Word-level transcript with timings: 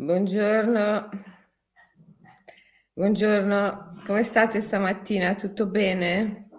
Buongiorno. 0.00 1.08
Buongiorno, 2.92 4.00
come 4.06 4.22
state 4.22 4.60
stamattina? 4.60 5.34
Tutto 5.34 5.66
bene? 5.66 6.50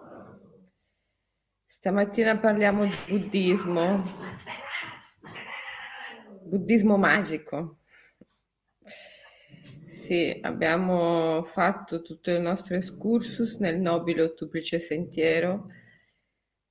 Stamattina 1.64 2.36
parliamo 2.36 2.84
di 2.84 2.94
buddismo, 3.08 4.04
buddismo 6.42 6.98
magico. 6.98 7.78
Sì, 9.86 10.38
abbiamo 10.42 11.42
fatto 11.44 12.02
tutto 12.02 12.30
il 12.30 12.42
nostro 12.42 12.76
excursus 12.76 13.56
nel 13.56 13.80
nobile 13.80 14.20
ottuplice 14.20 14.78
sentiero. 14.78 15.68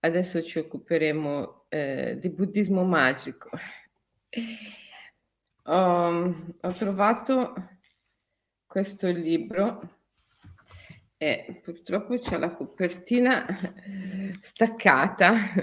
Adesso 0.01 0.43
ci 0.43 0.59
occuperemo 0.59 1.65
eh, 1.69 2.17
di 2.19 2.29
buddismo 2.29 2.83
magico. 2.83 3.49
Ho, 5.71 6.35
ho 6.61 6.71
trovato 6.71 7.53
questo 8.65 9.07
libro 9.07 9.97
e 11.15 11.59
purtroppo 11.61 12.17
c'è 12.17 12.39
la 12.39 12.55
copertina 12.55 13.45
staccata. 14.41 15.53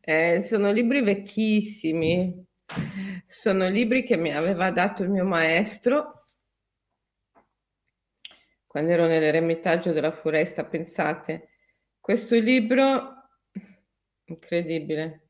Eh, 0.00 0.42
sono 0.44 0.70
libri 0.70 1.02
vecchissimi, 1.02 2.46
sono 3.26 3.68
libri 3.68 4.04
che 4.04 4.16
mi 4.16 4.32
aveva 4.32 4.70
dato 4.70 5.02
il 5.02 5.10
mio 5.10 5.24
maestro 5.24 6.26
quando 8.66 8.92
ero 8.92 9.06
nell'eremitaggio 9.06 9.92
della 9.92 10.12
foresta. 10.12 10.64
Pensate, 10.64 11.48
questo 12.00 12.36
libro 12.36 13.28
incredibile 14.24 15.21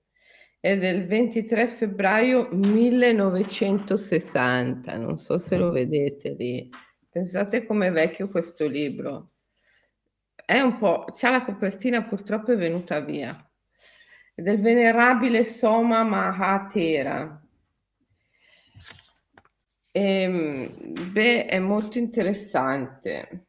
è 0.62 0.78
del 0.78 1.06
23 1.08 1.66
febbraio 1.66 2.48
1960, 2.52 4.96
non 4.96 5.18
so 5.18 5.36
se 5.36 5.56
lo 5.56 5.72
vedete 5.72 6.36
lì. 6.38 6.70
Pensate 7.10 7.66
com'è 7.66 7.90
vecchio 7.90 8.28
questo 8.28 8.68
libro. 8.68 9.30
È 10.36 10.60
un 10.60 10.78
po', 10.78 11.06
c'ha 11.16 11.30
la 11.30 11.42
copertina 11.42 12.04
purtroppo 12.04 12.52
è 12.52 12.56
venuta 12.56 13.00
via. 13.00 13.44
È 14.32 14.40
del 14.40 14.60
venerabile 14.60 15.42
Soma 15.42 16.04
Mahatera. 16.04 17.44
E, 19.90 20.00
ehm, 20.00 21.10
beh, 21.10 21.46
è 21.46 21.58
molto 21.58 21.98
interessante. 21.98 23.46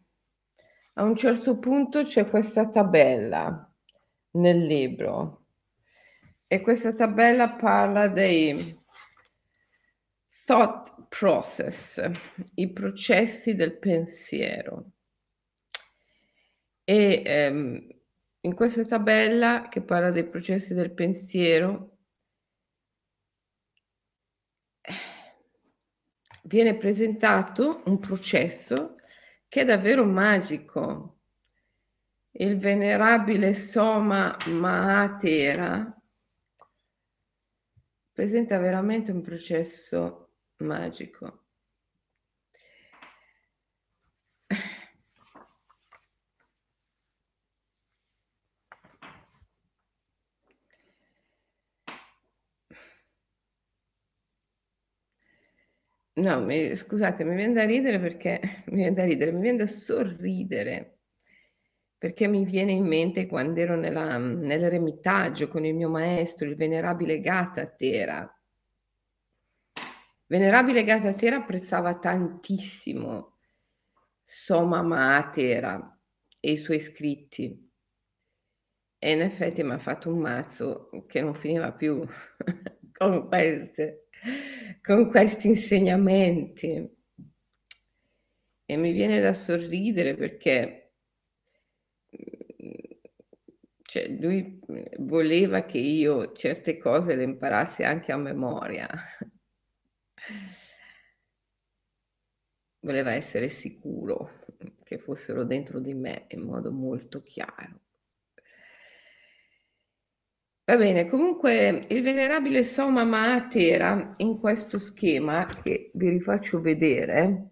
A 0.94 1.04
un 1.04 1.16
certo 1.16 1.60
punto 1.60 2.02
c'è 2.02 2.28
questa 2.28 2.68
tabella 2.70 3.72
nel 4.32 4.66
libro 4.66 5.43
e 6.54 6.62
questa 6.62 6.94
tabella 6.94 7.54
parla 7.54 8.08
dei 8.08 8.80
thought 10.46 11.08
process, 11.10 12.00
i 12.54 12.72
processi 12.72 13.56
del 13.56 13.80
pensiero. 13.80 14.92
E 16.84 17.24
ehm, 17.26 17.88
in 18.42 18.54
questa 18.54 18.86
tabella 18.86 19.68
che 19.68 19.82
parla 19.82 20.12
dei 20.12 20.30
processi 20.30 20.76
del 20.76 20.94
pensiero 20.94 21.98
viene 26.44 26.78
presentato 26.78 27.82
un 27.86 27.98
processo 27.98 28.98
che 29.48 29.62
è 29.62 29.66
davvero 29.66 30.06
magico. 30.06 31.22
Il 32.30 32.60
venerabile 32.60 33.56
Soma 33.56 34.38
Mahatera 34.46 35.98
presenta 38.14 38.58
veramente 38.60 39.12
un 39.12 39.22
processo 39.22 40.30
magico. 40.58 41.42
No, 56.16 56.40
mi, 56.42 56.76
scusate, 56.76 57.24
mi 57.24 57.36
viene 57.36 57.54
da 57.54 57.66
ridere 57.66 58.00
perché 58.00 58.40
mi 58.68 58.78
viene 58.78 58.94
da 58.94 59.04
ridere, 59.04 59.32
mi 59.32 59.42
viene 59.42 59.58
da 59.58 59.68
sorridere 59.68 60.93
perché 62.04 62.28
mi 62.28 62.44
viene 62.44 62.74
in 62.74 62.86
mente 62.86 63.28
quando 63.28 63.62
ero 63.62 63.78
nella, 63.78 64.18
nell'eremitaggio 64.18 65.48
con 65.48 65.64
il 65.64 65.74
mio 65.74 65.88
maestro, 65.88 66.50
il 66.50 66.58
venerabile 66.58 67.22
Gatatera. 67.22 68.42
Venerabile 70.26 70.84
Gatatera 70.84 71.38
apprezzava 71.38 71.98
tantissimo 72.00 73.38
Soma 74.22 74.82
Mahatera 74.82 75.98
e 76.42 76.52
i 76.52 76.58
suoi 76.58 76.82
scritti. 76.82 77.72
E 79.00 79.12
in 79.12 79.22
effetti 79.22 79.64
mi 79.64 79.72
ha 79.72 79.78
fatto 79.78 80.10
un 80.10 80.20
mazzo 80.20 80.90
che 81.08 81.22
non 81.22 81.34
finiva 81.34 81.72
più 81.72 82.06
con, 82.92 83.30
queste, 83.30 84.10
con 84.82 85.08
questi 85.08 85.48
insegnamenti. 85.48 86.98
E 88.66 88.76
mi 88.76 88.92
viene 88.92 89.22
da 89.22 89.32
sorridere 89.32 90.16
perché 90.16 90.83
cioè, 93.94 94.08
lui 94.08 94.60
voleva 94.98 95.66
che 95.66 95.78
io 95.78 96.32
certe 96.32 96.80
cose 96.80 97.14
le 97.14 97.22
imparassi 97.22 97.84
anche 97.84 98.12
a 98.12 98.18
memoria. 98.18 98.90
Voleva 102.80 103.12
essere 103.12 103.50
sicuro 103.50 104.46
che 104.84 104.98
fossero 104.98 105.44
dentro 105.44 105.80
di 105.80 105.94
me 105.94 106.26
in 106.30 106.42
modo 106.42 106.72
molto 106.72 107.22
chiaro. 107.22 107.82
Va 110.66 110.76
bene, 110.76 111.06
comunque 111.06 111.86
il 111.88 112.02
venerabile 112.02 112.64
Soma 112.64 113.04
Mahatera 113.04 114.10
in 114.18 114.40
questo 114.40 114.80
schema 114.80 115.46
che 115.46 115.92
vi 115.94 116.10
rifaccio 116.10 116.60
vedere, 116.60 117.50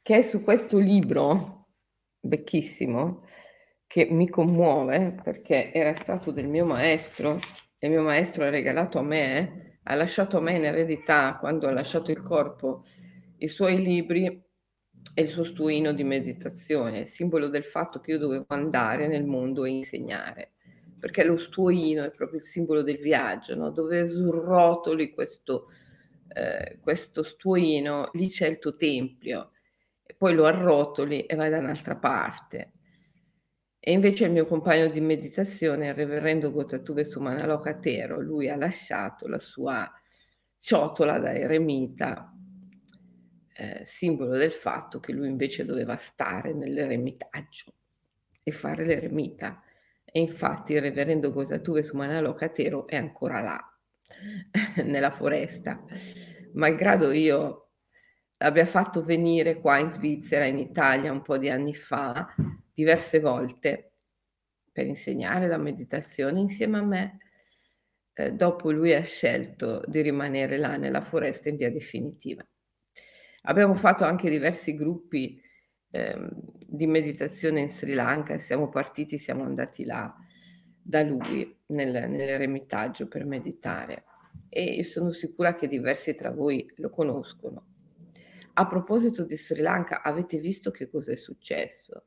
che 0.00 0.16
è 0.16 0.22
su 0.22 0.44
questo 0.44 0.78
libro 0.78 1.66
vecchissimo, 2.20 3.24
che 3.90 4.06
mi 4.08 4.28
commuove 4.28 5.16
perché 5.20 5.72
era 5.72 5.92
stato 5.96 6.30
del 6.30 6.46
mio 6.46 6.64
maestro 6.64 7.40
e 7.76 7.88
mio 7.88 8.02
maestro 8.02 8.44
ha 8.44 8.48
regalato 8.48 9.00
a 9.00 9.02
me, 9.02 9.80
ha 9.82 9.96
lasciato 9.96 10.36
a 10.36 10.40
me 10.40 10.52
in 10.52 10.64
eredità 10.64 11.38
quando 11.40 11.66
ha 11.66 11.72
lasciato 11.72 12.12
il 12.12 12.22
corpo 12.22 12.84
i 13.38 13.48
suoi 13.48 13.82
libri 13.82 14.26
e 15.12 15.22
il 15.22 15.28
suo 15.28 15.42
stuino 15.42 15.92
di 15.92 16.04
meditazione, 16.04 17.06
simbolo 17.06 17.48
del 17.48 17.64
fatto 17.64 17.98
che 17.98 18.12
io 18.12 18.18
dovevo 18.18 18.44
andare 18.50 19.08
nel 19.08 19.24
mondo 19.24 19.64
e 19.64 19.70
insegnare, 19.70 20.52
perché 20.96 21.24
lo 21.24 21.36
stuino 21.36 22.04
è 22.04 22.12
proprio 22.12 22.38
il 22.38 22.44
simbolo 22.44 22.82
del 22.82 22.98
viaggio, 22.98 23.56
no? 23.56 23.70
dove 23.70 24.06
srotoli 24.06 25.12
questo, 25.12 25.66
eh, 26.32 26.78
questo 26.80 27.24
stuino, 27.24 28.10
lì 28.12 28.28
c'è 28.28 28.46
il 28.46 28.60
tuo 28.60 28.76
tempio, 28.76 29.50
e 30.06 30.14
poi 30.16 30.32
lo 30.32 30.44
arrotoli 30.44 31.26
e 31.26 31.34
vai 31.34 31.50
da 31.50 31.58
un'altra 31.58 31.96
parte 31.96 32.74
e 33.82 33.92
invece 33.92 34.26
il 34.26 34.32
mio 34.32 34.44
compagno 34.44 34.88
di 34.88 35.00
meditazione, 35.00 35.88
il 35.88 35.94
reverendo 35.94 36.52
Gotatuve 36.52 37.04
Sumanaloka 37.04 37.78
Tero, 37.78 38.20
lui 38.20 38.50
ha 38.50 38.56
lasciato 38.56 39.26
la 39.26 39.38
sua 39.38 39.90
ciotola 40.58 41.18
da 41.18 41.32
eremita, 41.32 42.30
eh, 43.56 43.82
simbolo 43.86 44.36
del 44.36 44.52
fatto 44.52 45.00
che 45.00 45.12
lui 45.12 45.28
invece 45.28 45.64
doveva 45.64 45.96
stare 45.96 46.52
nell'eremitaggio 46.52 47.72
e 48.42 48.52
fare 48.52 48.84
l'eremita. 48.84 49.62
E 50.04 50.20
infatti 50.20 50.74
il 50.74 50.82
reverendo 50.82 51.32
Gotatuve 51.32 51.82
Sumanaloka 51.82 52.50
Tero 52.50 52.86
è 52.86 52.96
ancora 52.96 53.40
là, 53.40 53.78
nella 54.84 55.10
foresta. 55.10 55.82
Malgrado 56.52 57.12
io 57.12 57.59
l'abbia 58.42 58.64
fatto 58.64 59.04
venire 59.04 59.60
qua 59.60 59.78
in 59.78 59.90
Svizzera, 59.90 60.46
in 60.46 60.58
Italia, 60.58 61.12
un 61.12 61.22
po' 61.22 61.36
di 61.36 61.50
anni 61.50 61.74
fa, 61.74 62.34
diverse 62.72 63.20
volte 63.20 63.92
per 64.72 64.86
insegnare 64.86 65.46
la 65.46 65.58
meditazione 65.58 66.40
insieme 66.40 66.78
a 66.78 66.84
me. 66.84 67.18
Eh, 68.14 68.32
dopo 68.32 68.70
lui 68.70 68.94
ha 68.94 69.02
scelto 69.02 69.82
di 69.86 70.00
rimanere 70.00 70.56
là 70.56 70.76
nella 70.76 71.02
foresta 71.02 71.50
in 71.50 71.56
via 71.56 71.70
definitiva. 71.70 72.46
Abbiamo 73.42 73.74
fatto 73.74 74.04
anche 74.04 74.30
diversi 74.30 74.74
gruppi 74.74 75.40
eh, 75.90 76.28
di 76.66 76.86
meditazione 76.86 77.60
in 77.60 77.70
Sri 77.70 77.92
Lanka, 77.92 78.38
siamo 78.38 78.70
partiti, 78.70 79.18
siamo 79.18 79.44
andati 79.44 79.84
là 79.84 80.14
da 80.82 81.02
lui 81.02 81.58
nel, 81.66 82.08
nell'eremitaggio 82.08 83.06
per 83.06 83.26
meditare 83.26 84.04
e 84.48 84.82
sono 84.82 85.10
sicura 85.10 85.54
che 85.54 85.68
diversi 85.68 86.14
tra 86.14 86.30
voi 86.30 86.70
lo 86.76 86.88
conoscono. 86.88 87.69
A 88.60 88.66
proposito 88.66 89.24
di 89.24 89.36
Sri 89.36 89.62
Lanka, 89.62 90.02
avete 90.02 90.38
visto 90.38 90.70
che 90.70 90.90
cosa 90.90 91.12
è 91.12 91.16
successo? 91.16 92.02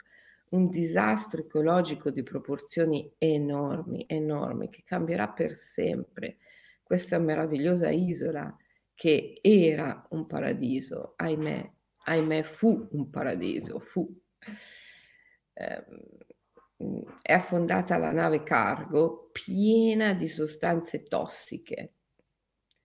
un 0.50 0.70
disastro 0.70 1.42
ecologico 1.42 2.12
di 2.12 2.22
proporzioni 2.22 3.12
enormi, 3.18 4.06
enormi, 4.08 4.70
che 4.70 4.84
cambierà 4.86 5.30
per 5.30 5.58
sempre 5.58 6.38
questa 6.84 7.18
meravigliosa 7.18 7.90
isola 7.90 8.56
che 8.94 9.40
era 9.42 10.06
un 10.12 10.28
paradiso, 10.28 11.14
ahimè, 11.16 11.72
ahimè 12.06 12.44
fu 12.44 12.88
un 12.92 13.10
paradiso, 13.10 13.80
fu. 13.80 14.08
Eh, 15.54 15.86
è 17.20 17.34
affondata 17.34 17.98
la 17.98 18.12
nave 18.12 18.44
cargo 18.44 19.32
piena 19.32 20.14
di 20.14 20.28
sostanze 20.28 21.02
tossiche, 21.02 21.94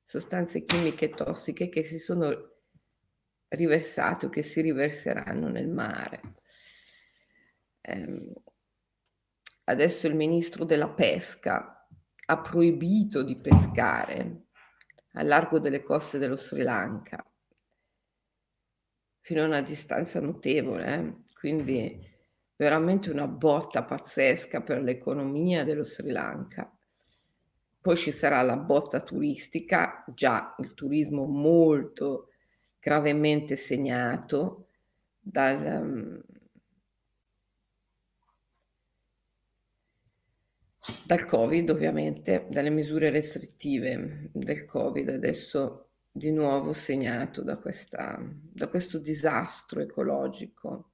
sostanze 0.03 0.65
chimiche 0.65 1.11
tossiche 1.11 1.69
che 1.69 1.85
si 1.85 1.99
sono 1.99 2.57
riversate 3.49 4.27
o 4.27 4.29
che 4.29 4.43
si 4.43 4.61
riverseranno 4.61 5.49
nel 5.49 5.69
mare. 5.69 6.21
Eh, 7.81 8.33
adesso 9.65 10.07
il 10.07 10.15
ministro 10.15 10.65
della 10.65 10.89
pesca 10.89 11.87
ha 12.27 12.39
proibito 12.41 13.23
di 13.23 13.37
pescare 13.37 14.43
a 15.13 15.23
largo 15.23 15.59
delle 15.59 15.83
coste 15.83 16.19
dello 16.19 16.37
Sri 16.37 16.63
Lanka 16.63 17.25
fino 19.21 19.43
a 19.43 19.47
una 19.47 19.61
distanza 19.61 20.21
notevole, 20.21 20.95
eh? 20.95 21.15
quindi 21.35 22.01
veramente 22.57 23.11
una 23.11 23.27
botta 23.27 23.85
pazzesca 23.85 24.63
per 24.63 24.83
l'economia 24.83 25.65
dello 25.65 25.85
Sri 25.85 26.11
Lanka. 26.11 26.75
Poi 27.81 27.97
ci 27.97 28.11
sarà 28.11 28.41
la 28.43 28.57
botta 28.57 29.01
turistica, 29.01 30.03
già 30.15 30.55
il 30.59 30.73
turismo 30.73 31.27
molto 31.27 32.31
gravemente 32.81 33.57
segnato 33.57 34.69
dal, 35.21 35.83
um, 35.83 36.23
dal 41.05 41.25
Covid, 41.25 41.71
ovviamente, 41.71 42.47
dalle 42.51 42.71
misure 42.71 43.11
restrittive 43.11 44.31
del 44.33 44.65
Covid, 44.65 45.09
adesso 45.09 45.91
di 46.11 46.31
nuovo 46.33 46.73
segnato 46.73 47.43
da, 47.43 47.57
questa, 47.57 48.19
da 48.21 48.69
questo 48.69 48.99
disastro 48.99 49.81
ecologico, 49.81 50.91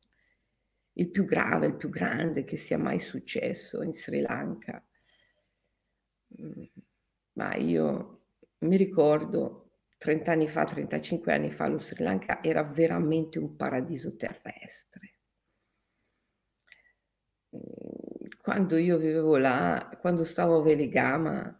il 0.94 1.10
più 1.10 1.24
grave, 1.24 1.66
il 1.66 1.76
più 1.76 1.88
grande 1.88 2.44
che 2.44 2.56
sia 2.56 2.78
mai 2.78 3.00
successo 3.00 3.82
in 3.82 3.94
Sri 3.94 4.20
Lanka. 4.20 4.84
Mm, 6.40 6.62
ma 7.32 7.54
io 7.56 8.20
mi 8.58 8.76
ricordo 8.76 9.63
30 10.04 10.32
anni 10.32 10.48
fa, 10.48 10.64
35 10.64 11.32
anni 11.32 11.50
fa, 11.50 11.66
lo 11.66 11.78
Sri 11.78 12.04
Lanka 12.04 12.42
era 12.42 12.62
veramente 12.62 13.38
un 13.38 13.56
paradiso 13.56 14.14
terrestre 14.16 15.14
quando 18.44 18.76
io 18.76 18.98
vivevo 18.98 19.36
là, 19.36 19.96
quando 20.00 20.24
stavo 20.24 20.58
a 20.58 20.62
Veligama, 20.62 21.58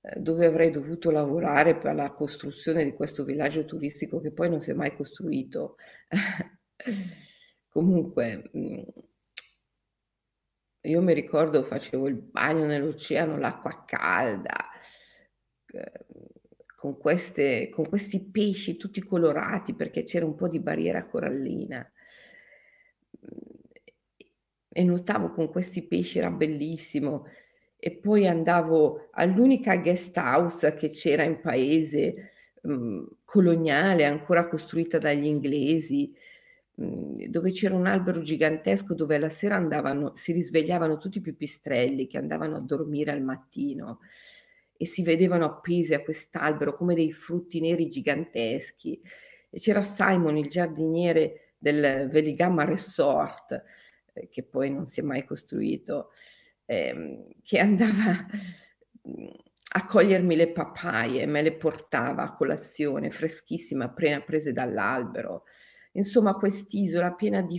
eh, 0.00 0.18
dove 0.20 0.46
avrei 0.46 0.70
dovuto 0.70 1.10
lavorare 1.10 1.76
per 1.76 1.94
la 1.94 2.10
costruzione 2.12 2.84
di 2.84 2.92
questo 2.94 3.24
villaggio 3.24 3.64
turistico 3.64 4.20
che 4.20 4.32
poi 4.32 4.48
non 4.48 4.60
si 4.60 4.70
è 4.70 4.74
mai 4.74 4.94
costruito. 4.96 5.76
Comunque, 7.68 8.50
mm, 8.56 8.82
io 10.82 11.02
mi 11.02 11.12
ricordo 11.12 11.62
facevo 11.62 12.08
il 12.08 12.14
bagno 12.14 12.64
nell'oceano, 12.64 13.36
l'acqua 13.36 13.84
calda, 13.84 14.70
eh, 15.66 16.06
con, 16.78 16.96
queste, 16.96 17.68
con 17.70 17.88
questi 17.88 18.20
pesci 18.20 18.76
tutti 18.76 19.02
colorati 19.02 19.74
perché 19.74 20.04
c'era 20.04 20.24
un 20.24 20.36
po' 20.36 20.46
di 20.46 20.60
barriera 20.60 21.04
corallina 21.06 21.84
e 24.70 24.84
nuotavo 24.84 25.32
con 25.32 25.48
questi 25.48 25.82
pesci, 25.82 26.18
era 26.18 26.30
bellissimo. 26.30 27.24
E 27.80 27.96
poi 27.96 28.28
andavo 28.28 29.08
all'unica 29.12 29.76
guest 29.76 30.16
house 30.16 30.74
che 30.74 30.90
c'era 30.90 31.24
in 31.24 31.40
paese, 31.40 32.28
mh, 32.62 32.72
mhmm, 32.72 33.06
coloniale, 33.24 34.04
ancora 34.04 34.46
costruita 34.48 34.98
dagli 34.98 35.26
inglesi, 35.26 36.14
mh, 36.74 36.84
mhmm, 36.84 37.14
dove 37.26 37.50
c'era 37.50 37.74
un 37.74 37.86
albero 37.86 38.22
gigantesco 38.22 38.94
dove 38.94 39.18
la 39.18 39.28
sera 39.30 39.56
andavano, 39.56 40.12
si 40.14 40.30
risvegliavano 40.32 40.96
tutti 40.98 41.18
i 41.18 41.22
pipistrelli 41.22 42.06
che 42.06 42.18
andavano 42.18 42.56
a 42.56 42.62
dormire 42.62 43.10
al 43.10 43.22
mattino 43.22 43.98
e 44.80 44.86
si 44.86 45.02
vedevano 45.02 45.44
appesi 45.44 45.92
a 45.92 46.02
quest'albero 46.02 46.76
come 46.76 46.94
dei 46.94 47.12
frutti 47.12 47.60
neri 47.60 47.88
giganteschi. 47.88 48.98
E 49.50 49.58
c'era 49.58 49.82
Simon, 49.82 50.36
il 50.36 50.48
giardiniere 50.48 51.54
del 51.58 52.08
Veligamma 52.08 52.64
Resort, 52.64 53.60
eh, 54.12 54.28
che 54.28 54.44
poi 54.44 54.70
non 54.70 54.86
si 54.86 55.00
è 55.00 55.02
mai 55.02 55.24
costruito, 55.24 56.10
ehm, 56.64 57.26
che 57.42 57.58
andava 57.58 58.24
mm, 59.08 59.26
a 59.70 59.84
cogliermi 59.84 60.36
le 60.36 60.52
papaie, 60.52 61.26
me 61.26 61.42
le 61.42 61.56
portava 61.56 62.22
a 62.22 62.34
colazione, 62.34 63.10
freschissime, 63.10 63.84
appena 63.84 64.20
prese 64.20 64.52
dall'albero. 64.52 65.42
Insomma, 65.92 66.34
quest'isola 66.34 67.14
piena 67.14 67.42
di 67.42 67.58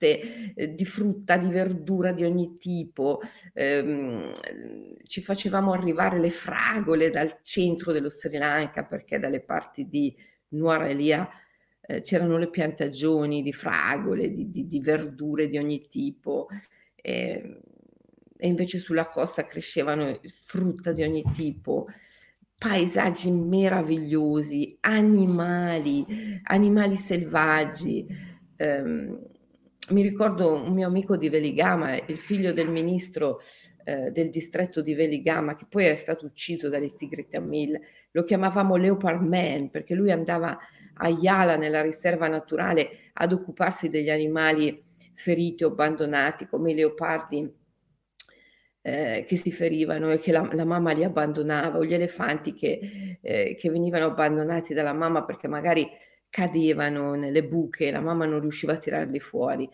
frutte, 0.00 0.54
eh, 0.54 0.74
di 0.74 0.84
frutta, 0.84 1.36
di 1.36 1.50
verdura 1.50 2.12
di 2.12 2.24
ogni 2.24 2.56
tipo. 2.56 3.20
Ehm, 3.52 4.32
ci 5.04 5.20
facevamo 5.20 5.72
arrivare 5.72 6.18
le 6.18 6.30
fragole 6.30 7.10
dal 7.10 7.40
centro 7.42 7.92
dello 7.92 8.08
Sri 8.08 8.38
Lanka, 8.38 8.84
perché 8.84 9.18
dalle 9.18 9.40
parti 9.40 9.86
di 9.88 10.14
Nuarelia 10.48 11.28
eh, 11.82 12.00
c'erano 12.00 12.38
le 12.38 12.48
piantagioni 12.48 13.42
di 13.42 13.52
fragole, 13.52 14.32
di, 14.32 14.50
di, 14.50 14.66
di 14.66 14.80
verdure 14.80 15.48
di 15.48 15.58
ogni 15.58 15.86
tipo. 15.88 16.48
E, 16.96 17.60
e 18.42 18.48
invece 18.48 18.78
sulla 18.78 19.08
costa 19.08 19.46
crescevano 19.46 20.18
frutta 20.32 20.92
di 20.92 21.02
ogni 21.02 21.22
tipo, 21.34 21.86
paesaggi 22.56 23.30
meravigliosi, 23.30 24.78
animali, 24.80 26.40
animali 26.44 26.96
selvaggi. 26.96 28.06
Um, 28.56 29.29
mi 29.90 30.02
ricordo 30.02 30.54
un 30.54 30.72
mio 30.72 30.86
amico 30.86 31.16
di 31.16 31.28
Veligama, 31.28 31.96
il 31.96 32.18
figlio 32.18 32.52
del 32.52 32.68
ministro 32.68 33.40
eh, 33.84 34.10
del 34.10 34.30
distretto 34.30 34.82
di 34.82 34.94
Veligama, 34.94 35.54
che 35.56 35.66
poi 35.68 35.86
è 35.86 35.94
stato 35.94 36.26
ucciso 36.26 36.68
dalle 36.68 36.94
tigre 36.94 37.28
Tamil, 37.28 37.78
lo 38.12 38.24
chiamavamo 38.24 38.76
Leopard 38.76 39.22
Man 39.22 39.70
perché 39.70 39.94
lui 39.94 40.10
andava 40.10 40.58
a 40.94 41.08
Yala, 41.08 41.56
nella 41.56 41.82
riserva 41.82 42.28
naturale, 42.28 43.10
ad 43.14 43.32
occuparsi 43.32 43.88
degli 43.88 44.10
animali 44.10 44.84
feriti 45.14 45.64
o 45.64 45.68
abbandonati, 45.68 46.46
come 46.46 46.72
i 46.72 46.74
leopardi 46.74 47.50
eh, 48.82 49.24
che 49.26 49.36
si 49.36 49.50
ferivano 49.50 50.10
e 50.10 50.18
che 50.18 50.32
la, 50.32 50.48
la, 50.52 50.64
mamma 50.64 50.92
li 50.92 51.04
abbandonava, 51.04 51.78
o 51.78 51.84
gli 51.84 51.94
elefanti 51.94 52.54
che, 52.54 53.18
eh, 53.20 53.56
che 53.58 53.70
venivano 53.70 54.06
abbandonati 54.06 54.74
dalla 54.74 54.92
mamma 54.92 55.24
perché 55.24 55.48
magari 55.48 55.88
cadevano 56.30 57.14
nelle 57.14 57.44
buche 57.44 57.90
la 57.90 58.00
mamma 58.00 58.24
non 58.24 58.40
riusciva 58.40 58.72
a 58.72 58.78
tirarli 58.78 59.20
fuori. 59.20 59.68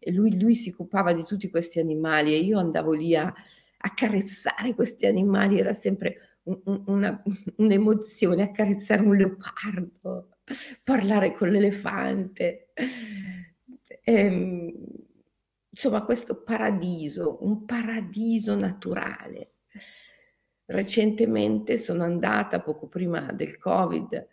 E 0.00 0.12
lui, 0.12 0.40
lui 0.40 0.54
si 0.54 0.70
occupava 0.70 1.12
di 1.12 1.24
tutti 1.24 1.50
questi 1.50 1.78
animali 1.78 2.32
e 2.32 2.38
io 2.38 2.58
andavo 2.58 2.92
lì 2.92 3.14
a, 3.14 3.26
a 3.26 3.94
carezzare 3.94 4.74
questi 4.74 5.06
animali, 5.06 5.58
era 5.58 5.72
sempre 5.72 6.38
un, 6.44 6.82
una, 6.86 7.22
un'emozione 7.56 8.42
accarezzare 8.42 9.02
un 9.02 9.16
leopardo 9.16 10.28
parlare 10.82 11.34
con 11.34 11.50
l'elefante. 11.50 12.72
E, 12.74 14.00
ehm, 14.02 14.72
insomma, 15.70 16.04
questo 16.04 16.42
paradiso, 16.42 17.38
un 17.44 17.64
paradiso 17.64 18.56
naturale. 18.56 19.52
Recentemente 20.64 21.78
sono 21.78 22.02
andata, 22.02 22.60
poco 22.60 22.88
prima 22.88 23.32
del 23.32 23.58
Covid, 23.58 24.26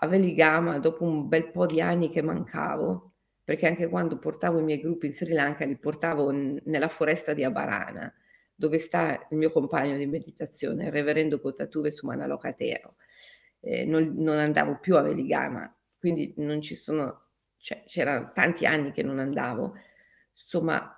a 0.00 0.06
Veligama, 0.06 0.78
dopo 0.78 1.04
un 1.04 1.28
bel 1.28 1.50
po' 1.50 1.66
di 1.66 1.80
anni 1.80 2.10
che 2.10 2.22
mancavo, 2.22 3.12
perché 3.42 3.66
anche 3.66 3.88
quando 3.88 4.18
portavo 4.18 4.58
i 4.58 4.62
miei 4.62 4.80
gruppi 4.80 5.06
in 5.06 5.12
Sri 5.12 5.32
Lanka 5.32 5.64
li 5.64 5.76
portavo 5.76 6.30
n- 6.30 6.60
nella 6.64 6.88
foresta 6.88 7.32
di 7.32 7.44
Abarana, 7.44 8.12
dove 8.54 8.78
sta 8.78 9.26
il 9.30 9.36
mio 9.36 9.50
compagno 9.50 9.96
di 9.96 10.06
meditazione, 10.06 10.86
il 10.86 10.92
reverendo 10.92 11.40
Kotatuve 11.40 11.90
Sumanalokatero 11.90 12.96
eh, 13.60 13.84
non, 13.84 14.14
non, 14.16 14.38
andavo 14.38 14.78
più 14.78 14.96
a 14.96 15.02
Veligama, 15.02 15.72
quindi 15.98 16.32
non 16.36 16.60
ci 16.62 16.74
sono, 16.74 17.30
cioè, 17.58 17.82
c'erano 17.86 18.32
tanti 18.32 18.66
anni 18.66 18.92
che 18.92 19.02
non 19.02 19.18
andavo, 19.18 19.74
insomma, 20.30 20.94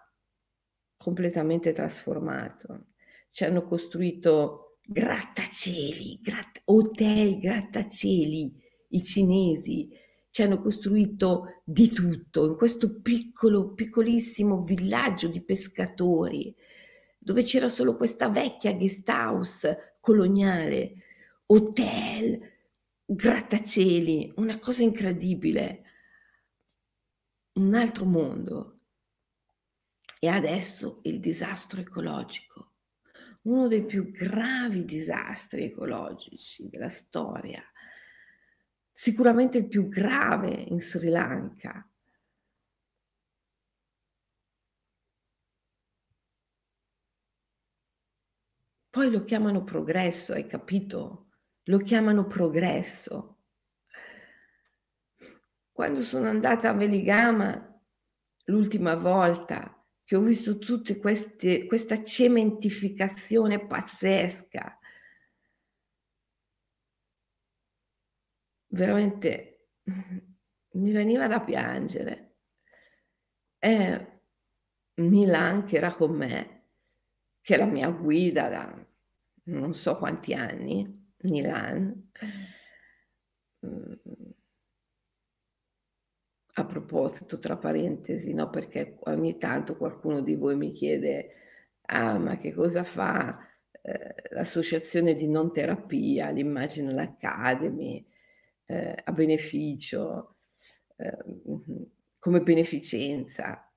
completamente 0.96 1.72
trasformato. 1.72 2.86
Ci 3.30 3.44
hanno 3.44 3.62
costruito 3.62 4.78
grattacieli, 4.82 6.20
gratt- 6.22 6.62
hotel 6.64 7.38
grattacieli, 7.38 8.68
i 8.90 9.02
cinesi, 9.02 9.88
ci 10.30 10.42
hanno 10.42 10.60
costruito 10.60 11.60
di 11.64 11.90
tutto 11.90 12.46
in 12.46 12.56
questo 12.56 13.00
piccolo, 13.00 13.74
piccolissimo 13.74 14.62
villaggio 14.62 15.28
di 15.28 15.42
pescatori, 15.42 16.54
dove 17.18 17.42
c'era 17.42 17.68
solo 17.68 17.96
questa 17.96 18.28
vecchia 18.28 18.72
guest 18.72 19.08
house 19.08 19.96
coloniale, 20.00 20.94
hotel, 21.46 22.40
grattacieli, 23.04 24.34
una 24.36 24.58
cosa 24.58 24.82
incredibile, 24.82 25.82
un 27.54 27.74
altro 27.74 28.04
mondo. 28.04 28.78
E 30.20 30.28
adesso 30.28 31.00
il 31.04 31.18
disastro 31.18 31.80
ecologico, 31.80 32.72
uno 33.42 33.68
dei 33.68 33.84
più 33.84 34.10
gravi 34.10 34.84
disastri 34.84 35.64
ecologici 35.64 36.68
della 36.68 36.90
storia, 36.90 37.62
sicuramente 39.00 39.56
il 39.56 39.66
più 39.66 39.88
grave 39.88 40.50
in 40.50 40.78
Sri 40.78 41.08
Lanka. 41.08 41.88
Poi 48.90 49.10
lo 49.10 49.24
chiamano 49.24 49.64
progresso, 49.64 50.34
hai 50.34 50.46
capito? 50.46 51.30
Lo 51.64 51.78
chiamano 51.78 52.26
progresso. 52.26 53.38
Quando 55.72 56.02
sono 56.02 56.26
andata 56.26 56.68
a 56.68 56.74
Veligama 56.74 57.82
l'ultima 58.44 58.96
volta, 58.96 59.82
che 60.04 60.14
ho 60.14 60.20
visto 60.20 60.58
queste, 60.98 61.64
questa 61.64 62.02
cementificazione 62.02 63.66
pazzesca, 63.66 64.78
veramente 68.70 69.68
mi 70.72 70.92
veniva 70.92 71.26
da 71.26 71.40
piangere. 71.40 72.36
E 73.58 74.22
Milan, 74.94 75.64
che 75.64 75.76
era 75.76 75.94
con 75.94 76.12
me, 76.16 76.68
che 77.40 77.54
è 77.54 77.58
la 77.58 77.66
mia 77.66 77.90
guida 77.90 78.48
da 78.48 78.88
non 79.44 79.74
so 79.74 79.96
quanti 79.96 80.34
anni, 80.34 81.08
Milan, 81.22 82.10
mm, 83.66 83.92
a 86.54 86.64
proposito, 86.64 87.38
tra 87.38 87.56
parentesi, 87.56 88.32
no, 88.34 88.50
perché 88.50 88.98
ogni 89.04 89.38
tanto 89.38 89.76
qualcuno 89.76 90.20
di 90.20 90.34
voi 90.34 90.56
mi 90.56 90.72
chiede, 90.72 91.34
ah, 91.82 92.18
ma 92.18 92.38
che 92.38 92.52
cosa 92.52 92.84
fa 92.84 93.38
eh, 93.82 94.14
l'associazione 94.30 95.14
di 95.14 95.26
non 95.26 95.52
terapia, 95.52 96.30
l'Imaginal 96.30 96.98
Academy, 96.98 98.06
eh, 98.70 98.94
a 99.04 99.12
beneficio, 99.12 100.36
eh, 100.96 101.16
come 102.18 102.40
beneficenza. 102.40 103.68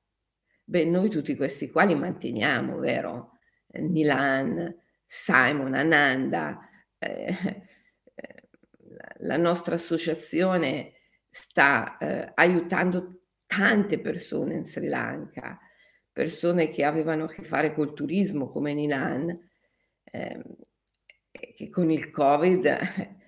Beh, 0.63 0.85
noi 0.85 1.09
tutti 1.09 1.35
questi 1.35 1.69
qua 1.69 1.83
li 1.83 1.95
manteniamo, 1.95 2.77
vero? 2.77 3.39
Nilan, 3.69 4.73
Simon, 5.05 5.73
Ananda, 5.73 6.59
eh, 7.00 7.65
eh, 8.13 8.50
la 9.21 9.38
nostra 9.38 9.75
associazione 9.75 10.93
sta 11.27 11.97
eh, 11.97 12.31
aiutando 12.35 13.21
tante 13.47 14.00
persone 14.00 14.53
in 14.53 14.65
Sri 14.65 14.88
Lanka, 14.88 15.57
persone 16.12 16.69
che 16.69 16.83
avevano 16.83 17.23
a 17.23 17.29
che 17.29 17.41
fare 17.41 17.73
col 17.73 17.93
turismo 17.93 18.51
come 18.51 18.75
Nilan, 18.75 19.50
ehm, 20.03 20.43
che 21.31 21.69
con 21.71 21.89
il 21.89 22.12
Covid 22.12 23.21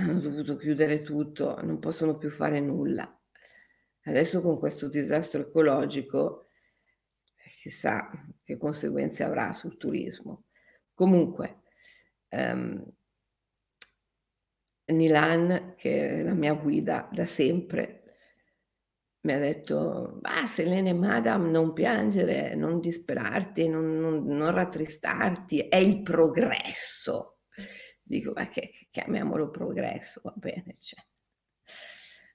hanno 0.00 0.20
dovuto 0.20 0.56
chiudere 0.56 1.02
tutto, 1.02 1.60
non 1.62 1.78
possono 1.78 2.16
più 2.16 2.30
fare 2.30 2.60
nulla. 2.60 3.14
Adesso 4.04 4.40
con 4.40 4.58
questo 4.58 4.88
disastro 4.88 5.42
ecologico, 5.42 6.46
chissà 7.60 8.10
che 8.42 8.56
conseguenze 8.56 9.22
avrà 9.22 9.52
sul 9.52 9.76
turismo. 9.76 10.44
Comunque, 10.94 11.62
um, 12.30 12.84
Nilan, 14.86 15.74
che 15.76 16.08
è 16.08 16.22
la 16.22 16.34
mia 16.34 16.54
guida 16.54 17.08
da 17.12 17.26
sempre, 17.26 18.00
mi 19.22 19.34
ha 19.34 19.38
detto, 19.38 20.18
ah 20.22 20.46
Selene 20.46 20.94
Madam, 20.94 21.50
non 21.50 21.74
piangere, 21.74 22.54
non 22.54 22.80
disperarti, 22.80 23.68
non, 23.68 23.98
non, 23.98 24.24
non 24.24 24.50
rattristarti, 24.50 25.68
è 25.68 25.76
il 25.76 26.02
progresso 26.02 27.40
dico, 28.10 28.32
ma 28.34 28.48
che, 28.48 28.72
chiamiamolo 28.90 29.50
progresso, 29.50 30.20
va 30.24 30.34
bene, 30.36 30.74
cioè. 30.80 31.00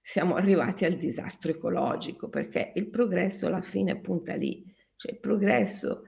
siamo 0.01 0.35
arrivati 0.35 0.85
al 0.85 0.95
disastro 0.95 1.51
ecologico 1.51 2.29
perché 2.29 2.71
il 2.75 2.89
progresso 2.89 3.47
alla 3.47 3.61
fine 3.61 3.99
punta 3.99 4.35
lì, 4.35 4.63
cioè 4.95 5.11
il 5.11 5.19
progresso, 5.19 6.03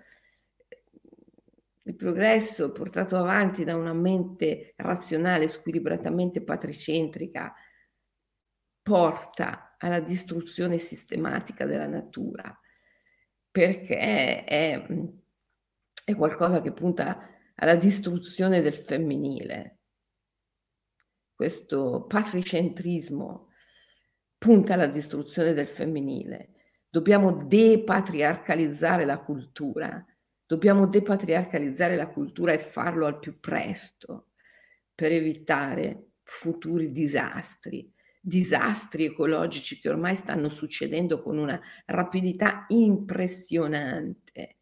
il 1.83 1.95
progresso 1.95 2.71
portato 2.71 3.17
avanti 3.17 3.65
da 3.65 3.75
una 3.75 3.93
mente 3.93 4.73
razionale, 4.77 5.49
squilibratamente 5.49 6.41
patricentrica, 6.41 7.53
porta 8.81 9.75
alla 9.77 9.99
distruzione 9.99 10.77
sistematica 10.77 11.65
della 11.65 11.87
natura, 11.87 12.57
perché 13.51 13.97
è, 14.45 14.87
è 16.05 16.15
qualcosa 16.15 16.61
che 16.61 16.71
punta 16.71 17.36
alla 17.59 17.75
distruzione 17.75 18.61
del 18.61 18.75
femminile. 18.75 19.79
Questo 21.33 22.05
patricentrismo 22.07 23.49
punta 24.37 24.73
alla 24.73 24.87
distruzione 24.87 25.53
del 25.53 25.67
femminile. 25.67 26.53
Dobbiamo 26.89 27.45
depatriarcalizzare 27.45 29.05
la 29.05 29.19
cultura, 29.19 30.03
dobbiamo 30.45 30.87
depatriarcalizzare 30.87 31.95
la 31.95 32.09
cultura 32.09 32.53
e 32.53 32.59
farlo 32.59 33.05
al 33.05 33.19
più 33.19 33.39
presto 33.39 34.29
per 34.93 35.11
evitare 35.11 36.11
futuri 36.23 36.91
disastri, 36.91 37.91
disastri 38.19 39.05
ecologici 39.05 39.79
che 39.79 39.89
ormai 39.89 40.15
stanno 40.15 40.49
succedendo 40.49 41.21
con 41.21 41.37
una 41.37 41.59
rapidità 41.85 42.65
impressionante 42.69 44.57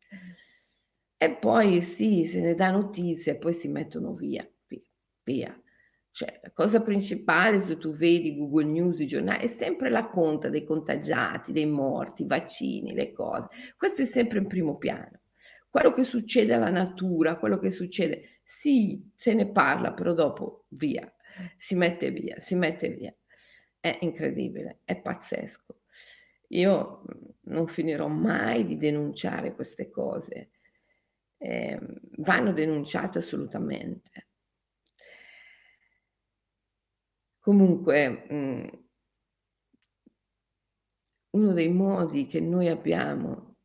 e 1.17 1.35
poi 1.37 1.81
sì, 1.81 2.25
se 2.25 2.41
ne 2.41 2.55
dà 2.55 2.71
notizie 2.71 3.33
e 3.33 3.37
poi 3.37 3.53
si 3.53 3.67
mettono 3.69 4.13
via, 4.13 4.47
via, 4.67 4.81
via. 5.23 5.59
Cioè, 6.11 6.39
la 6.43 6.51
cosa 6.51 6.81
principale, 6.81 7.59
se 7.59 7.77
tu 7.77 7.91
vedi 7.91 8.37
Google 8.37 8.65
News, 8.65 8.99
i 8.99 9.05
giornali, 9.07 9.43
è 9.43 9.47
sempre 9.47 9.89
la 9.89 10.07
conta 10.07 10.47
dei 10.49 10.63
contagiati, 10.63 11.51
dei 11.51 11.65
morti, 11.65 12.23
i 12.23 12.27
vaccini, 12.27 12.93
le 12.93 13.11
cose. 13.11 13.47
Questo 13.75 14.03
è 14.03 14.05
sempre 14.05 14.37
in 14.39 14.47
primo 14.47 14.77
piano. 14.77 15.21
Quello 15.69 15.91
che 15.91 16.03
succede 16.03 16.53
alla 16.53 16.69
natura, 16.69 17.37
quello 17.37 17.59
che 17.59 17.69
succede, 17.69 18.39
sì, 18.43 19.11
se 19.15 19.33
ne 19.33 19.51
parla, 19.51 19.91
però 19.91 20.13
dopo 20.13 20.67
via, 20.69 21.11
si 21.57 21.75
mette 21.75 22.11
via, 22.11 22.39
si 22.39 22.55
mette 22.55 22.89
via. 22.91 23.13
È 23.79 23.97
incredibile, 24.01 24.79
è 24.85 24.95
pazzesco. 24.95 25.81
Io 26.49 27.01
non 27.41 27.67
finirò 27.67 28.07
mai 28.07 28.65
di 28.65 28.77
denunciare 28.77 29.53
queste 29.53 29.89
cose 29.89 30.51
eh, 31.37 31.79
vanno 32.17 32.53
denunciate 32.53 33.19
assolutamente. 33.19 34.27
Comunque, 37.39 38.09
mh, 38.09 38.85
uno 41.31 41.53
dei 41.53 41.69
modi 41.69 42.27
che 42.27 42.39
noi 42.39 42.69
abbiamo 42.69 43.55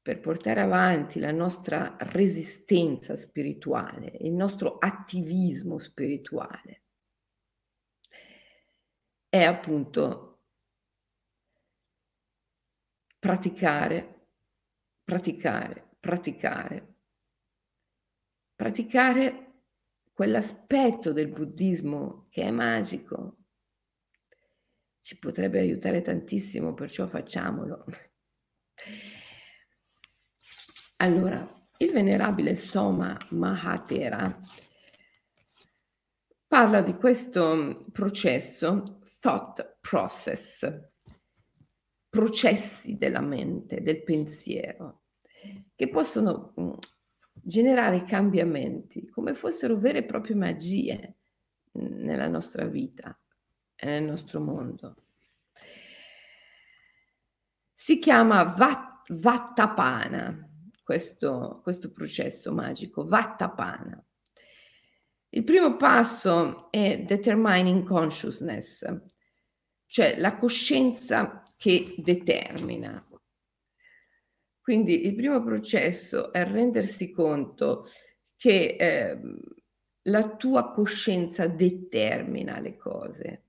per 0.00 0.20
portare 0.20 0.60
avanti 0.60 1.18
la 1.18 1.32
nostra 1.32 1.96
resistenza 1.98 3.16
spirituale, 3.16 4.18
il 4.20 4.32
nostro 4.32 4.78
attivismo 4.78 5.78
spirituale, 5.78 6.82
è 9.28 9.42
appunto 9.42 10.42
praticare, 13.18 14.28
praticare, 15.02 15.83
praticare. 16.04 16.96
Praticare 18.54 19.62
quell'aspetto 20.12 21.14
del 21.14 21.28
buddismo 21.28 22.26
che 22.28 22.42
è 22.42 22.50
magico 22.50 23.38
ci 25.00 25.18
potrebbe 25.18 25.60
aiutare 25.60 26.02
tantissimo, 26.02 26.74
perciò 26.74 27.06
facciamolo. 27.06 27.86
Allora, 30.96 31.68
il 31.78 31.90
venerabile 31.90 32.54
Soma 32.54 33.18
Mahatera 33.30 34.42
parla 36.46 36.82
di 36.82 36.94
questo 36.96 37.86
processo, 37.92 39.00
thought 39.20 39.78
process, 39.80 40.70
processi 42.10 42.98
della 42.98 43.22
mente, 43.22 43.80
del 43.80 44.02
pensiero, 44.02 45.03
che 45.74 45.88
possono 45.88 46.52
mhmm, 46.56 46.78
generare 47.32 48.04
cambiamenti 48.04 49.08
come 49.08 49.34
fossero 49.34 49.76
vere 49.76 49.98
e 49.98 50.04
proprie 50.04 50.36
magie 50.36 51.16
mhmm, 51.72 52.04
nella 52.04 52.28
nostra 52.28 52.66
vita 52.66 53.18
e 53.74 53.86
nel 53.86 54.04
nostro 54.04 54.40
mondo. 54.40 54.96
Si 57.72 57.98
chiama 57.98 58.44
Vat, 58.44 59.02
Vattapana, 59.08 60.48
questo, 60.82 61.60
questo 61.62 61.92
processo 61.92 62.52
magico, 62.52 63.04
Vattapana. 63.04 64.02
Il 65.30 65.44
primo 65.44 65.76
passo 65.76 66.70
è 66.70 67.02
determining 67.02 67.84
consciousness, 67.84 68.84
cioè 69.86 70.18
la 70.18 70.36
coscienza 70.36 71.42
che 71.56 71.94
determina, 71.98 73.04
quindi 74.64 75.04
il 75.04 75.14
primo 75.14 75.44
processo 75.44 76.32
è 76.32 76.42
rendersi 76.42 77.10
conto 77.10 77.86
che 78.34 78.76
eh, 78.80 79.20
la 80.04 80.36
tua 80.36 80.72
coscienza 80.72 81.46
determina 81.46 82.58
le 82.60 82.74
cose. 82.78 83.44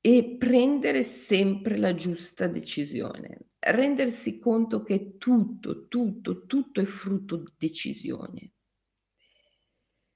E 0.00 0.36
prendere 0.38 1.02
sempre 1.02 1.76
la 1.76 1.94
giusta 1.94 2.46
decisione, 2.46 3.48
rendersi 3.58 4.38
conto 4.38 4.82
che 4.82 5.18
tutto, 5.18 5.86
tutto, 5.86 6.46
tutto 6.46 6.80
è 6.80 6.86
frutto 6.86 7.36
di 7.36 7.52
decisione. 7.58 8.52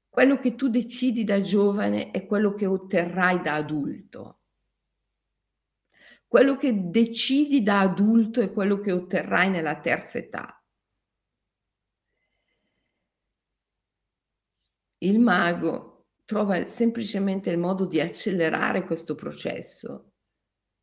Quello 0.09 0.39
che 0.39 0.55
tu 0.55 0.69
decidi 0.69 1.23
da 1.23 1.43
giovane 1.43 2.13
è 2.13 2.25
quello 2.25 2.55
che 2.55 2.65
otterrai 2.65 3.43
da 3.43 3.57
adulto. 3.57 4.44
Quello 6.35 6.57
che 6.57 6.91
decidi 6.91 7.63
da 7.63 7.79
adulto 7.79 8.41
è 8.41 8.53
quello 8.53 8.81
che 8.81 8.91
otterrai 8.91 9.49
nella 9.51 9.79
terza 9.79 10.19
età. 10.19 10.61
Il 14.99 15.21
mago 15.21 16.09
trova 16.25 16.67
semplicemente 16.67 17.51
il 17.51 17.59
modo 17.59 17.87
di 17.87 18.01
accelerare 18.01 18.85
questo 18.85 19.15
processo. 19.15 20.15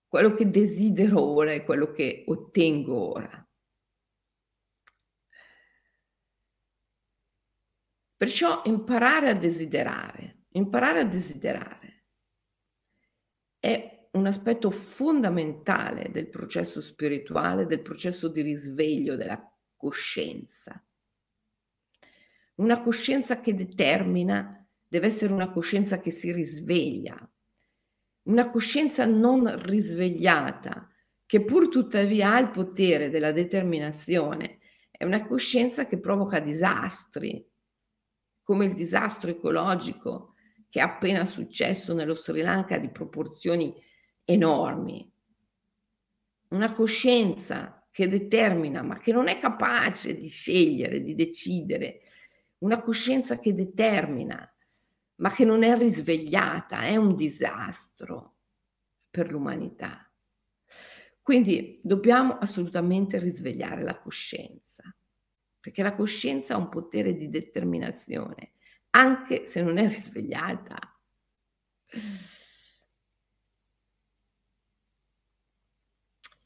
Quello 0.08 0.34
che 0.36 0.50
desidero 0.50 1.22
ora 1.22 1.51
è 1.51 1.65
quello 1.65 1.91
che 1.91 2.24
ottengo 2.27 3.12
ora. 3.12 3.50
Perciò 8.15 8.62
imparare 8.63 9.31
a 9.31 9.34
desiderare, 9.34 10.46
imparare 10.51 11.01
a 11.01 11.05
desiderare 11.05 12.05
è 13.60 14.00
un 14.12 14.25
aspetto 14.25 14.72
fondamentale 14.72 16.10
del 16.12 16.27
processo 16.27 16.82
spirituale, 16.82 17.65
del 17.65 17.82
processo 17.82 18.27
di 18.27 18.41
risveglio 18.41 19.15
della 19.15 19.41
coscienza. 19.75 20.84
Una 22.56 22.82
coscienza 22.82 23.39
che 23.39 23.53
determina 23.53 24.68
deve 24.88 25.08
essere 25.08 25.32
una 25.32 25.50
coscienza 25.50 26.00
che 26.00 26.12
si 26.12 26.32
risveglia. 26.32 27.18
Una 28.24 28.50
coscienza 28.50 29.06
non 29.06 29.60
risvegliata, 29.63 30.89
che 31.25 31.44
pur 31.46 31.70
tuttavia 31.70 32.34
ha 32.34 32.39
il 32.39 32.51
potere 32.51 33.10
della 33.10 33.32
determinazione, 33.32 34.60
è 34.91 35.06
una 35.06 35.25
coscienza 35.25 35.88
che 35.88 35.98
provoca 35.98 36.39
disastri, 36.39 37.44
come 38.44 38.65
il 38.65 38.74
disastro 38.74 39.32
ecologico 39.32 40.34
che 40.70 40.80
è 40.80 40.84
appena 40.84 41.25
successo 41.25 41.94
nello 41.94 42.13
Sri 42.13 42.41
Lanka 42.41 42.77
di 42.77 42.89
proporzioni 42.89 43.74
enormi. 44.25 45.09
Una 46.49 46.71
coscienza 46.73 47.87
che 47.91 48.07
determina, 48.07 48.81
ma 48.81 48.97
che 48.97 49.11
non 49.11 49.27
è 49.27 49.39
capace 49.39 50.15
di 50.15 50.27
scegliere, 50.27 51.01
di 51.01 51.13
decidere, 51.15 52.01
una 52.59 52.81
coscienza 52.81 53.39
che 53.39 53.53
determina, 53.53 54.47
ma 55.15 55.31
che 55.31 55.45
non 55.45 55.63
è 55.63 55.77
risvegliata, 55.77 56.83
è 56.83 56.95
un 56.95 57.15
disastro 57.15 58.37
per 59.09 59.29
l'umanità. 59.31 60.09
Quindi 61.21 61.79
dobbiamo 61.83 62.37
assolutamente 62.37 63.19
risvegliare 63.19 63.83
la 63.83 63.99
coscienza, 63.99 64.83
perché 65.59 65.83
la 65.83 65.95
coscienza 65.95 66.55
ha 66.55 66.57
un 66.57 66.69
potere 66.69 67.13
di 67.13 67.29
determinazione, 67.29 68.53
anche 68.91 69.45
se 69.45 69.61
non 69.61 69.77
è 69.77 69.87
risvegliata. 69.87 70.79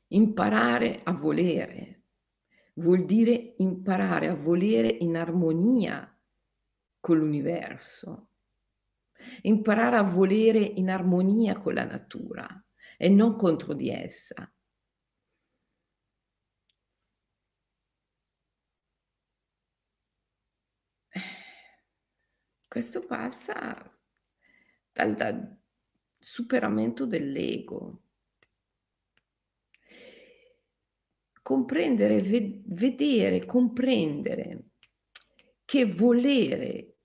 Imparare 0.10 1.02
a 1.04 1.12
volere, 1.14 2.04
vuol 2.76 3.06
dire 3.06 3.56
imparare 3.58 4.28
a 4.28 4.36
volere 4.36 4.88
in 4.88 5.18
armonia 5.18 6.10
con 7.00 7.18
l'universo, 7.18 8.30
imparare 9.42 9.98
a 9.98 10.04
volere 10.04 10.60
in 10.60 10.90
armonia 10.90 11.60
con 11.60 11.74
la 11.74 11.86
natura 11.86 12.48
e 12.98 13.10
non 13.10 13.36
contro 13.36 13.74
di 13.74 13.90
essa. 13.90 14.50
Questo 22.68 23.06
passa 23.06 23.98
dal, 24.92 25.16
dal 25.16 25.58
superamento 26.20 27.06
dell'ego, 27.06 28.05
comprendere, 31.46 32.22
vedere, 32.22 33.46
comprendere 33.46 34.70
che 35.64 35.86
volere 35.86 36.96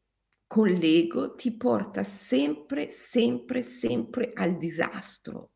con 0.46 0.66
l'ego 0.66 1.34
ti 1.34 1.54
porta 1.54 2.02
sempre, 2.02 2.90
sempre, 2.90 3.60
sempre 3.60 4.32
al 4.32 4.56
disastro. 4.56 5.50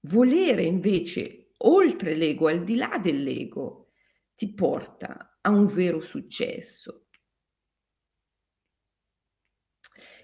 Volere 0.00 0.64
invece 0.64 1.52
oltre 1.60 2.14
l'ego, 2.14 2.48
al 2.48 2.62
di 2.62 2.76
là 2.76 3.00
dell'ego, 3.02 3.92
ti 4.34 4.52
porta 4.52 5.38
a 5.40 5.48
un 5.48 5.64
vero 5.64 6.02
successo. 6.02 7.06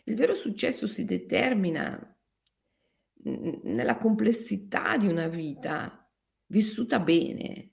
Il 0.04 0.16
vero 0.16 0.34
successo 0.34 0.86
si 0.86 1.06
determina 1.06 2.13
nella 3.24 3.96
complessità 3.96 4.96
di 4.96 5.06
una 5.06 5.28
vita 5.28 6.08
vissuta 6.46 7.00
bene. 7.00 7.70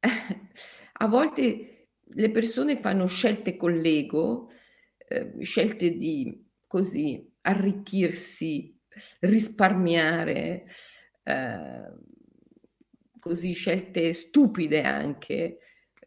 A 0.94 1.06
volte 1.08 1.88
le 2.14 2.30
persone 2.30 2.76
fanno 2.76 3.06
scelte 3.06 3.56
con 3.56 3.74
l'ego, 3.76 4.50
eh, 5.08 5.32
scelte 5.40 5.90
di 5.96 6.48
così 6.66 7.28
arricchirsi, 7.42 8.78
risparmiare, 9.20 10.66
eh, 11.24 11.92
così 13.18 13.52
scelte 13.52 14.12
stupide 14.12 14.82
anche. 14.82 15.58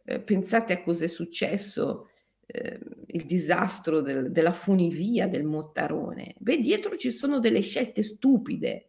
Eh, 0.04 0.20
pensate 0.20 0.72
a 0.72 0.82
cosa 0.82 1.04
è 1.04 1.08
successo 1.08 2.10
eh, 2.56 2.80
il 3.08 3.26
disastro 3.26 4.00
del, 4.00 4.30
della 4.30 4.52
funivia 4.52 5.28
del 5.28 5.44
Mottarone. 5.44 6.34
Beh, 6.38 6.58
dietro 6.58 6.96
ci 6.96 7.10
sono 7.10 7.38
delle 7.38 7.60
scelte 7.60 8.02
stupide, 8.02 8.88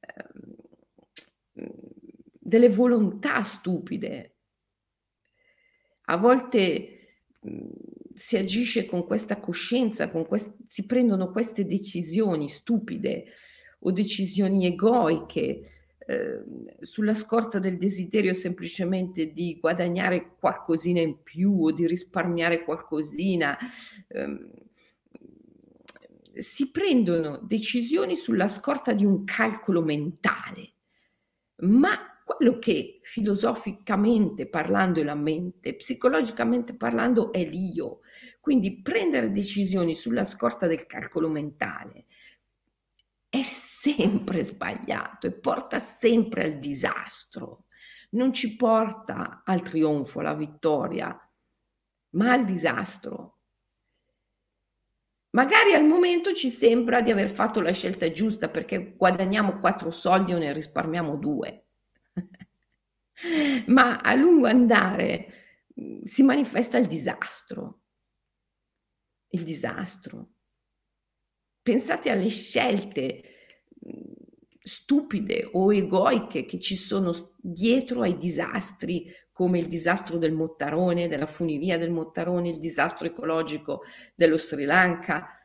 eh, 0.00 1.70
delle 2.38 2.68
volontà 2.68 3.42
stupide. 3.42 4.34
A 6.06 6.16
volte 6.16 6.98
si 8.14 8.36
agisce 8.36 8.84
con 8.84 9.04
questa 9.06 9.40
coscienza, 9.40 10.10
con 10.10 10.26
quest- 10.26 10.56
si 10.66 10.86
prendono 10.86 11.30
queste 11.30 11.66
decisioni 11.66 12.48
stupide 12.48 13.26
o 13.80 13.90
decisioni 13.90 14.66
egoiche 14.66 15.81
Ehm, 16.06 16.66
sulla 16.80 17.14
scorta 17.14 17.58
del 17.58 17.78
desiderio 17.78 18.32
semplicemente 18.32 19.32
di 19.32 19.58
guadagnare 19.60 20.34
qualcosina 20.38 21.00
in 21.00 21.22
più 21.22 21.64
o 21.64 21.72
di 21.72 21.86
risparmiare 21.86 22.64
qualcosina. 22.64 23.56
Ehm, 24.08 24.50
si 26.34 26.70
prendono 26.70 27.38
decisioni 27.42 28.16
sulla 28.16 28.48
scorta 28.48 28.92
di 28.92 29.04
un 29.04 29.24
calcolo 29.24 29.82
mentale, 29.82 30.72
ma 31.56 32.20
quello 32.24 32.58
che 32.58 33.00
filosoficamente 33.02 34.46
parlando 34.48 35.00
è 35.00 35.04
la 35.04 35.14
mente, 35.14 35.74
psicologicamente 35.74 36.74
parlando 36.74 37.32
è 37.32 37.44
l'io. 37.44 38.00
Quindi 38.40 38.80
prendere 38.80 39.30
decisioni 39.30 39.94
sulla 39.94 40.24
scorta 40.24 40.66
del 40.66 40.86
calcolo 40.86 41.28
mentale 41.28 42.06
è 43.32 43.40
sempre 43.40 44.44
sbagliato 44.44 45.26
e 45.26 45.32
porta 45.32 45.78
sempre 45.78 46.44
al 46.44 46.58
disastro. 46.58 47.64
Non 48.10 48.30
ci 48.30 48.56
porta 48.56 49.40
al 49.42 49.62
trionfo, 49.62 50.20
alla 50.20 50.34
vittoria, 50.34 51.18
ma 52.10 52.32
al 52.32 52.44
disastro. 52.44 53.38
Magari 55.30 55.72
al 55.72 55.86
momento 55.86 56.34
ci 56.34 56.50
sembra 56.50 57.00
di 57.00 57.10
aver 57.10 57.30
fatto 57.30 57.62
la 57.62 57.72
scelta 57.72 58.12
giusta 58.12 58.50
perché 58.50 58.96
guadagniamo 58.98 59.60
quattro 59.60 59.90
soldi 59.90 60.34
o 60.34 60.38
ne 60.38 60.52
risparmiamo 60.52 61.16
due. 61.16 61.68
ma 63.68 64.00
a 64.00 64.12
lungo 64.12 64.46
andare 64.46 65.28
mm, 65.80 66.02
si 66.04 66.22
manifesta 66.22 66.76
il 66.76 66.86
disastro. 66.86 67.80
Il 69.28 69.42
disastro. 69.42 70.31
Pensate 71.62 72.10
alle 72.10 72.28
scelte 72.28 73.22
stupide 74.62 75.48
o 75.52 75.72
egoiche 75.72 76.44
che 76.44 76.58
ci 76.58 76.76
sono 76.76 77.12
dietro 77.38 78.02
ai 78.02 78.16
disastri 78.16 79.12
come 79.32 79.58
il 79.58 79.68
disastro 79.68 80.18
del 80.18 80.32
Mottarone, 80.32 81.08
della 81.08 81.26
funivia 81.26 81.78
del 81.78 81.90
Mottarone, 81.90 82.48
il 82.48 82.60
disastro 82.60 83.06
ecologico 83.06 83.82
dello 84.14 84.36
Sri 84.36 84.64
Lanka. 84.64 85.36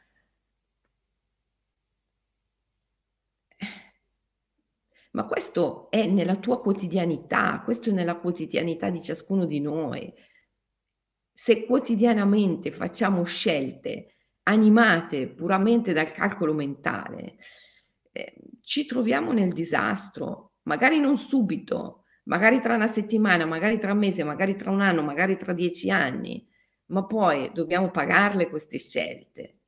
ma 5.18 5.26
questo 5.26 5.90
è 5.90 6.06
nella 6.06 6.36
tua 6.36 6.62
quotidianità, 6.62 7.62
questo 7.64 7.90
è 7.90 7.92
nella 7.92 8.18
quotidianità 8.18 8.92
di 8.92 9.02
ciascuno 9.02 9.46
di 9.46 9.60
noi. 9.60 10.14
Se 11.34 11.66
quotidianamente 11.66 12.72
facciamo 12.72 13.24
scelte 13.24 14.17
animate 14.48 15.28
puramente 15.28 15.94
dal 15.94 16.12
calcolo 16.12 16.54
mentale, 16.54 17.36
eh, 18.12 18.34
ci 18.62 18.86
troviamo 18.86 19.32
nel 19.34 19.54
disastro, 19.54 20.54
magari 20.64 21.00
non 21.00 21.18
subito, 21.18 22.04
magari 22.24 22.60
tra 22.62 22.76
una 22.76 22.88
settimana, 22.88 23.46
magari 23.46 23.78
tra 23.78 23.92
un 23.92 24.00
mese, 24.00 24.24
magari 24.24 24.56
tra 24.56 24.72
un 24.72 24.82
anno, 24.82 25.02
magari 25.04 25.38
tra 25.38 25.54
dieci 25.54 25.92
anni, 25.92 26.48
ma 26.88 27.06
poi 27.06 27.52
dobbiamo 27.54 27.92
pagarle 27.92 28.50
queste 28.50 28.80
scelte. 28.80 29.60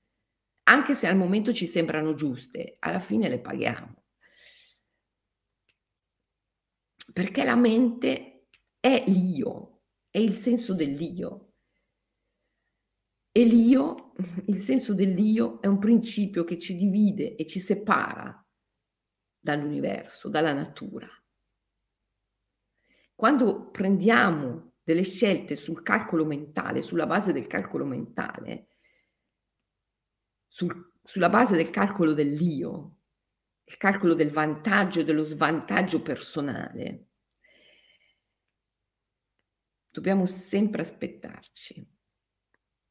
Anche 0.64 0.94
se 0.94 1.08
al 1.08 1.18
momento 1.18 1.52
ci 1.52 1.66
sembrano 1.66 2.14
giuste, 2.14 2.78
alla 2.80 3.00
fine 3.00 3.28
le 3.28 3.40
paghiamo. 3.40 4.04
Perché 7.12 7.44
la 7.44 7.56
mente 7.56 8.48
è 8.80 9.04
l'io, 9.08 9.82
è 10.10 10.20
il 10.20 10.34
senso 10.34 10.74
dell'io. 10.74 11.49
E 13.40 13.46
l'io, 13.46 14.12
il 14.48 14.58
senso 14.58 14.94
dell'io 14.94 15.62
è 15.62 15.68
un 15.68 15.80
principio 15.80 16.44
che 16.44 16.58
ci 16.58 16.76
divide 16.76 17.38
e 17.38 17.46
ci 17.46 17.62
separa 17.62 18.46
dall'universo, 19.40 20.28
dalla 20.28 20.52
natura. 20.52 21.08
Quando 23.16 23.70
prendiamo 23.70 24.74
delle 24.84 25.04
scelte 25.04 25.56
sul 25.56 25.84
calcolo 25.84 26.26
mentale, 26.26 26.82
sulla 26.82 27.06
base 27.06 27.32
del 27.32 27.48
calcolo 27.48 27.86
mentale, 27.86 28.76
sul, 30.46 30.96
sulla 31.02 31.30
base 31.30 31.56
del 31.56 31.70
calcolo 31.70 32.12
dell'io, 32.12 32.98
il 33.64 33.78
calcolo 33.78 34.16
del 34.16 34.32
vantaggio 34.32 35.00
e 35.00 35.06
dello 35.06 35.24
svantaggio 35.24 36.02
personale, 36.02 37.08
dobbiamo 39.94 40.26
sempre 40.26 40.82
aspettarci 40.82 41.99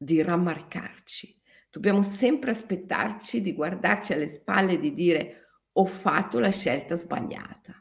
di 0.01 0.21
rammarcarci, 0.21 1.37
dobbiamo 1.69 2.01
sempre 2.03 2.51
aspettarci 2.51 3.41
di 3.41 3.53
guardarci 3.53 4.13
alle 4.13 4.29
spalle 4.29 4.73
e 4.73 4.79
di 4.79 4.93
dire 4.93 5.49
ho 5.73 5.85
fatto 5.85 6.39
la 6.39 6.51
scelta 6.51 6.95
sbagliata. 6.95 7.75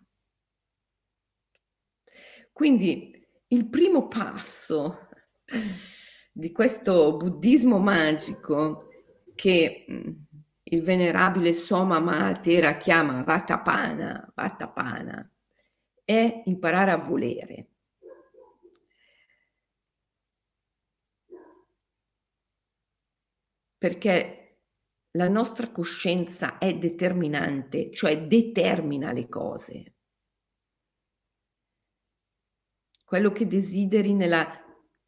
Quindi 2.52 3.24
il 3.48 3.68
primo 3.68 4.09
passo 4.09 5.09
di 6.33 6.50
questo 6.50 7.16
buddismo 7.16 7.78
magico 7.78 8.88
che 9.37 9.87
mm, 9.88 10.11
il 10.64 10.83
venerabile 10.83 11.52
Soma 11.52 12.00
Mahatera 12.00 12.76
chiama 12.76 13.22
Vatapana, 13.22 14.33
Vatapana, 14.35 15.31
è 16.04 16.42
imparare 16.46 16.90
a 16.90 16.96
volere. 16.96 17.68
Perché 23.79 24.49
la 25.12 25.29
nostra 25.29 25.71
coscienza 25.71 26.59
è 26.59 26.77
determinante, 26.77 27.91
cioè 27.93 28.27
determina 28.27 29.12
le 29.12 29.29
cose. 29.29 29.95
Quello 33.05 33.33
che 33.33 33.47
desideri 33.47 34.12
nella 34.12 34.47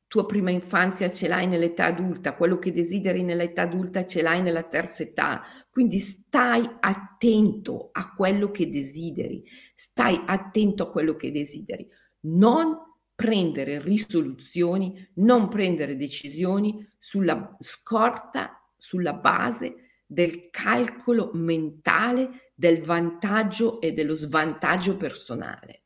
tua 0.07 0.27
prima 0.27 0.51
infanzia 0.51 1.11
ce 1.11 1.29
l'hai 1.29 1.47
nell'età 1.47 1.85
adulta, 1.85 2.35
quello 2.35 2.59
che 2.59 2.73
desideri 2.73 3.23
nell'età 3.23 3.63
adulta 3.63 4.05
ce 4.05 4.23
l'hai 4.23 4.43
nella 4.43 4.65
terza 4.65 5.05
età. 5.05 5.43
Quindi 5.71 5.99
stai 5.99 6.69
attento 6.81 7.91
a 7.93 8.13
quello 8.15 8.51
che 8.51 8.69
desideri, 8.69 9.45
stai 9.75 10.21
attento 10.27 10.83
a 10.83 10.91
quello 10.91 11.15
che 11.15 11.31
desideri. 11.31 11.87
Non 12.23 12.77
prendere 13.15 13.81
risoluzioni, 13.81 15.11
non 15.17 15.49
prendere 15.49 15.95
decisioni 15.95 16.85
sulla 16.99 17.55
scorta, 17.61 18.60
sulla 18.81 19.13
base 19.13 20.03
del 20.07 20.51
calcolo 20.51 21.31
mentale 21.35 22.51
del 22.55 22.83
vantaggio 22.83 23.81
e 23.81 23.93
dello 23.93 24.17
svantaggio 24.17 24.97
personale. 24.97 25.85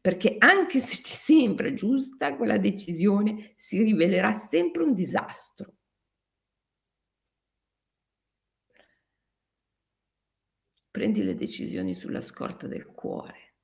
Perché 0.00 0.36
anche 0.38 0.80
se 0.80 1.00
ti 1.00 1.12
sembra 1.12 1.72
giusta, 1.72 2.36
quella 2.36 2.58
decisione 2.58 3.52
si 3.54 3.82
rivelerà 3.82 4.32
sempre 4.32 4.82
un 4.82 4.92
disastro. 4.92 5.76
Prendi 10.90 11.22
le 11.22 11.34
decisioni 11.34 11.94
sulla 11.94 12.20
scorta 12.20 12.66
del 12.66 12.86
cuore, 12.86 13.54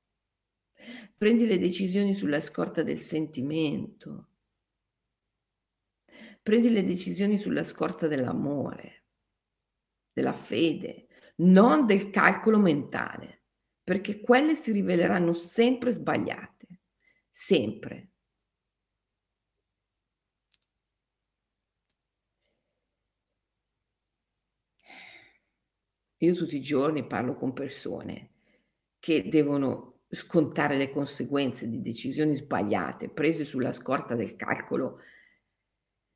prendi 1.15 1.45
le 1.45 1.59
decisioni 1.59 2.13
sulla 2.13 2.41
scorta 2.41 2.81
del 2.83 2.99
sentimento, 2.99 4.30
prendi 6.41 6.69
le 6.69 6.83
decisioni 6.83 7.37
sulla 7.37 7.63
scorta 7.63 8.07
dell'amore 8.07 9.05
della 10.13 10.33
fede, 10.33 11.07
non 11.37 11.85
del 11.85 12.09
calcolo 12.09 12.59
mentale, 12.59 13.43
perché 13.83 14.19
quelle 14.19 14.55
si 14.55 14.71
riveleranno 14.71 15.33
sempre 15.33 15.91
sbagliate, 15.91 16.67
sempre. 17.29 18.09
Io 26.17 26.35
tutti 26.35 26.55
i 26.55 26.61
giorni 26.61 27.07
parlo 27.07 27.35
con 27.35 27.51
persone 27.51 28.29
che 28.99 29.27
devono 29.27 30.01
scontare 30.07 30.77
le 30.77 30.89
conseguenze 30.89 31.67
di 31.67 31.81
decisioni 31.81 32.35
sbagliate 32.35 33.09
prese 33.09 33.43
sulla 33.43 33.71
scorta 33.71 34.13
del 34.13 34.35
calcolo 34.35 34.99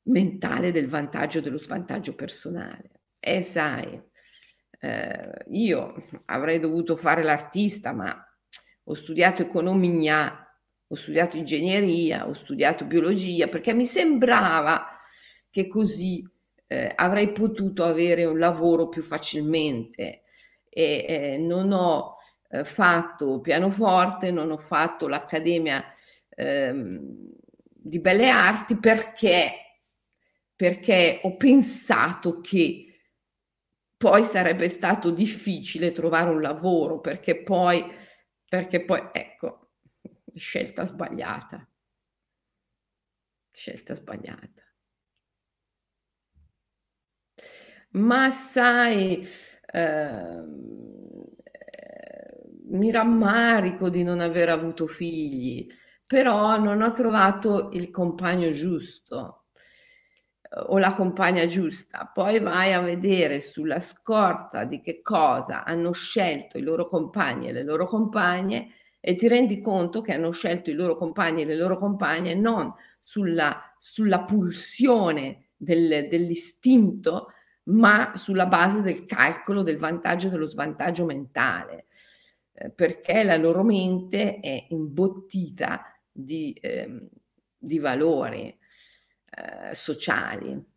mentale 0.05 0.71
del 0.71 0.87
vantaggio 0.87 1.39
e 1.39 1.41
dello 1.41 1.57
svantaggio 1.57 2.15
personale. 2.15 2.91
E 3.19 3.41
sai, 3.41 4.01
eh, 4.79 5.31
io 5.47 6.05
avrei 6.25 6.59
dovuto 6.59 6.95
fare 6.95 7.23
l'artista, 7.23 7.91
ma 7.91 8.15
ho 8.83 8.93
studiato 8.93 9.41
economia, 9.41 10.47
ho 10.87 10.95
studiato 10.95 11.37
ingegneria, 11.37 12.27
ho 12.27 12.33
studiato 12.33 12.85
biologia, 12.85 13.47
perché 13.47 13.73
mi 13.73 13.85
sembrava 13.85 14.99
che 15.49 15.67
così 15.67 16.27
eh, 16.67 16.91
avrei 16.95 17.31
potuto 17.31 17.83
avere 17.83 18.25
un 18.25 18.37
lavoro 18.37 18.89
più 18.89 19.01
facilmente. 19.01 20.23
E 20.69 21.05
eh, 21.07 21.37
non 21.37 21.71
ho 21.71 22.17
eh, 22.49 22.63
fatto 22.63 23.39
pianoforte, 23.41 24.31
non 24.31 24.51
ho 24.51 24.57
fatto 24.57 25.07
l'accademia 25.07 25.83
ehm, 26.29 26.99
di 27.63 27.99
belle 27.99 28.29
arti 28.29 28.77
perché, 28.77 29.64
perché 30.55 31.19
ho 31.23 31.35
pensato 31.35 32.39
che 32.41 32.87
poi 33.97 34.23
sarebbe 34.23 34.67
stato 34.69 35.09
difficile 35.11 35.91
trovare 35.91 36.29
un 36.29 36.41
lavoro 36.41 36.99
perché 36.99 37.41
poi, 37.43 37.83
perché 38.47 38.83
poi, 38.83 39.09
ecco, 39.11 39.71
scelta 40.33 40.85
sbagliata. 40.85 41.67
Scelta 43.51 43.95
sbagliata. 43.95 44.61
Ma 47.91 48.29
sai, 48.29 49.25
eh, 49.71 50.43
mi 52.67 52.91
rammarico 52.91 53.89
di 53.89 54.03
non 54.03 54.19
aver 54.19 54.49
avuto 54.49 54.87
figli, 54.87 55.67
però 56.05 56.59
non 56.59 56.81
ho 56.81 56.91
trovato 56.93 57.69
il 57.73 57.89
compagno 57.89 58.51
giusto 58.51 59.44
o 60.67 60.77
la 60.77 60.93
compagna 60.93 61.45
giusta, 61.47 62.09
poi 62.13 62.39
vai 62.39 62.73
a 62.73 62.81
vedere 62.81 63.41
sulla 63.41 63.79
scorta 63.79 64.63
di 64.63 64.81
che 64.81 65.01
cosa 65.01 65.63
hanno 65.63 65.91
scelto 65.91 66.57
i 66.57 66.61
loro 66.61 66.87
compagni 66.87 67.47
e 67.47 67.51
le 67.51 67.63
loro 67.63 67.85
compagne 67.85 68.73
e 68.99 69.15
ti 69.15 69.27
rendi 69.27 69.59
conto 69.59 70.01
che 70.01 70.13
hanno 70.13 70.31
scelto 70.31 70.69
i 70.69 70.73
loro 70.73 70.95
compagni 70.95 71.41
e 71.41 71.45
le 71.45 71.55
loro 71.55 71.77
compagne 71.77 72.33
non 72.33 72.73
sulla, 73.01 73.75
sulla 73.77 74.23
pulsione 74.23 75.49
del, 75.55 76.07
dell'istinto, 76.09 77.31
ma 77.65 78.13
sulla 78.15 78.45
base 78.45 78.81
del 78.81 79.05
calcolo 79.05 79.63
del 79.63 79.77
vantaggio 79.77 80.27
e 80.27 80.29
dello 80.29 80.47
svantaggio 80.47 81.05
mentale, 81.05 81.85
eh, 82.53 82.69
perché 82.69 83.23
la 83.23 83.37
loro 83.37 83.63
mente 83.63 84.39
è 84.39 84.67
imbottita 84.69 85.83
di, 86.11 86.53
eh, 86.53 87.09
di 87.57 87.79
valori 87.79 88.55
eh, 89.35 89.75
sociali. 89.75 90.73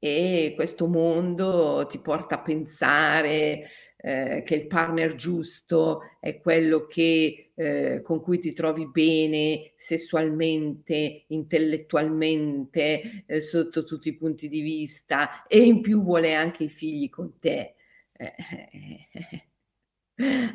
E 0.00 0.52
questo 0.54 0.86
mondo 0.86 1.84
ti 1.88 1.98
porta 1.98 2.36
a 2.36 2.42
pensare 2.42 3.64
eh, 3.96 4.42
che 4.46 4.54
il 4.54 4.66
partner 4.68 5.16
giusto 5.16 6.02
è 6.20 6.38
quello 6.38 6.86
che, 6.86 7.50
eh, 7.54 8.00
con 8.02 8.20
cui 8.20 8.38
ti 8.38 8.52
trovi 8.52 8.88
bene 8.88 9.72
sessualmente, 9.74 11.24
intellettualmente, 11.28 13.24
eh, 13.26 13.40
sotto 13.40 13.82
tutti 13.82 14.08
i 14.08 14.16
punti 14.16 14.48
di 14.48 14.60
vista 14.60 15.44
e 15.48 15.60
in 15.62 15.80
più 15.80 16.00
vuole 16.00 16.34
anche 16.34 16.64
i 16.64 16.68
figli 16.68 17.10
con 17.10 17.40
te. 17.40 17.74
Eh, 18.12 18.34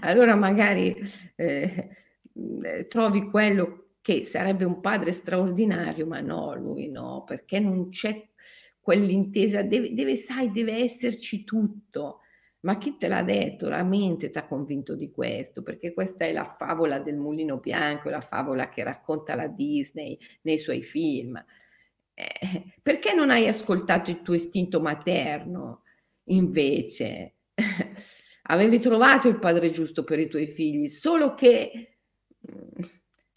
allora 0.02 0.36
magari 0.36 0.96
eh, 1.36 1.90
trovi 2.88 3.30
quello 3.30 3.83
che 4.04 4.26
sarebbe 4.26 4.66
un 4.66 4.82
padre 4.82 5.14
straordinario, 5.14 6.06
ma 6.06 6.20
no, 6.20 6.54
lui 6.56 6.90
no, 6.90 7.24
perché 7.26 7.62
non 7.62 7.88
c'è 7.88 8.28
quell'intesa, 8.82 9.64
deve, 9.64 9.94
deve, 9.94 10.18
sai, 10.18 10.52
deve 10.52 10.84
esserci 10.84 11.46
tutto. 11.46 12.20
Ma 12.62 12.78
chi 12.78 12.98
te 12.98 13.08
l'ha 13.08 13.24
detto? 13.24 13.70
La 13.70 13.82
mente 13.84 14.30
ti 14.30 14.38
ha 14.38 14.46
convinto 14.46 14.96
di 14.96 15.10
questo, 15.10 15.64
perché 15.64 15.94
questa 15.94 16.26
è 16.26 16.34
la 16.34 16.44
favola 16.44 17.00
del 17.00 17.16
mulino 17.16 17.60
bianco, 17.60 18.10
la 18.10 18.20
favola 18.20 18.68
che 18.68 18.84
racconta 18.84 19.36
la 19.36 19.48
Disney 19.48 20.20
nei 20.42 20.60
suoi 20.60 20.84
film. 20.84 21.42
Eh, 22.14 22.74
perché 22.82 23.14
non 23.14 23.30
hai 23.30 23.48
ascoltato 23.48 24.12
il 24.12 24.22
tuo 24.22 24.34
istinto 24.34 24.82
materno? 24.82 25.84
Invece, 26.26 27.36
avevi 28.44 28.80
trovato 28.80 29.30
il 29.30 29.40
padre 29.40 29.70
giusto 29.70 30.04
per 30.04 30.20
i 30.20 30.28
tuoi 30.28 30.48
figli, 30.48 30.88
solo 30.88 31.36
che 31.36 32.00
mm, 32.52 32.84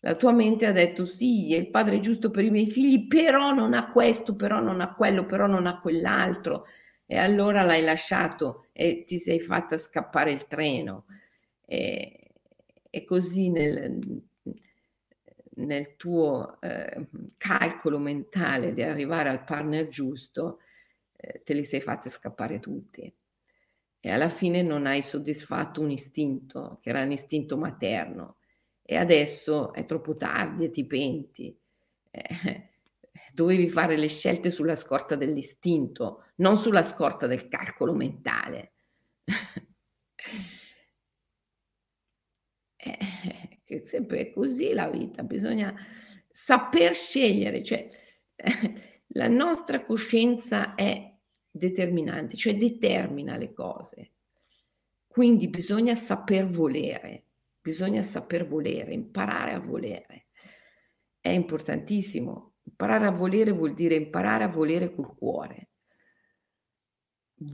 la 0.07 0.15
tua 0.15 0.31
mente 0.31 0.67
ha 0.67 0.73
detto 0.73 1.05
sì, 1.05 1.53
è 1.53 1.57
il 1.57 1.69
padre 1.69 1.99
giusto 1.99 2.31
per 2.31 2.45
i 2.45 2.51
miei 2.51 2.71
figli, 2.71 3.09
però 3.09 3.53
non 3.53 3.75
ha 3.75 3.91
questo, 3.91 4.37
però 4.37 4.61
non 4.61 4.81
ha 4.81 4.95
quello, 4.95 5.27
però 5.27 5.49
non 5.49 5.67
ha 5.67 5.81
quell'altro. 5.81 6.67
E 7.07 7.17
allora 7.17 7.63
l'hai 7.63 7.83
lasciato 7.83 8.67
e 8.73 9.03
ti 9.05 9.19
sei 9.19 9.41
fatta 9.41 9.77
scappare 9.77 10.31
il 10.31 10.47
treno. 10.47 11.07
E, 11.65 12.31
e 12.89 13.05
così 13.05 13.51
nel, 13.51 13.99
nel 15.57 15.97
tuo 15.97 16.61
eh, 16.61 17.09
calcolo 17.37 17.99
mentale 17.99 18.73
di 18.75 18.83
arrivare 18.85 19.29
al 19.29 19.43
partner 19.43 19.89
giusto, 19.89 20.61
eh, 21.17 21.43
te 21.43 21.53
li 21.53 21.65
sei 21.65 21.81
fatte 21.81 22.11
scappare 22.11 22.61
tutti. 22.61 23.13
E 23.99 24.11
alla 24.11 24.29
fine 24.29 24.63
non 24.63 24.87
hai 24.87 25.03
soddisfatto 25.03 25.81
un 25.81 25.91
istinto, 25.91 26.79
che 26.81 26.91
era 26.91 27.03
un 27.03 27.11
istinto 27.11 27.57
materno. 27.57 28.36
E 28.89 28.97
adesso 28.97 29.73
è 29.73 29.85
troppo 29.85 30.17
tardi 30.17 30.67
e 30.67 30.71
ti 30.71 30.87
penti. 30.87 31.59
Eh, 32.09 32.71
dovevi 33.35 33.69
fare 33.69 33.97
le 33.97 34.07
scelte 34.07 34.49
sulla 34.49 34.77
scorta 34.77 35.17
dell'istinto, 35.17 36.27
non 36.37 36.57
sulla 36.57 36.85
scorta 36.85 37.27
del 37.27 37.49
calcolo 37.49 37.93
mentale. 37.95 38.75
eh, 42.77 43.83
sempre 43.83 44.33
così 44.33 44.73
la 44.73 44.89
vita, 44.89 45.25
bisogna 45.25 45.75
saper 46.29 46.95
scegliere, 46.95 47.65
cioè 47.65 47.89
eh, 48.37 49.01
la 49.19 49.27
nostra 49.27 49.83
coscienza 49.83 50.77
è 50.77 51.13
determinante, 51.51 52.37
cioè 52.37 52.57
determina 52.57 53.37
le 53.37 53.53
cose. 53.53 54.13
Quindi 55.09 55.49
bisogna 55.49 55.97
saper 55.97 56.49
volere, 56.49 57.26
bisogna 57.67 58.03
saper 58.05 58.47
volere, 58.47 58.93
imparare 58.93 59.53
a 59.53 59.61
volere. 59.61 60.27
È 61.21 61.31
importantissimo 61.31 62.57
Imparare 62.67 63.07
a 63.07 63.11
volere 63.11 63.53
vuol 63.53 63.75
dire 63.75 63.95
imparare 63.95 64.45
a 64.45 64.49
volere 64.49 64.93
col 64.93 65.15
cuore. 65.15 65.71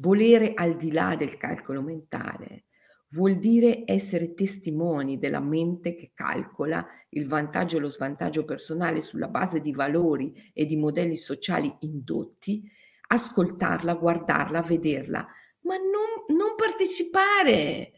Volere 0.00 0.54
al 0.54 0.76
di 0.76 0.90
là 0.90 1.14
del 1.16 1.36
calcolo 1.36 1.82
mentale 1.82 2.64
vuol 3.10 3.38
dire 3.38 3.82
essere 3.84 4.32
testimoni 4.32 5.18
della 5.18 5.40
mente 5.40 5.94
che 5.94 6.12
calcola 6.14 6.86
il 7.10 7.26
vantaggio 7.26 7.76
e 7.76 7.80
lo 7.80 7.90
svantaggio 7.90 8.44
personale 8.44 9.02
sulla 9.02 9.28
base 9.28 9.60
di 9.60 9.72
valori 9.72 10.50
e 10.54 10.64
di 10.64 10.76
modelli 10.76 11.16
sociali 11.16 11.70
indotti, 11.80 12.66
ascoltarla, 13.08 13.94
guardarla, 13.94 14.62
vederla, 14.62 15.26
ma 15.60 15.76
non, 15.76 16.36
non 16.36 16.54
partecipare, 16.56 17.92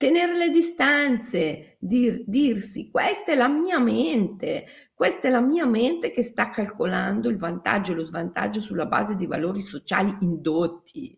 tenere 0.00 0.34
le 0.34 0.48
distanze, 0.48 1.76
dir, 1.78 2.24
dirsi 2.26 2.88
questa 2.90 3.32
è 3.32 3.34
la 3.34 3.48
mia 3.48 3.78
mente, 3.78 4.64
questa 4.94 5.28
è 5.28 5.30
la 5.30 5.42
mia 5.42 5.66
mente 5.66 6.10
che 6.10 6.22
sta 6.22 6.48
calcolando 6.48 7.28
il 7.28 7.36
vantaggio 7.36 7.92
e 7.92 7.96
lo 7.96 8.06
svantaggio 8.06 8.60
sulla 8.60 8.86
base 8.86 9.14
di 9.14 9.26
valori 9.26 9.60
sociali 9.60 10.16
indotti. 10.22 11.14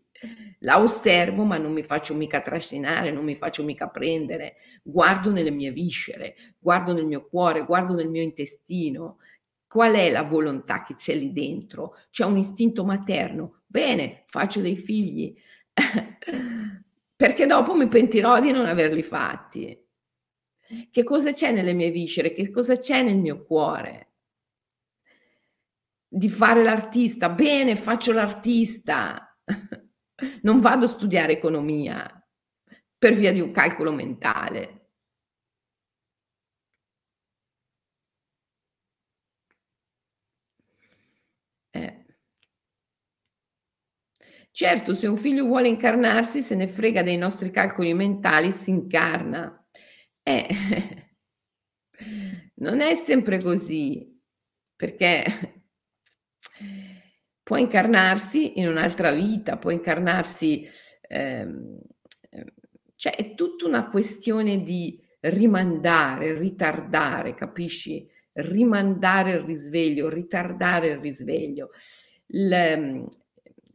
La 0.59 0.81
osservo 0.81 1.45
ma 1.45 1.57
non 1.57 1.71
mi 1.71 1.81
faccio 1.81 2.13
mica 2.13 2.41
trascinare, 2.41 3.09
non 3.09 3.23
mi 3.23 3.35
faccio 3.35 3.63
mica 3.63 3.87
prendere, 3.87 4.55
guardo 4.83 5.31
nelle 5.31 5.51
mie 5.51 5.71
viscere, 5.71 6.35
guardo 6.59 6.91
nel 6.91 7.05
mio 7.05 7.25
cuore, 7.25 7.63
guardo 7.63 7.93
nel 7.93 8.09
mio 8.09 8.21
intestino. 8.21 9.19
Qual 9.65 9.93
è 9.93 10.11
la 10.11 10.23
volontà 10.23 10.83
che 10.83 10.95
c'è 10.95 11.15
lì 11.15 11.31
dentro? 11.31 11.95
C'è 12.11 12.25
un 12.25 12.37
istinto 12.37 12.83
materno. 12.83 13.61
Bene, 13.65 14.25
faccio 14.27 14.59
dei 14.59 14.75
figli. 14.75 15.33
perché 17.23 17.45
dopo 17.45 17.73
mi 17.73 17.87
pentirò 17.87 18.41
di 18.41 18.51
non 18.51 18.65
averli 18.65 19.01
fatti. 19.01 19.81
Che 20.91 21.03
cosa 21.05 21.31
c'è 21.31 21.53
nelle 21.53 21.71
mie 21.71 21.89
viscere? 21.89 22.33
Che 22.33 22.49
cosa 22.49 22.75
c'è 22.75 23.01
nel 23.01 23.15
mio 23.15 23.45
cuore? 23.45 24.15
Di 26.05 26.27
fare 26.27 26.63
l'artista. 26.63 27.29
Bene, 27.29 27.77
faccio 27.77 28.11
l'artista. 28.11 29.37
Non 30.41 30.59
vado 30.59 30.85
a 30.85 30.89
studiare 30.89 31.33
economia 31.33 32.07
per 32.97 33.13
via 33.13 33.31
di 33.31 33.39
un 33.39 33.51
calcolo 33.51 33.91
mentale. 33.93 34.82
Certo, 44.55 44.93
se 44.93 45.07
un 45.07 45.17
figlio 45.17 45.45
vuole 45.45 45.67
incarnarsi, 45.67 46.43
se 46.43 46.53
ne 46.53 46.67
frega 46.67 47.01
dei 47.01 47.17
nostri 47.17 47.49
calcoli 47.49 47.91
mentali, 47.95 48.51
si 48.51 48.69
incarna. 48.69 49.65
Eh, 50.21 50.47
non 52.57 52.79
è 52.79 52.93
sempre 52.93 53.41
così, 53.41 54.15
perché 54.75 55.63
può 57.41 57.57
incarnarsi 57.57 58.59
in 58.59 58.67
un'altra 58.67 59.11
vita, 59.11 59.57
può 59.57 59.71
incarnarsi, 59.71 60.67
ehm, 61.07 61.79
cioè 62.95 63.15
è 63.15 63.33
tutta 63.33 63.65
una 63.65 63.89
questione 63.89 64.61
di 64.61 65.01
rimandare, 65.21 66.37
ritardare, 66.37 67.33
capisci? 67.33 68.07
Rimandare 68.33 69.31
il 69.31 69.39
risveglio, 69.39 70.09
ritardare 70.09 70.89
il 70.89 70.97
risveglio. 70.99 71.71
Il, 72.27 73.09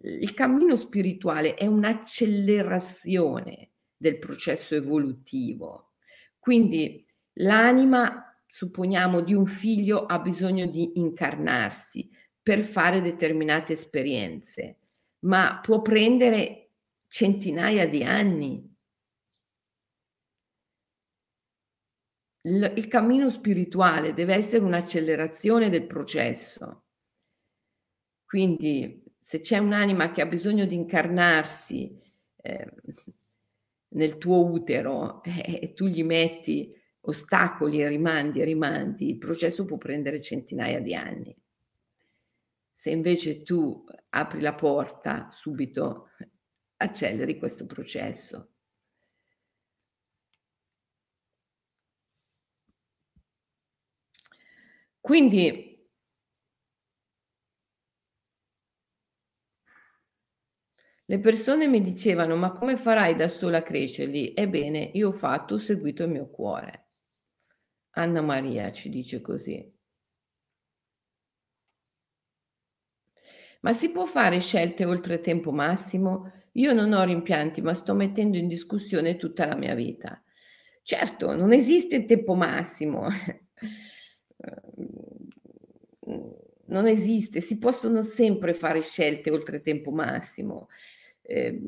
il 0.00 0.32
cammino 0.32 0.76
spirituale 0.76 1.54
è 1.54 1.66
un'accelerazione 1.66 3.70
del 3.96 4.18
processo 4.18 4.76
evolutivo. 4.76 5.94
Quindi 6.38 7.04
l'anima, 7.34 8.40
supponiamo, 8.46 9.20
di 9.22 9.34
un 9.34 9.46
figlio 9.46 10.06
ha 10.06 10.20
bisogno 10.20 10.66
di 10.66 10.98
incarnarsi 10.98 12.08
per 12.40 12.62
fare 12.62 13.00
determinate 13.00 13.72
esperienze, 13.72 14.76
ma 15.20 15.58
può 15.60 15.82
prendere 15.82 16.70
centinaia 17.08 17.88
di 17.88 18.04
anni. 18.04 18.76
Il, 22.42 22.86
cammino 22.86 23.28
spirituale 23.28 24.14
deve 24.14 24.34
essere 24.34 24.62
un'accelerazione 24.62 25.68
del 25.68 25.86
processo. 25.86 26.84
Quindi 28.24 29.07
se 29.28 29.40
c'è 29.40 29.58
un'anima 29.58 30.10
che 30.10 30.22
ha 30.22 30.26
bisogno 30.26 30.64
di 30.64 30.74
incarnarsi 30.74 32.00
eh, 32.36 32.72
nel 33.88 34.16
tuo 34.16 34.46
utero 34.50 35.22
eh, 35.22 35.58
e 35.60 35.74
tu 35.74 35.86
gli 35.86 36.02
metti 36.02 36.74
ostacoli 37.00 37.82
e 37.82 37.88
rimandi 37.88 38.40
e 38.40 38.44
rimandi, 38.44 39.10
il 39.10 39.18
processo 39.18 39.66
può 39.66 39.76
prendere 39.76 40.22
centinaia 40.22 40.80
di 40.80 40.94
anni. 40.94 41.38
Se 42.72 42.88
invece 42.88 43.42
tu 43.42 43.84
apri 44.08 44.40
la 44.40 44.54
porta, 44.54 45.28
subito 45.30 46.08
acceleri 46.76 47.36
questo 47.36 47.66
processo. 47.66 48.52
Quindi 54.98 55.67
Le 61.08 61.18
persone 61.20 61.66
mi 61.66 61.80
dicevano: 61.80 62.36
"Ma 62.36 62.52
come 62.52 62.76
farai 62.76 63.16
da 63.16 63.26
sola 63.28 63.58
a 63.58 63.62
crescerli?" 63.62 64.32
Ebbene, 64.34 64.90
io 64.94 65.08
ho 65.08 65.12
fatto, 65.12 65.54
ho 65.54 65.58
seguito 65.58 66.04
il 66.04 66.10
mio 66.10 66.30
cuore. 66.30 66.86
Anna 67.96 68.22
Maria 68.22 68.72
ci 68.72 68.88
dice 68.88 69.20
così. 69.20 69.70
Ma 73.60 73.72
si 73.72 73.90
può 73.90 74.04
fare 74.06 74.40
scelte 74.40 74.84
oltre 74.84 75.20
tempo 75.20 75.50
massimo? 75.50 76.30
Io 76.52 76.72
non 76.72 76.92
ho 76.92 77.02
rimpianti, 77.04 77.60
ma 77.60 77.74
sto 77.74 77.94
mettendo 77.94 78.36
in 78.36 78.48
discussione 78.48 79.16
tutta 79.16 79.46
la 79.46 79.56
mia 79.56 79.74
vita. 79.74 80.22
Certo, 80.82 81.34
non 81.36 81.52
esiste 81.52 82.04
tempo 82.04 82.34
massimo. 82.34 83.08
non 86.66 86.86
esiste, 86.86 87.40
si 87.40 87.58
possono 87.58 88.02
sempre 88.02 88.54
fare 88.54 88.82
scelte 88.82 89.30
oltre 89.30 89.60
tempo 89.60 89.90
massimo. 89.90 90.68
Eh, 91.30 91.60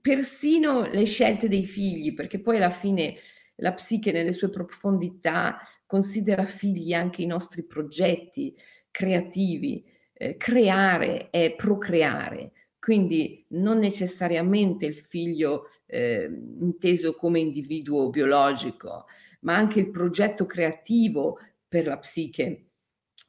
persino 0.00 0.88
le 0.90 1.04
scelte 1.04 1.46
dei 1.46 1.66
figli, 1.66 2.14
perché 2.14 2.40
poi 2.40 2.56
alla 2.56 2.70
fine 2.70 3.16
la 3.56 3.74
psiche 3.74 4.10
nelle 4.12 4.32
sue 4.32 4.48
profondità 4.48 5.58
considera 5.86 6.46
figli 6.46 6.94
anche 6.94 7.22
i 7.22 7.26
nostri 7.26 7.64
progetti 7.64 8.56
creativi. 8.90 9.84
Eh, 10.16 10.36
creare 10.36 11.28
è 11.30 11.54
procreare, 11.54 12.52
quindi 12.78 13.44
non 13.48 13.78
necessariamente 13.78 14.86
il 14.86 14.94
figlio 14.94 15.68
eh, 15.86 16.30
inteso 16.60 17.14
come 17.14 17.40
individuo 17.40 18.08
biologico, 18.10 19.06
ma 19.40 19.56
anche 19.56 19.80
il 19.80 19.90
progetto 19.90 20.46
creativo 20.46 21.38
per 21.68 21.86
la 21.86 21.98
psiche 21.98 22.68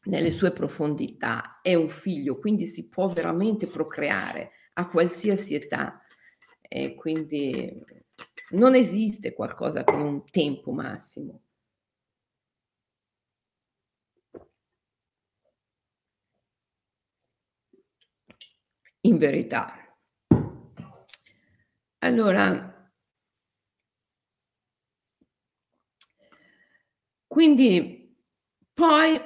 nelle 0.04 0.32
sue 0.32 0.52
profondità 0.52 1.60
è 1.64 1.74
un 1.74 1.90
figlio, 1.90 2.38
quindi 2.38 2.68
si 2.68 2.88
può 2.88 3.10
veramente 3.10 3.66
procreare 3.66 4.52
a 4.78 4.88
qualsiasi 4.88 5.56
età. 5.56 6.02
E 6.62 6.96
quindi 6.96 7.84
non 8.52 8.76
esiste 8.76 9.34
qualcosa 9.34 9.84
come 9.84 10.04
un 10.04 10.26
tempo 10.26 10.72
massimo. 10.72 11.42
In 19.02 19.18
verità. 19.18 19.74
Allora, 22.00 22.92
quindi 27.28 28.16
poi 28.74 29.20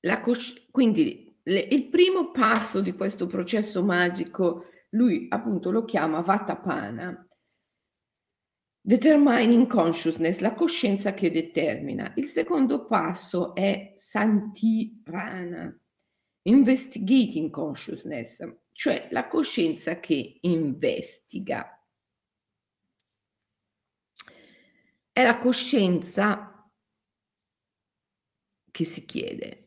la 0.00 0.20
cosci- 0.20 0.66
quindi 0.70 1.27
le, 1.48 1.60
il 1.60 1.88
primo 1.88 2.30
passo 2.30 2.80
di 2.80 2.92
questo 2.92 3.26
processo 3.26 3.82
magico, 3.82 4.66
lui 4.90 5.26
appunto 5.28 5.70
lo 5.70 5.84
chiama 5.84 6.20
Vatapana, 6.20 7.22
Determining 8.80 9.66
consciousness, 9.66 10.38
la 10.38 10.54
coscienza 10.54 11.12
che 11.12 11.30
determina. 11.30 12.12
Il 12.16 12.24
secondo 12.24 12.86
passo 12.86 13.54
è 13.54 13.92
Santirana, 13.96 15.78
investigating 16.42 17.50
consciousness, 17.50 18.38
cioè 18.72 19.08
la 19.10 19.28
coscienza 19.28 20.00
che 20.00 20.38
investiga. 20.40 21.86
È 25.12 25.22
la 25.22 25.38
coscienza 25.38 26.72
che 28.70 28.84
si 28.84 29.04
chiede 29.04 29.57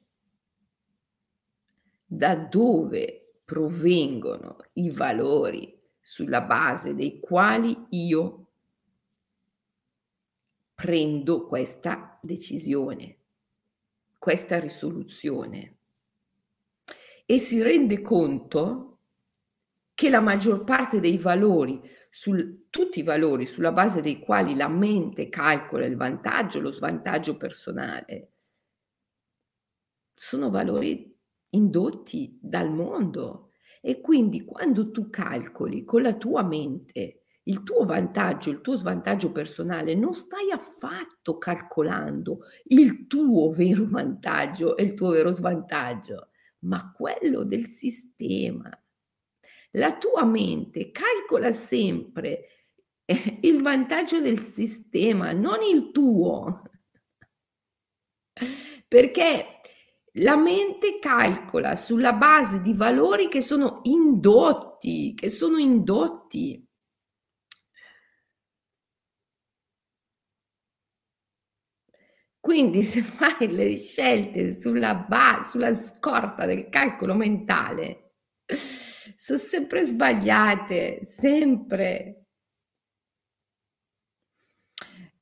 da 2.13 2.35
dove 2.35 3.35
provengono 3.45 4.57
i 4.73 4.89
valori 4.89 5.79
sulla 6.01 6.41
base 6.41 6.93
dei 6.93 7.21
quali 7.21 7.85
io 7.91 8.47
prendo 10.75 11.47
questa 11.47 12.19
decisione, 12.21 13.17
questa 14.17 14.59
risoluzione. 14.59 15.77
E 17.25 17.37
si 17.37 17.61
rende 17.61 18.01
conto 18.01 18.97
che 19.93 20.09
la 20.09 20.19
maggior 20.19 20.65
parte 20.65 20.99
dei 20.99 21.17
valori, 21.17 21.81
sul, 22.09 22.65
tutti 22.69 22.99
i 22.99 23.03
valori 23.03 23.45
sulla 23.45 23.71
base 23.71 24.01
dei 24.01 24.19
quali 24.19 24.53
la 24.57 24.67
mente 24.67 25.29
calcola 25.29 25.85
il 25.85 25.95
vantaggio, 25.95 26.59
lo 26.59 26.73
svantaggio 26.73 27.37
personale, 27.37 28.31
sono 30.13 30.49
valori 30.49 31.10
indotti 31.51 32.37
dal 32.41 32.71
mondo. 32.71 33.51
E 33.81 33.99
quindi 34.01 34.43
quando 34.43 34.91
tu 34.91 35.09
calcoli 35.09 35.83
con 35.83 36.01
la 36.01 36.13
tua 36.13 36.43
mente 36.43 37.21
il 37.45 37.63
tuo 37.63 37.85
vantaggio, 37.85 38.51
il 38.51 38.61
tuo 38.61 38.75
svantaggio 38.75 39.31
personale, 39.31 39.95
non 39.95 40.13
stai 40.13 40.51
affatto 40.51 41.37
calcolando 41.37 42.41
il 42.65 43.07
tuo 43.07 43.51
vero 43.51 43.85
vantaggio 43.87 44.77
e 44.77 44.83
il 44.83 44.93
tuo 44.93 45.09
vero 45.09 45.31
svantaggio, 45.31 46.29
ma 46.59 46.91
quello 46.91 47.43
del 47.43 47.67
sistema. 47.67 48.69
La 49.71 49.97
tua 49.97 50.23
mente 50.23 50.91
calcola 50.91 51.51
sempre 51.51 52.45
eh, 53.05 53.39
il 53.41 53.61
vantaggio 53.61 54.19
del 54.19 54.39
sistema, 54.39 55.31
non 55.31 55.63
il 55.63 55.91
tuo. 55.91 56.63
Perché 58.87 59.50
la 60.15 60.35
mente 60.35 60.99
calcola 60.99 61.75
sulla 61.75 62.13
base 62.13 62.61
di 62.61 62.73
valori 62.73 63.29
che 63.29 63.41
sono 63.41 63.79
indotti, 63.83 65.13
che 65.15 65.29
sono 65.29 65.57
indotti. 65.57 66.65
Quindi 72.39 72.83
se 72.83 73.01
fai 73.03 73.47
le 73.47 73.83
scelte 73.83 74.51
sulla, 74.59 74.95
base, 74.95 75.49
sulla 75.51 75.73
scorta 75.75 76.45
del 76.45 76.69
calcolo 76.69 77.13
mentale, 77.15 78.15
sono 79.17 79.37
sempre 79.37 79.85
sbagliate, 79.85 81.05
sempre. 81.05 82.15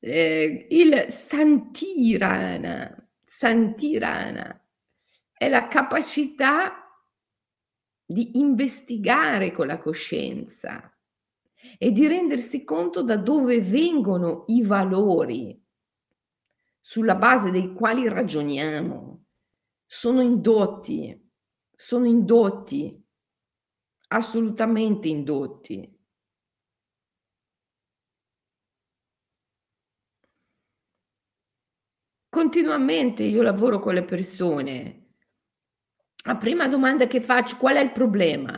Eh, 0.02 0.68
il 0.70 1.06
santirana, 1.10 2.96
santirana 3.26 4.60
è 5.40 5.48
la 5.48 5.70
capacità 5.70 7.02
di 8.06 8.40
investigare 8.40 9.54
con 9.54 9.68
la 9.68 9.80
coscienza 9.80 10.94
e 11.78 11.92
di 11.94 12.08
rendersi 12.08 12.66
conto 12.66 13.04
da 13.04 13.16
dove 13.16 13.62
vengono 13.62 14.44
i 14.48 14.62
valori 14.64 15.58
sulla 16.82 17.16
base 17.16 17.52
dei 17.52 17.72
quali 17.72 18.10
ragioniamo 18.10 19.28
sono 19.86 20.20
indotti, 20.20 21.32
sono 21.74 22.06
indotti, 22.06 23.02
assolutamente 24.10 25.08
indotti. 25.08 25.98
Continuamente 32.28 33.24
io 33.24 33.42
lavoro 33.42 33.80
con 33.80 33.94
le 33.94 34.04
persone. 34.04 34.99
La 36.30 36.36
prima 36.36 36.68
domanda 36.68 37.08
che 37.08 37.22
faccio, 37.22 37.58
qual 37.58 37.78
è 37.78 37.80
il 37.80 37.92
problema? 37.92 38.54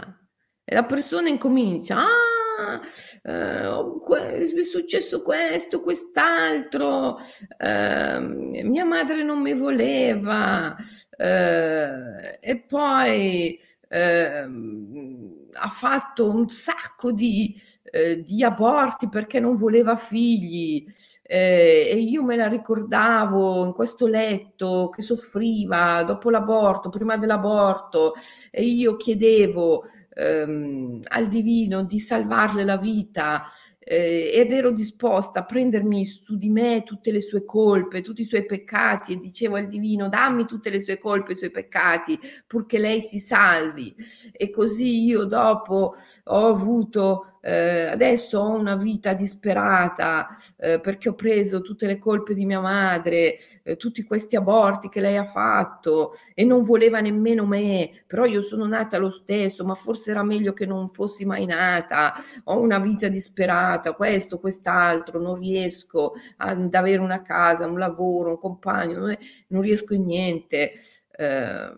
E 0.61 0.73
la 0.75 0.83
persona 0.83 1.29
incomincia, 1.29 1.99
ah, 1.99 2.81
eh, 3.23 4.59
è 4.59 4.63
successo 4.63 5.21
questo, 5.21 5.79
quest'altro, 5.79 7.17
eh, 7.57 8.19
mia 8.19 8.83
madre 8.83 9.23
non 9.23 9.39
mi 9.39 9.53
voleva 9.53 10.75
eh, 11.15 12.39
e 12.41 12.59
poi 12.67 13.57
ehm, 13.87 15.47
ha 15.53 15.69
fatto 15.69 16.29
un 16.29 16.49
sacco 16.49 17.13
di, 17.13 17.55
eh, 17.83 18.21
di, 18.21 18.43
aborti 18.43 19.07
perché 19.07 19.39
non 19.39 19.55
voleva 19.55 19.95
figli. 19.95 20.85
Eh, 21.33 21.87
e 21.89 21.97
io 21.97 22.25
me 22.25 22.35
la 22.35 22.49
ricordavo 22.49 23.63
in 23.63 23.71
questo 23.71 24.05
letto 24.05 24.89
che 24.93 25.01
soffriva 25.01 26.03
dopo 26.03 26.29
l'aborto, 26.29 26.89
prima 26.89 27.15
dell'aborto, 27.15 28.15
e 28.49 28.65
io 28.65 28.97
chiedevo 28.97 29.85
ehm, 30.13 30.99
al 31.03 31.29
divino 31.29 31.85
di 31.85 32.01
salvarle 32.01 32.65
la 32.65 32.75
vita 32.75 33.43
eh, 33.79 34.29
ed 34.33 34.51
ero 34.51 34.71
disposta 34.71 35.39
a 35.39 35.45
prendermi 35.45 36.05
su 36.05 36.35
di 36.37 36.49
me 36.49 36.83
tutte 36.83 37.11
le 37.11 37.21
sue 37.21 37.45
colpe, 37.45 38.01
tutti 38.01 38.21
i 38.21 38.25
suoi 38.25 38.45
peccati 38.45 39.13
e 39.13 39.17
dicevo 39.17 39.55
al 39.55 39.69
divino 39.69 40.09
dammi 40.09 40.45
tutte 40.45 40.69
le 40.69 40.81
sue 40.81 40.97
colpe, 40.97 41.31
i 41.31 41.37
suoi 41.37 41.51
peccati 41.51 42.19
purché 42.45 42.77
lei 42.77 42.99
si 42.99 43.19
salvi 43.19 43.95
e 44.33 44.49
così 44.49 45.05
io 45.05 45.23
dopo 45.23 45.93
ho 46.25 46.47
avuto 46.47 47.30
eh, 47.41 47.87
adesso 47.87 48.39
ho 48.39 48.53
una 48.55 48.75
vita 48.75 49.13
disperata 49.13 50.27
eh, 50.57 50.79
perché 50.79 51.09
ho 51.09 51.15
preso 51.15 51.61
tutte 51.61 51.87
le 51.87 51.97
colpe 51.97 52.33
di 52.35 52.45
mia 52.45 52.59
madre, 52.59 53.35
eh, 53.63 53.77
tutti 53.77 54.03
questi 54.03 54.35
aborti 54.35 54.89
che 54.89 55.01
lei 55.01 55.17
ha 55.17 55.25
fatto 55.25 56.13
e 56.33 56.43
non 56.43 56.63
voleva 56.63 56.99
nemmeno 56.99 57.45
me, 57.45 58.03
però 58.05 58.25
io 58.25 58.41
sono 58.41 58.65
nata 58.67 58.97
lo 58.97 59.09
stesso, 59.09 59.65
ma 59.65 59.75
forse 59.75 60.11
era 60.11 60.23
meglio 60.23 60.53
che 60.53 60.65
non 60.65 60.89
fossi 60.89 61.25
mai 61.25 61.45
nata, 61.45 62.13
ho 62.45 62.59
una 62.59 62.79
vita 62.79 63.07
disperata, 63.07 63.93
questo, 63.93 64.39
quest'altro, 64.39 65.19
non 65.19 65.35
riesco 65.39 66.13
ad 66.37 66.73
avere 66.73 66.99
una 66.99 67.21
casa, 67.23 67.65
un 67.65 67.79
lavoro, 67.79 68.31
un 68.31 68.37
compagno, 68.37 68.99
non, 68.99 69.09
è, 69.11 69.17
non 69.47 69.61
riesco 69.61 69.93
in 69.93 70.05
niente. 70.05 70.73
Eh, 71.11 71.73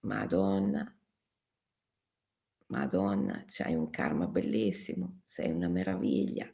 Madonna 0.00 0.95
Madonna, 2.68 3.44
c'hai 3.46 3.74
un 3.74 3.90
karma 3.90 4.26
bellissimo, 4.26 5.20
sei 5.24 5.50
una 5.50 5.68
meraviglia. 5.68 6.48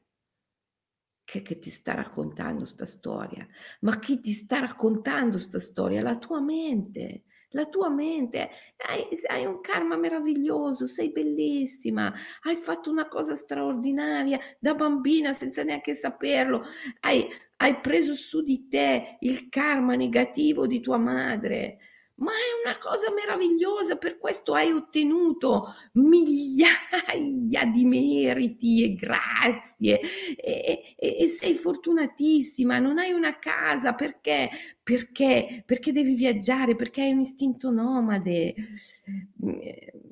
Che, 1.24 1.40
che 1.42 1.58
ti 1.58 1.70
sta 1.70 1.94
raccontando 1.94 2.66
sta 2.66 2.84
storia? 2.84 3.46
Ma 3.80 3.98
chi 3.98 4.20
ti 4.20 4.32
sta 4.32 4.58
raccontando 4.60 5.38
sta 5.38 5.58
storia? 5.60 6.02
La 6.02 6.18
tua 6.18 6.40
mente. 6.40 7.24
la 7.54 7.66
tua 7.66 7.90
mente, 7.90 8.48
hai, 8.88 9.06
hai, 9.28 9.44
un 9.44 9.60
karma 9.60 9.96
meraviglioso, 9.96 10.86
sei 10.86 11.10
bellissima, 11.12 12.10
hai 12.42 12.56
fatto 12.56 12.90
una 12.90 13.08
cosa 13.08 13.34
straordinaria 13.34 14.38
da 14.58 14.74
bambina 14.74 15.34
senza 15.34 15.62
neanche 15.62 15.92
saperlo, 15.94 16.64
hai, 17.00 17.28
hai 17.58 17.78
preso 17.80 18.14
su 18.14 18.40
di 18.40 18.68
te 18.68 19.18
il 19.20 19.50
karma 19.50 19.94
negativo 19.96 20.66
di 20.66 20.80
tua 20.80 20.96
madre 20.96 21.78
ma 22.16 22.30
è 22.30 22.66
una 22.68 22.78
cosa 22.78 23.10
meravigliosa, 23.12 23.96
per 23.96 24.18
questo 24.18 24.54
hai 24.54 24.70
ottenuto 24.70 25.74
migliaia 25.92 27.64
di 27.72 27.84
meriti 27.84 28.84
e 28.84 28.94
grazie 28.94 30.00
e, 30.36 30.94
e, 30.96 31.16
e, 31.20 31.28
sei 31.28 31.54
fortunatissima, 31.54 32.78
non 32.78 32.98
hai 32.98 33.12
una 33.12 33.38
casa 33.38 33.94
perché? 33.94 34.50
Perché? 34.82 35.62
Perché 35.64 35.92
devi 35.92 36.14
viaggiare, 36.14 36.74
perché 36.74 37.02
hai 37.02 37.12
un 37.12 37.20
istinto 37.20 37.70
nomade, 37.70 38.54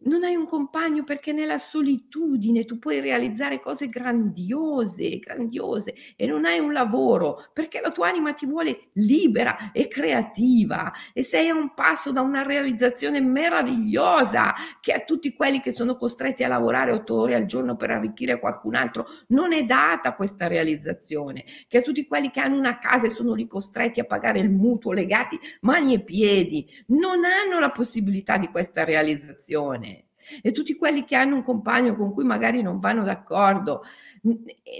non 0.05 0.25
hai 0.25 0.35
un 0.37 0.47
compagno 0.47 1.05
perché 1.05 1.33
nella 1.33 1.59
solitudine 1.59 2.65
tu 2.65 2.79
puoi 2.79 3.01
realizzare 3.01 3.61
cose 3.61 3.89
grandiose, 3.89 5.19
grandiose 5.19 5.95
e 6.17 6.27
non 6.27 6.45
hai 6.45 6.59
un 6.59 6.73
lavoro 6.73 7.49
perché 7.53 7.81
la 7.81 7.91
tua 7.91 8.09
anima 8.09 8.33
ti 8.33 8.47
vuole 8.47 8.91
libera 8.95 9.73
e 9.73 9.89
creativa 9.89 10.93
e 11.13 11.23
sei 11.23 11.49
a 11.49 11.55
un 11.55 11.75
passo 11.75 12.00
passo 12.01 12.13
da 12.13 12.23
una 12.23 12.43
realizzazione 12.43 13.21
meravigliosa 13.21 14.55
che 14.81 14.95
a 14.95 15.01
tutti 15.01 15.35
quelli 15.35 15.61
che 15.61 15.73
sono 15.73 15.97
costretti 15.97 16.43
a 16.43 16.49
lavorare 16.49 16.93
otto 16.93 17.15
ore 17.15 17.35
al 17.35 17.45
giorno 17.45 17.77
per 17.77 17.91
arricchire 17.91 18.41
qualcun 18.41 18.75
altro 18.75 19.07
non 19.29 19.53
è 19.53 19.65
data 19.65 20.15
questa 20.15 20.47
realizzazione, 20.47 21.45
che 21.69 21.79
a 21.79 21.83
tutti 21.83 22.07
quelli 22.07 22.31
che 22.31 22.41
hanno 22.41 22.57
una 22.57 22.79
casa 22.79 23.05
e 23.05 23.11
sono 23.11 23.35
lì 23.35 23.47
costretti 23.47 24.01
a 24.01 24.05
pagare 24.05 24.39
il 24.39 24.51
mutuo 24.51 24.93
legati 24.93 25.39
mani 25.61 25.93
e 25.93 26.01
piedi, 26.01 26.67
non 26.87 27.23
hanno 27.25 27.59
la 27.59 27.71
possibilità 27.71 28.39
di 28.39 28.49
questa 28.49 28.85
realizzazione. 28.85 30.10
E 30.43 30.53
tutti 30.53 30.77
quelli 30.77 31.05
che 31.05 31.17
hanno 31.17 31.37
un 31.37 31.45
compagno 31.45 31.97
con 31.97 32.13
cui 32.13 32.25
magari 32.25 32.63
non 32.63 32.79
vanno 32.81 33.05
d'accordo, 33.05 33.83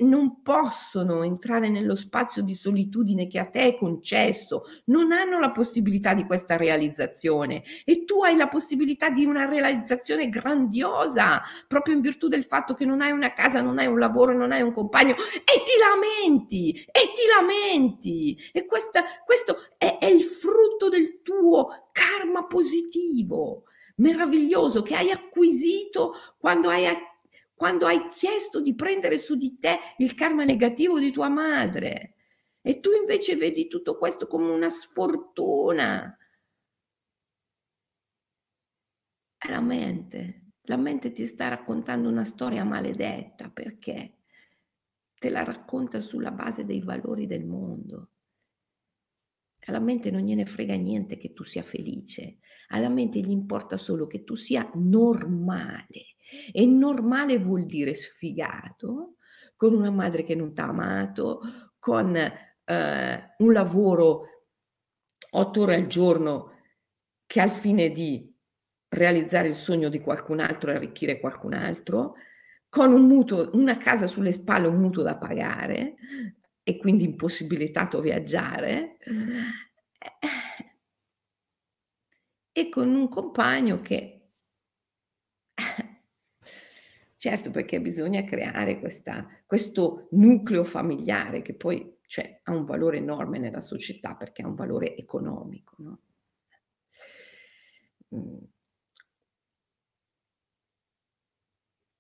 non 0.01 0.43
possono 0.43 1.23
entrare 1.23 1.71
nello 1.71 1.95
spazio 1.95 2.43
di 2.43 2.55
solitudine 2.55 3.27
che 3.27 3.39
a 3.39 3.47
te 3.47 3.61
è 3.61 3.77
concesso, 3.77 4.65
non 4.87 5.13
hanno 5.13 5.39
la 5.39 5.51
possibilità 5.51 6.13
di 6.13 6.27
questa 6.27 6.57
realizzazione. 6.57 7.63
E 7.85 8.05
tu 8.05 8.23
hai 8.23 8.37
la 8.37 8.49
possibilità 8.49 9.09
di 9.09 9.25
una 9.25 9.47
realizzazione 9.47 10.29
grandiosa 10.29 11.43
proprio 11.67 11.95
in 11.95 12.01
virtù 12.01 12.29
del 12.29 12.45
fatto 12.45 12.75
che 12.75 12.85
non 12.85 13.01
hai 13.01 13.13
una 13.13 13.33
casa, 13.33 13.63
non 13.63 13.79
hai 13.79 13.87
un 13.87 13.99
lavoro, 13.99 14.37
non 14.37 14.53
hai 14.53 14.63
un 14.63 14.73
compagno 14.73 15.15
e 15.15 15.63
ti 15.65 15.79
lamenti 15.79 16.73
e 16.73 17.01
ti 17.15 17.27
lamenti. 17.39 18.39
E 18.53 18.67
questa, 18.67 19.03
questo 19.25 19.57
è, 19.79 19.99
è 19.99 20.07
il 20.07 20.23
frutto 20.23 20.89
del 20.89 21.23
tuo 21.23 21.89
karma 21.93 22.45
positivo 22.45 23.65
meraviglioso 24.01 24.83
che 24.83 24.97
hai 24.97 25.11
acquisito 25.11 26.15
quando 26.39 26.69
hai 26.69 26.87
quando 27.55 27.87
hai 27.87 28.09
chiesto 28.09 28.63
di 28.63 28.75
prendere 28.75 29.19
su 29.19 29.37
di 29.37 29.59
te 29.59 29.79
il 29.99 30.15
karma 30.15 30.45
negativo 30.45 30.99
di 30.99 31.11
tua 31.11 31.29
madre. 31.29 32.15
E 32.63 32.81
tu 32.81 32.89
invece 32.99 33.37
vedi 33.37 33.69
tutto 33.69 33.99
questo 33.99 34.27
come 34.27 34.51
una 34.51 34.71
sfortuna. 34.71 36.17
È 39.37 39.51
la 39.51 39.61
mente. 39.61 40.53
La 40.63 40.79
mente 40.79 41.13
ti 41.13 41.27
sta 41.27 41.49
raccontando 41.49 42.09
una 42.09 42.25
storia 42.25 42.65
maledetta 42.65 43.51
perché 43.51 44.21
te 45.19 45.29
la 45.29 45.45
racconta 45.45 46.01
sulla 46.01 46.31
base 46.31 46.65
dei 46.65 46.81
valori 46.81 47.27
del 47.27 47.45
mondo. 47.45 48.13
Alla 49.67 49.81
mente 49.81 50.11
non 50.11 50.23
gliene 50.23 50.47
frega 50.47 50.77
niente 50.77 51.19
che 51.19 51.35
tu 51.35 51.45
sia 51.45 51.63
felice, 51.63 52.39
alla 52.73 52.89
mente 52.89 53.21
gli 53.21 53.31
importa 53.31 53.77
solo 53.77 54.07
che 54.07 54.25
tu 54.25 54.35
sia 54.35 54.69
normale. 54.75 56.17
E 56.53 56.67
normale 56.67 57.39
vuol 57.39 57.67
dire 57.67 57.95
sfigato, 57.95 59.17
con 59.57 59.75
una 59.75 59.91
madre 59.91 60.25
che 60.25 60.35
non 60.35 60.55
ti 60.55 60.61
ha 60.61 60.69
amato, 60.69 61.41
con 61.79 62.15
eh, 62.17 63.35
un 63.39 63.53
lavoro 63.53 64.25
otto 65.33 65.61
ore 65.61 65.75
al 65.75 65.87
giorno 65.87 66.59
che 67.27 67.41
ha 67.41 67.45
il 67.45 67.51
fine 67.51 67.91
di 67.91 68.33
realizzare 68.89 69.49
il 69.49 69.55
sogno 69.55 69.89
di 69.89 70.01
qualcun 70.01 70.41
altro 70.41 70.71
e 70.71 70.75
arricchire 70.75 71.21
qualcun 71.21 71.55
altro, 71.55 72.15
con 72.69 72.93
un 72.93 73.07
mutuo, 73.07 73.51
una 73.55 73.77
casa 73.77 74.07
sulle 74.07 74.33
spalle, 74.33 74.69
un 74.69 74.81
mutuo 74.81 75.03
da 75.03 75.17
pagare 75.17 75.97
e 76.63 76.77
quindi 76.77 77.05
impossibilitato 77.05 77.99
a 77.99 78.03
viaggiare 78.03 78.97
e 82.53 82.69
con 82.69 82.95
un 82.95 83.09
compagno 83.09 83.81
che 83.81 84.17
Certo, 87.21 87.51
perché 87.51 87.83
bisogna 87.83 88.25
creare 88.25 88.81
questa, 88.81 89.29
questo 89.45 90.09
nucleo 90.13 90.65
familiare 90.65 91.43
che 91.43 91.55
poi 91.55 91.99
cioè, 92.07 92.41
ha 92.45 92.53
un 92.53 92.65
valore 92.65 92.97
enorme 92.97 93.39
nella 93.39 93.61
società 93.61 94.15
perché 94.15 94.41
ha 94.43 94.47
un 94.47 94.55
valore 94.55 94.97
economico. 94.97 95.77
No? 95.79 96.01
Mm. 98.15 98.45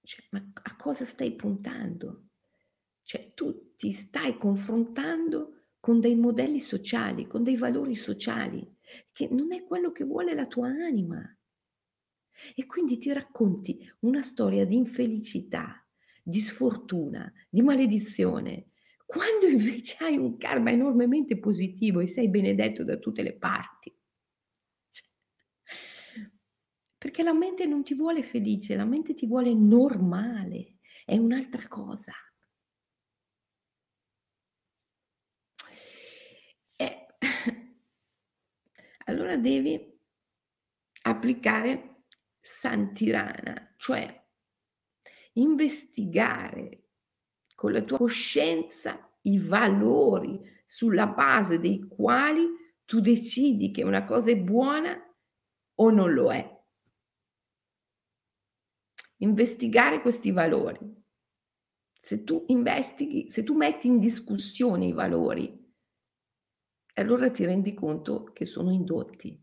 Cioè, 0.02 0.24
ma 0.30 0.42
a 0.62 0.76
cosa 0.76 1.04
stai 1.04 1.36
puntando? 1.36 2.30
Cioè, 3.02 3.32
tu 3.34 3.74
ti 3.76 3.92
stai 3.92 4.36
confrontando 4.38 5.66
con 5.78 6.00
dei 6.00 6.16
modelli 6.16 6.60
sociali, 6.60 7.26
con 7.26 7.42
dei 7.42 7.56
valori 7.56 7.94
sociali, 7.94 8.66
che 9.12 9.28
non 9.30 9.52
è 9.52 9.64
quello 9.64 9.92
che 9.92 10.04
vuole 10.04 10.34
la 10.34 10.46
tua 10.46 10.68
anima. 10.68 11.22
E 12.54 12.66
quindi 12.66 12.98
ti 12.98 13.12
racconti 13.12 13.78
una 14.00 14.22
storia 14.22 14.64
di 14.64 14.76
infelicità, 14.76 15.86
di 16.22 16.40
sfortuna, 16.40 17.30
di 17.48 17.62
maledizione, 17.62 18.70
quando 19.04 19.46
invece 19.46 19.96
hai 20.04 20.16
un 20.16 20.36
karma 20.36 20.70
enormemente 20.70 21.38
positivo 21.38 21.98
e 22.00 22.06
sei 22.06 22.28
benedetto 22.28 22.84
da 22.84 22.96
tutte 22.96 23.22
le 23.22 23.36
parti. 23.36 23.92
Perché 26.96 27.22
la 27.22 27.32
mente 27.32 27.66
non 27.66 27.82
ti 27.82 27.94
vuole 27.94 28.22
felice, 28.22 28.76
la 28.76 28.84
mente 28.84 29.14
ti 29.14 29.26
vuole 29.26 29.52
normale, 29.52 30.76
è 31.04 31.16
un'altra 31.16 31.66
cosa. 31.66 32.12
E 36.76 37.06
allora 39.10 39.36
devi 39.36 39.98
applicare 41.02 42.04
Santirana, 42.40 43.74
cioè 43.76 44.18
investigare 45.34 46.88
con 47.54 47.72
la 47.72 47.82
tua 47.82 47.98
coscienza 47.98 49.10
i 49.22 49.38
valori 49.38 50.40
sulla 50.64 51.06
base 51.06 51.60
dei 51.60 51.86
quali 51.86 52.46
tu 52.84 53.00
decidi 53.00 53.70
che 53.70 53.82
una 53.82 54.04
cosa 54.04 54.30
è 54.30 54.36
buona 54.36 54.98
o 55.74 55.90
non 55.90 56.12
lo 56.12 56.32
è. 56.32 56.58
Investigare 59.18 60.00
questi 60.00 60.30
valori. 60.30 60.78
Se 62.00 62.24
tu 62.24 62.44
investighi, 62.48 63.30
se 63.30 63.42
tu 63.42 63.54
metti 63.54 63.86
in 63.86 63.98
discussione 63.98 64.86
i 64.86 64.92
valori, 64.92 65.59
allora 66.94 67.30
ti 67.30 67.44
rendi 67.44 67.74
conto 67.74 68.24
che 68.32 68.44
sono 68.44 68.70
indotti. 68.72 69.38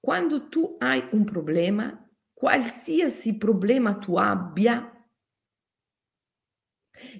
Quando 0.00 0.48
tu 0.50 0.76
hai 0.80 1.02
un 1.12 1.24
problema, 1.24 2.06
qualsiasi 2.34 3.38
problema 3.38 3.94
tu 3.96 4.16
abbia, 4.16 4.74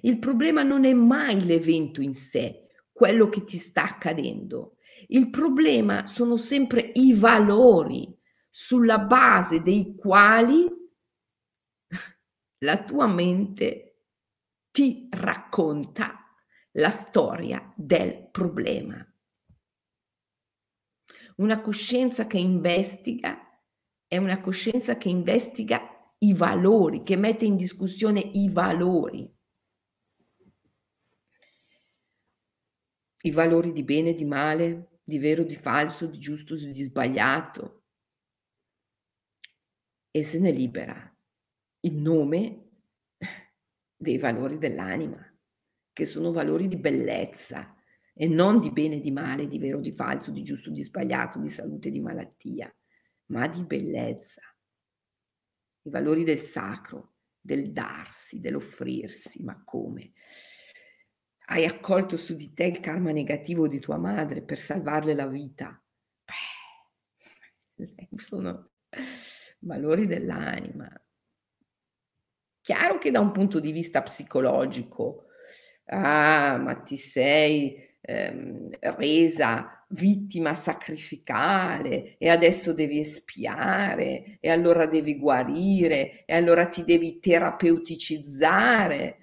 il 0.01 0.19
problema 0.19 0.63
non 0.63 0.85
è 0.85 0.93
mai 0.93 1.43
l'evento 1.45 2.01
in 2.01 2.13
sé, 2.13 2.67
quello 2.91 3.29
che 3.29 3.43
ti 3.43 3.57
sta 3.57 3.83
accadendo. 3.83 4.75
Il 5.07 5.29
problema 5.29 6.05
sono 6.05 6.37
sempre 6.37 6.91
i 6.95 7.13
valori 7.13 8.15
sulla 8.49 8.99
base 8.99 9.61
dei 9.61 9.95
quali 9.95 10.69
la 12.63 12.81
tua 12.83 13.07
mente 13.07 14.05
ti 14.71 15.07
racconta 15.11 16.19
la 16.71 16.89
storia 16.89 17.71
del 17.75 18.29
problema. 18.31 19.05
Una 21.37 21.61
coscienza 21.61 22.25
che 22.25 22.37
investiga 22.37 23.39
è 24.07 24.17
una 24.17 24.39
coscienza 24.39 24.97
che 24.97 25.09
investiga 25.09 25.81
i 26.19 26.33
valori, 26.33 27.03
che 27.03 27.15
mette 27.15 27.45
in 27.45 27.55
discussione 27.55 28.19
i 28.19 28.49
valori. 28.49 29.29
I 33.25 33.31
valori 33.31 33.71
di 33.71 33.83
bene, 33.83 34.13
di 34.13 34.25
male, 34.25 34.99
di 35.03 35.17
vero, 35.17 35.43
di 35.43 35.55
falso, 35.55 36.05
di 36.05 36.19
giusto, 36.19 36.55
di 36.55 36.81
sbagliato. 36.81 37.83
E 40.11 40.23
se 40.23 40.39
ne 40.39 40.51
libera. 40.51 41.12
Il 41.85 41.95
nome 41.95 42.69
dei 43.97 44.17
valori 44.17 44.57
dell'anima, 44.57 45.21
che 45.91 46.05
sono 46.05 46.31
valori 46.31 46.69
di 46.69 46.77
bellezza 46.77 47.75
e 48.13 48.25
non 48.25 48.61
di 48.61 48.71
bene 48.71 49.01
di 49.01 49.11
male, 49.11 49.47
di 49.47 49.59
vero, 49.59 49.81
di 49.81 49.91
falso, 49.91 50.31
di 50.31 50.43
giusto, 50.43 50.69
di 50.69 50.81
sbagliato, 50.81 51.39
di 51.39 51.49
salute, 51.49 51.91
di 51.91 51.99
malattia, 51.99 52.73
ma 53.27 53.47
di 53.47 53.63
bellezza. 53.65 54.41
I 55.81 55.89
valori 55.89 56.23
del 56.23 56.39
sacro, 56.39 57.15
del 57.39 57.73
darsi, 57.73 58.39
dell'offrirsi, 58.39 59.43
ma 59.43 59.61
come? 59.65 60.13
Hai 61.47 61.65
accolto 61.65 62.15
su 62.15 62.33
di 62.33 62.53
te 62.53 62.63
il 62.63 62.79
karma 62.79 63.11
negativo 63.11 63.67
di 63.67 63.79
tua 63.79 63.97
madre 63.97 64.41
per 64.41 64.57
salvarle 64.57 65.13
la 65.13 65.27
vita. 65.27 65.83
Beh, 67.75 68.07
sono 68.15 68.71
valori 69.59 70.07
dell'anima. 70.07 70.89
Chiaro 72.63 72.97
che 72.97 73.11
da 73.11 73.19
un 73.19 73.31
punto 73.31 73.59
di 73.59 73.73
vista 73.73 74.01
psicologico, 74.01 75.25
ah, 75.87 76.57
ma 76.57 76.75
ti 76.75 76.95
sei 76.95 77.75
ehm, 77.99 78.69
resa 78.79 79.85
vittima 79.89 80.55
sacrificale 80.55 82.15
e 82.17 82.29
adesso 82.29 82.71
devi 82.71 82.99
espiare 82.99 84.37
e 84.39 84.49
allora 84.49 84.85
devi 84.85 85.19
guarire 85.19 86.23
e 86.25 86.33
allora 86.33 86.67
ti 86.67 86.85
devi 86.85 87.19
terapeuticizzare. 87.19 89.17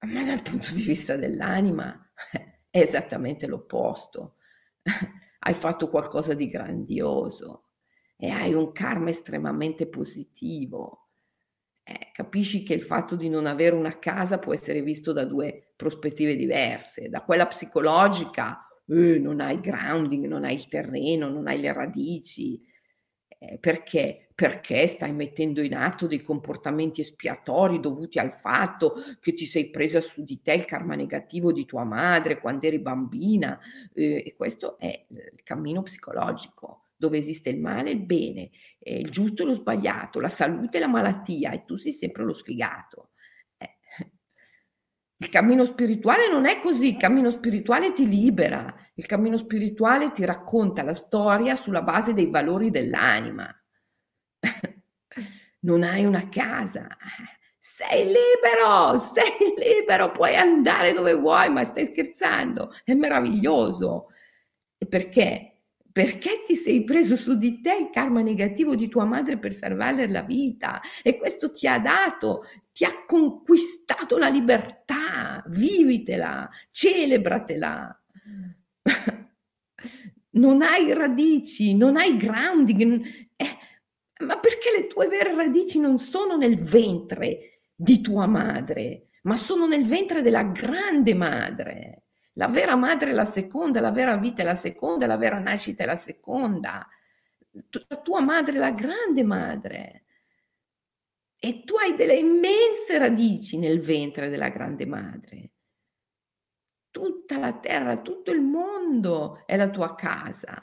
Ma 0.00 0.24
dal 0.24 0.42
punto 0.42 0.74
di 0.74 0.82
vista 0.82 1.14
dell'anima 1.14 2.04
è 2.68 2.80
esattamente 2.80 3.46
l'opposto. 3.46 4.38
Hai 5.38 5.54
fatto 5.54 5.88
qualcosa 5.88 6.34
di 6.34 6.48
grandioso 6.48 7.68
e 8.16 8.28
hai 8.28 8.52
un 8.52 8.72
karma 8.72 9.08
estremamente 9.08 9.86
positivo. 9.88 11.09
Eh, 11.90 12.10
capisci 12.12 12.62
che 12.62 12.72
il 12.72 12.82
fatto 12.82 13.16
di 13.16 13.28
non 13.28 13.46
avere 13.46 13.74
una 13.74 13.98
casa 13.98 14.38
può 14.38 14.54
essere 14.54 14.80
visto 14.80 15.12
da 15.12 15.24
due 15.24 15.72
prospettive 15.74 16.36
diverse. 16.36 17.08
Da 17.08 17.22
quella 17.22 17.48
psicologica, 17.48 18.64
eh, 18.86 19.18
non 19.18 19.40
hai 19.40 19.58
grounding, 19.58 20.26
non 20.26 20.44
hai 20.44 20.54
il 20.54 20.68
terreno, 20.68 21.28
non 21.28 21.48
hai 21.48 21.60
le 21.60 21.72
radici. 21.72 22.62
Eh, 23.26 23.58
perché? 23.58 24.28
Perché 24.36 24.86
stai 24.86 25.12
mettendo 25.12 25.62
in 25.62 25.74
atto 25.74 26.06
dei 26.06 26.22
comportamenti 26.22 27.00
espiatori 27.00 27.80
dovuti 27.80 28.20
al 28.20 28.32
fatto 28.32 28.94
che 29.18 29.32
ti 29.32 29.44
sei 29.44 29.70
presa 29.70 30.00
su 30.00 30.22
di 30.22 30.40
te 30.42 30.52
il 30.52 30.66
karma 30.66 30.94
negativo 30.94 31.50
di 31.50 31.66
tua 31.66 31.82
madre 31.82 32.38
quando 32.38 32.66
eri 32.66 32.78
bambina. 32.78 33.58
Eh, 33.92 34.22
e 34.26 34.34
questo 34.36 34.78
è 34.78 35.06
il 35.08 35.42
cammino 35.42 35.82
psicologico 35.82 36.84
dove 37.00 37.16
esiste 37.16 37.48
il 37.48 37.58
male 37.58 37.88
e 37.88 37.94
il 37.94 38.02
bene, 38.04 38.50
eh, 38.78 38.98
il 38.98 39.10
giusto 39.10 39.42
e 39.42 39.46
lo 39.46 39.54
sbagliato, 39.54 40.20
la 40.20 40.28
salute 40.28 40.76
e 40.76 40.80
la 40.80 40.86
malattia, 40.86 41.50
e 41.50 41.64
tu 41.64 41.74
sei 41.76 41.92
sempre 41.92 42.24
lo 42.24 42.34
sfigato. 42.34 43.12
Eh. 43.56 43.78
Il 45.16 45.30
cammino 45.30 45.64
spirituale 45.64 46.28
non 46.28 46.44
è 46.44 46.60
così, 46.60 46.88
il 46.88 46.96
cammino 46.98 47.30
spirituale 47.30 47.94
ti 47.94 48.06
libera, 48.06 48.74
il 48.96 49.06
cammino 49.06 49.38
spirituale 49.38 50.12
ti 50.12 50.26
racconta 50.26 50.82
la 50.82 50.92
storia 50.92 51.56
sulla 51.56 51.82
base 51.82 52.12
dei 52.12 52.28
valori 52.28 52.70
dell'anima. 52.70 53.50
non 55.60 55.82
hai 55.82 56.04
una 56.04 56.28
casa, 56.28 56.86
sei 57.58 58.04
libero, 58.04 58.98
sei 58.98 59.54
libero, 59.56 60.12
puoi 60.12 60.36
andare 60.36 60.92
dove 60.92 61.14
vuoi, 61.14 61.48
ma 61.48 61.64
stai 61.64 61.86
scherzando, 61.86 62.74
è 62.84 62.92
meraviglioso. 62.92 64.08
Perché? 64.86 65.49
Perché 65.92 66.42
ti 66.46 66.54
sei 66.54 66.84
preso 66.84 67.16
su 67.16 67.36
di 67.36 67.60
te 67.60 67.74
il 67.74 67.90
karma 67.90 68.22
negativo 68.22 68.76
di 68.76 68.88
tua 68.88 69.04
madre 69.04 69.38
per 69.38 69.52
salvarle 69.52 70.08
la 70.08 70.22
vita 70.22 70.80
e 71.02 71.16
questo 71.16 71.50
ti 71.50 71.66
ha 71.66 71.78
dato, 71.78 72.44
ti 72.72 72.84
ha 72.84 73.04
conquistato 73.04 74.16
la 74.16 74.28
libertà, 74.28 75.42
vivitela, 75.48 76.48
celebratela. 76.70 78.02
Non 80.32 80.62
hai 80.62 80.92
radici, 80.92 81.74
non 81.74 81.96
hai 81.96 82.16
grounding, 82.16 83.02
eh, 83.34 83.56
ma 84.24 84.38
perché 84.38 84.70
le 84.76 84.86
tue 84.86 85.08
vere 85.08 85.34
radici 85.34 85.80
non 85.80 85.98
sono 85.98 86.36
nel 86.36 86.56
ventre 86.56 87.62
di 87.74 88.00
tua 88.00 88.28
madre, 88.28 89.08
ma 89.22 89.34
sono 89.34 89.66
nel 89.66 89.84
ventre 89.84 90.22
della 90.22 90.44
grande 90.44 91.14
madre. 91.14 92.02
La 92.40 92.48
vera 92.48 92.74
madre 92.74 93.10
è 93.10 93.12
la 93.12 93.26
seconda, 93.26 93.82
la 93.82 93.90
vera 93.90 94.16
vita 94.16 94.40
è 94.40 94.46
la 94.46 94.54
seconda, 94.54 95.06
la 95.06 95.18
vera 95.18 95.38
nascita 95.38 95.82
è 95.82 95.86
la 95.86 95.94
seconda. 95.94 96.88
La 97.50 97.96
tua 97.98 98.22
madre 98.22 98.54
è 98.54 98.58
la 98.58 98.70
grande 98.70 99.22
madre. 99.22 100.04
E 101.36 101.64
tu 101.64 101.76
hai 101.76 101.94
delle 101.94 102.16
immense 102.16 102.96
radici 102.96 103.58
nel 103.58 103.80
ventre 103.80 104.30
della 104.30 104.48
grande 104.48 104.86
madre. 104.86 105.50
Tutta 106.90 107.36
la 107.36 107.58
terra, 107.58 108.00
tutto 108.00 108.30
il 108.30 108.40
mondo 108.40 109.42
è 109.44 109.58
la 109.58 109.68
tua 109.68 109.94
casa. 109.94 110.58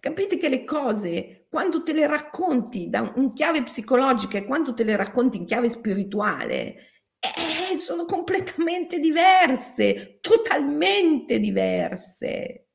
Capite 0.00 0.38
che 0.38 0.48
le 0.48 0.64
cose, 0.64 1.44
quando 1.50 1.82
te 1.82 1.92
le 1.92 2.06
racconti 2.06 2.88
da, 2.88 3.12
in 3.16 3.34
chiave 3.34 3.64
psicologica 3.64 4.38
e 4.38 4.46
quando 4.46 4.72
te 4.72 4.84
le 4.84 4.96
racconti 4.96 5.36
in 5.36 5.44
chiave 5.44 5.68
spirituale, 5.68 6.88
eh, 7.20 7.78
sono 7.80 8.04
completamente 8.04 8.98
diverse, 8.98 10.18
totalmente 10.20 11.38
diverse. 11.38 12.68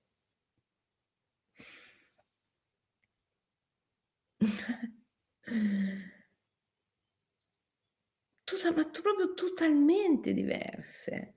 Tutta, 8.45 8.71
ma 8.73 8.83
proprio 8.89 9.33
totalmente 9.33 10.33
diverse. 10.33 11.35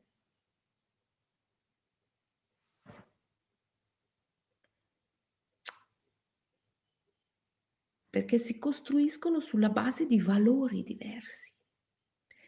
Perché 8.11 8.38
si 8.38 8.59
costruiscono 8.59 9.38
sulla 9.40 9.68
base 9.68 10.07
di 10.07 10.18
valori 10.20 10.82
diversi 10.82 11.55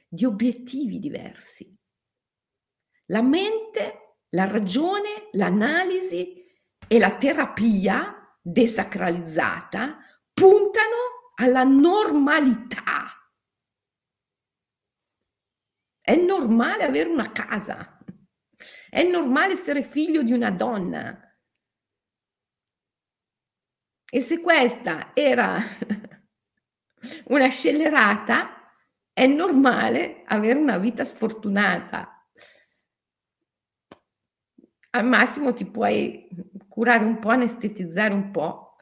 di 0.09 0.24
obiettivi 0.24 0.98
diversi. 0.98 1.76
La 3.06 3.22
mente, 3.22 4.16
la 4.30 4.46
ragione, 4.46 5.28
l'analisi 5.32 6.44
e 6.86 6.98
la 6.98 7.16
terapia 7.16 8.36
desacralizzata 8.40 9.98
puntano 10.32 11.32
alla 11.36 11.64
normalità. 11.64 13.12
È 16.00 16.16
normale 16.16 16.84
avere 16.84 17.11
una 17.11 17.30
casa, 17.30 17.98
è 18.88 19.02
normale 19.02 19.52
essere 19.52 19.82
figlio 19.82 20.22
di 20.22 20.32
una 20.32 20.50
donna. 20.50 21.22
E 24.11 24.22
se 24.22 24.40
questa 24.40 25.11
era 25.14 25.61
una 27.28 27.48
scellerata, 27.48 28.57
è 29.18 29.26
normale 29.26 30.22
avere 30.26 30.60
una 30.60 30.78
vita 30.78 31.02
sfortunata. 31.02 32.24
Al 34.90 35.04
massimo 35.04 35.52
ti 35.52 35.66
puoi 35.66 36.28
curare 36.68 37.04
un 37.04 37.18
po', 37.18 37.30
anestetizzare 37.30 38.14
un 38.14 38.30
po' 38.30 38.76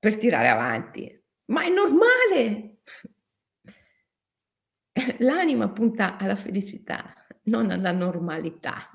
per 0.00 0.16
tirare 0.16 0.48
avanti, 0.48 1.24
ma 1.52 1.62
è 1.62 1.68
normale. 1.70 2.80
L'anima 5.18 5.68
punta 5.68 6.16
alla 6.16 6.34
felicità, 6.34 7.14
non 7.44 7.70
alla 7.70 7.92
normalità. 7.92 8.90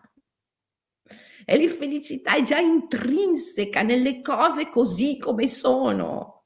E 1.45 1.57
l'infelicità 1.57 2.35
è 2.35 2.41
già 2.41 2.59
intrinseca 2.59 3.83
nelle 3.83 4.21
cose 4.21 4.67
così 4.67 5.17
come 5.17 5.47
sono. 5.47 6.40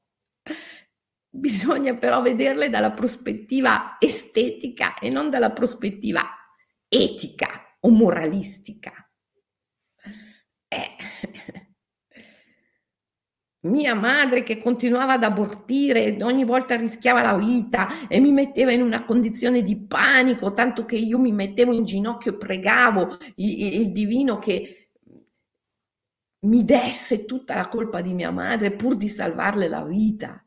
Bisogna 1.38 1.94
però 1.96 2.22
vederle 2.22 2.70
dalla 2.70 2.92
prospettiva 2.92 3.96
estetica 3.98 4.98
e 4.98 5.10
non 5.10 5.28
dalla 5.28 5.52
prospettiva 5.52 6.22
etica 6.88 7.76
o 7.80 7.90
moralistica. 7.90 8.92
Eh. 10.68 10.96
Mia 13.66 13.94
madre 13.94 14.44
che 14.44 14.58
continuava 14.58 15.14
ad 15.14 15.24
abortire, 15.24 16.16
ogni 16.22 16.44
volta 16.44 16.76
rischiava 16.76 17.20
la 17.20 17.36
vita 17.36 18.06
e 18.06 18.20
mi 18.20 18.30
metteva 18.30 18.70
in 18.70 18.80
una 18.80 19.04
condizione 19.04 19.62
di 19.62 19.76
panico, 19.76 20.52
tanto 20.52 20.84
che 20.84 20.94
io 20.94 21.18
mi 21.18 21.32
mettevo 21.32 21.72
in 21.72 21.84
ginocchio 21.84 22.34
e 22.34 22.36
pregavo 22.36 23.18
il, 23.34 23.80
il 23.80 23.92
divino 23.92 24.38
che 24.38 24.90
mi 26.46 26.64
desse 26.64 27.24
tutta 27.24 27.56
la 27.56 27.66
colpa 27.66 28.00
di 28.02 28.12
mia 28.12 28.30
madre 28.30 28.70
pur 28.70 28.94
di 28.94 29.08
salvarle 29.08 29.66
la 29.66 29.82
vita. 29.82 30.45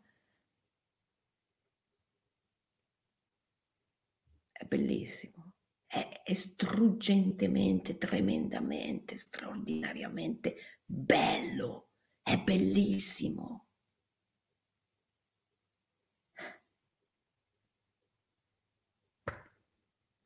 bellissimo, 4.69 5.53
è, 5.85 6.21
è 6.23 6.33
struggentemente, 6.33 7.97
tremendamente, 7.97 9.17
straordinariamente 9.17 10.55
bello, 10.85 11.89
è 12.21 12.37
bellissimo. 12.39 13.65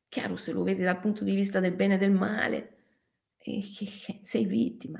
Chiaro, 0.07 0.35
se 0.35 0.51
lo 0.51 0.61
vedi 0.63 0.83
dal 0.83 0.99
punto 0.99 1.23
di 1.23 1.33
vista 1.33 1.59
del 1.59 1.75
bene 1.75 1.95
e 1.95 1.97
del 1.97 2.11
male, 2.11 2.77
eh, 3.37 3.63
sei 4.23 4.45
vittima, 4.45 4.99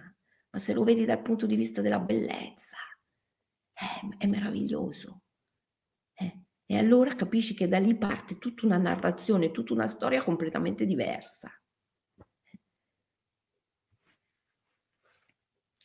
ma 0.49 0.59
se 0.59 0.73
lo 0.73 0.83
vedi 0.83 1.05
dal 1.05 1.21
punto 1.21 1.45
di 1.45 1.55
vista 1.55 1.81
della 1.81 1.99
bellezza, 1.99 2.77
è, 3.71 3.83
è 4.17 4.25
meraviglioso. 4.27 5.22
E 6.73 6.77
allora 6.79 7.13
capisci 7.13 7.53
che 7.53 7.67
da 7.67 7.77
lì 7.77 7.93
parte 7.93 8.39
tutta 8.39 8.65
una 8.65 8.77
narrazione, 8.77 9.51
tutta 9.51 9.73
una 9.73 9.85
storia 9.85 10.23
completamente 10.23 10.87
diversa. 10.87 11.51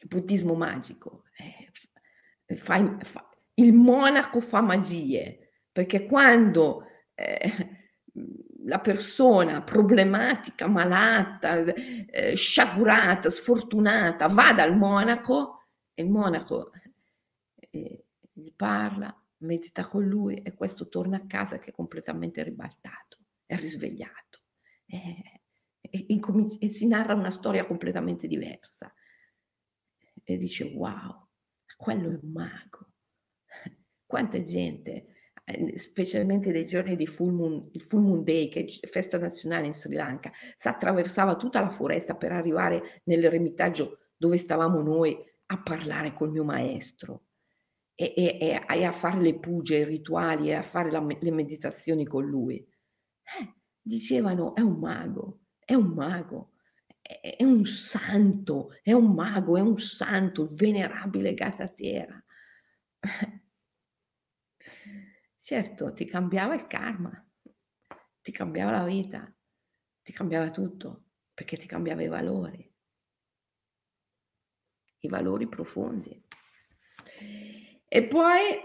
Il 0.00 0.08
buddismo 0.08 0.54
magico. 0.54 1.24
Eh, 1.36 2.56
fa, 2.56 2.96
fa, 3.02 3.28
il 3.56 3.74
monaco 3.74 4.40
fa 4.40 4.62
magie, 4.62 5.50
perché 5.70 6.06
quando 6.06 6.86
eh, 7.12 7.90
la 8.64 8.80
persona 8.80 9.60
problematica, 9.60 10.68
malata, 10.68 11.64
eh, 11.64 12.34
sciagurata, 12.34 13.28
sfortunata 13.28 14.26
va 14.28 14.54
dal 14.54 14.74
monaco, 14.74 15.66
e 15.92 16.02
il 16.02 16.08
monaco 16.08 16.70
eh, 17.58 18.06
gli 18.32 18.52
parla, 18.56 19.14
medita 19.38 19.86
con 19.86 20.04
lui 20.04 20.42
e 20.42 20.54
questo 20.54 20.88
torna 20.88 21.18
a 21.18 21.26
casa 21.26 21.58
che 21.58 21.70
è 21.70 21.74
completamente 21.74 22.42
ribaltato, 22.42 23.18
è 23.46 23.56
risvegliato 23.56 24.40
e, 24.86 25.42
e, 25.80 26.04
incominci- 26.08 26.58
e 26.58 26.68
si 26.68 26.86
narra 26.86 27.14
una 27.14 27.30
storia 27.30 27.64
completamente 27.64 28.26
diversa 28.26 28.92
e 30.24 30.36
dice 30.36 30.64
wow, 30.74 31.26
quello 31.76 32.10
è 32.10 32.18
un 32.20 32.32
mago. 32.32 32.92
Quanta 34.04 34.40
gente, 34.40 35.06
eh, 35.44 35.78
specialmente 35.78 36.50
nei 36.50 36.66
giorni 36.66 36.96
di 36.96 37.06
full 37.06 37.32
moon, 37.32 37.68
il 37.72 37.82
Full 37.82 38.02
Moon 38.02 38.24
Day, 38.24 38.48
che 38.48 38.66
è 38.80 38.86
festa 38.88 39.18
nazionale 39.18 39.66
in 39.66 39.74
Sri 39.74 39.94
Lanka, 39.94 40.32
si 40.56 40.68
attraversava 40.68 41.36
tutta 41.36 41.60
la 41.60 41.70
foresta 41.70 42.14
per 42.14 42.32
arrivare 42.32 43.02
nell'eremitaggio 43.04 43.98
dove 44.16 44.36
stavamo 44.36 44.80
noi 44.82 45.16
a 45.46 45.62
parlare 45.62 46.12
col 46.12 46.30
mio 46.30 46.44
maestro 46.44 47.27
e, 48.00 48.14
e, 48.14 48.64
e 48.64 48.84
a 48.84 48.92
fare 48.92 49.20
le 49.20 49.40
puge, 49.40 49.78
i 49.78 49.84
rituali 49.84 50.50
e 50.50 50.54
a 50.54 50.62
fare 50.62 50.88
la, 50.88 51.04
le 51.04 51.30
meditazioni 51.32 52.06
con 52.06 52.24
lui. 52.24 52.56
Eh, 52.56 53.54
dicevano, 53.80 54.54
è 54.54 54.60
un 54.60 54.78
mago, 54.78 55.40
è 55.64 55.74
un 55.74 55.88
mago, 55.94 56.52
è, 57.02 57.34
è, 57.38 57.42
un 57.42 57.64
santo, 57.64 58.70
è 58.84 58.92
un 58.92 59.12
mago, 59.14 59.56
è 59.56 59.60
un 59.60 59.78
santo, 59.78 60.44
il 60.44 60.50
venerabile 60.52 61.34
Gatatera. 61.34 62.24
Certo, 65.40 65.94
ti 65.94 66.04
cambiava 66.04 66.54
il 66.54 66.66
karma, 66.66 67.26
ti 68.20 68.32
cambiava 68.32 68.70
la 68.70 68.84
vita, 68.84 69.34
ti 70.02 70.12
cambiava 70.12 70.50
tutto, 70.50 71.06
perché 71.32 71.56
ti 71.56 71.66
cambiava 71.66 72.02
i 72.02 72.08
valori, 72.08 72.74
i 74.98 75.08
valori 75.08 75.48
profondi. 75.48 76.22
E 77.90 78.06
poi 78.06 78.60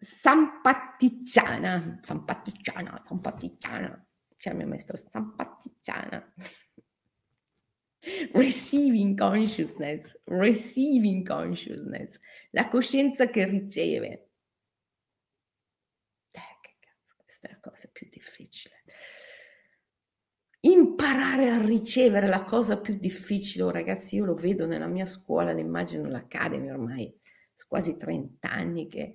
Sampatticciana, 0.00 2.00
Sampatticciana, 2.02 3.02
Sampatticciana, 3.04 4.06
c'è 4.36 4.50
il 4.50 4.56
mio 4.56 4.66
maestro 4.66 4.96
Sampatticciana. 4.96 6.34
Receiving 8.32 9.18
consciousness, 9.18 10.20
receiving 10.24 11.26
consciousness, 11.26 12.18
la 12.50 12.68
coscienza 12.68 13.28
che 13.28 13.44
riceve. 13.44 14.30
Eh, 16.30 16.40
che 16.60 16.76
cazzo, 16.78 17.16
questa 17.18 17.48
è 17.48 17.52
la 17.52 17.60
cosa 17.60 17.88
più 17.92 18.08
difficile. 18.08 18.84
Imparare 20.60 21.50
a 21.50 21.60
ricevere 21.60 22.28
la 22.28 22.44
cosa 22.44 22.80
più 22.80 22.96
difficile, 22.98 23.64
oh, 23.64 23.70
ragazzi, 23.70 24.16
io 24.16 24.24
lo 24.24 24.34
vedo 24.34 24.66
nella 24.66 24.86
mia 24.88 25.06
scuola, 25.06 25.52
l'immagino 25.52 26.08
l'Academy 26.08 26.70
ormai, 26.70 27.17
quasi 27.68 27.96
30 27.96 28.50
anni 28.50 28.88
che 28.88 29.12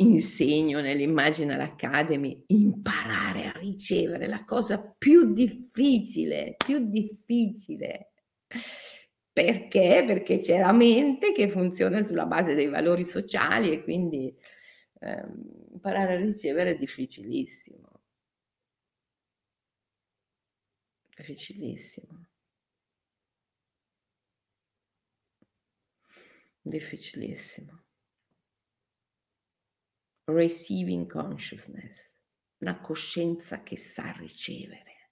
insegno 0.00 0.80
nell'Imaginal 0.80 1.60
Academy, 1.60 2.42
imparare 2.48 3.46
a 3.46 3.58
ricevere 3.58 4.26
la 4.26 4.44
cosa 4.44 4.80
più 4.80 5.32
difficile, 5.32 6.56
più 6.56 6.88
difficile. 6.88 8.12
Perché? 9.32 10.04
Perché 10.06 10.38
c'è 10.38 10.58
la 10.58 10.72
mente 10.72 11.32
che 11.32 11.48
funziona 11.48 12.02
sulla 12.02 12.26
base 12.26 12.54
dei 12.54 12.68
valori 12.68 13.04
sociali 13.04 13.70
e 13.72 13.82
quindi 13.82 14.34
eh, 15.00 15.24
imparare 15.72 16.14
a 16.14 16.18
ricevere 16.18 16.70
è 16.72 16.76
difficilissimo. 16.76 17.88
Difficilissimo. 21.16 22.29
Difficilissimo. 26.70 27.82
Receiving 30.26 31.10
consciousness, 31.10 32.16
una 32.58 32.80
coscienza 32.80 33.64
che 33.64 33.76
sa 33.76 34.12
ricevere. 34.12 35.10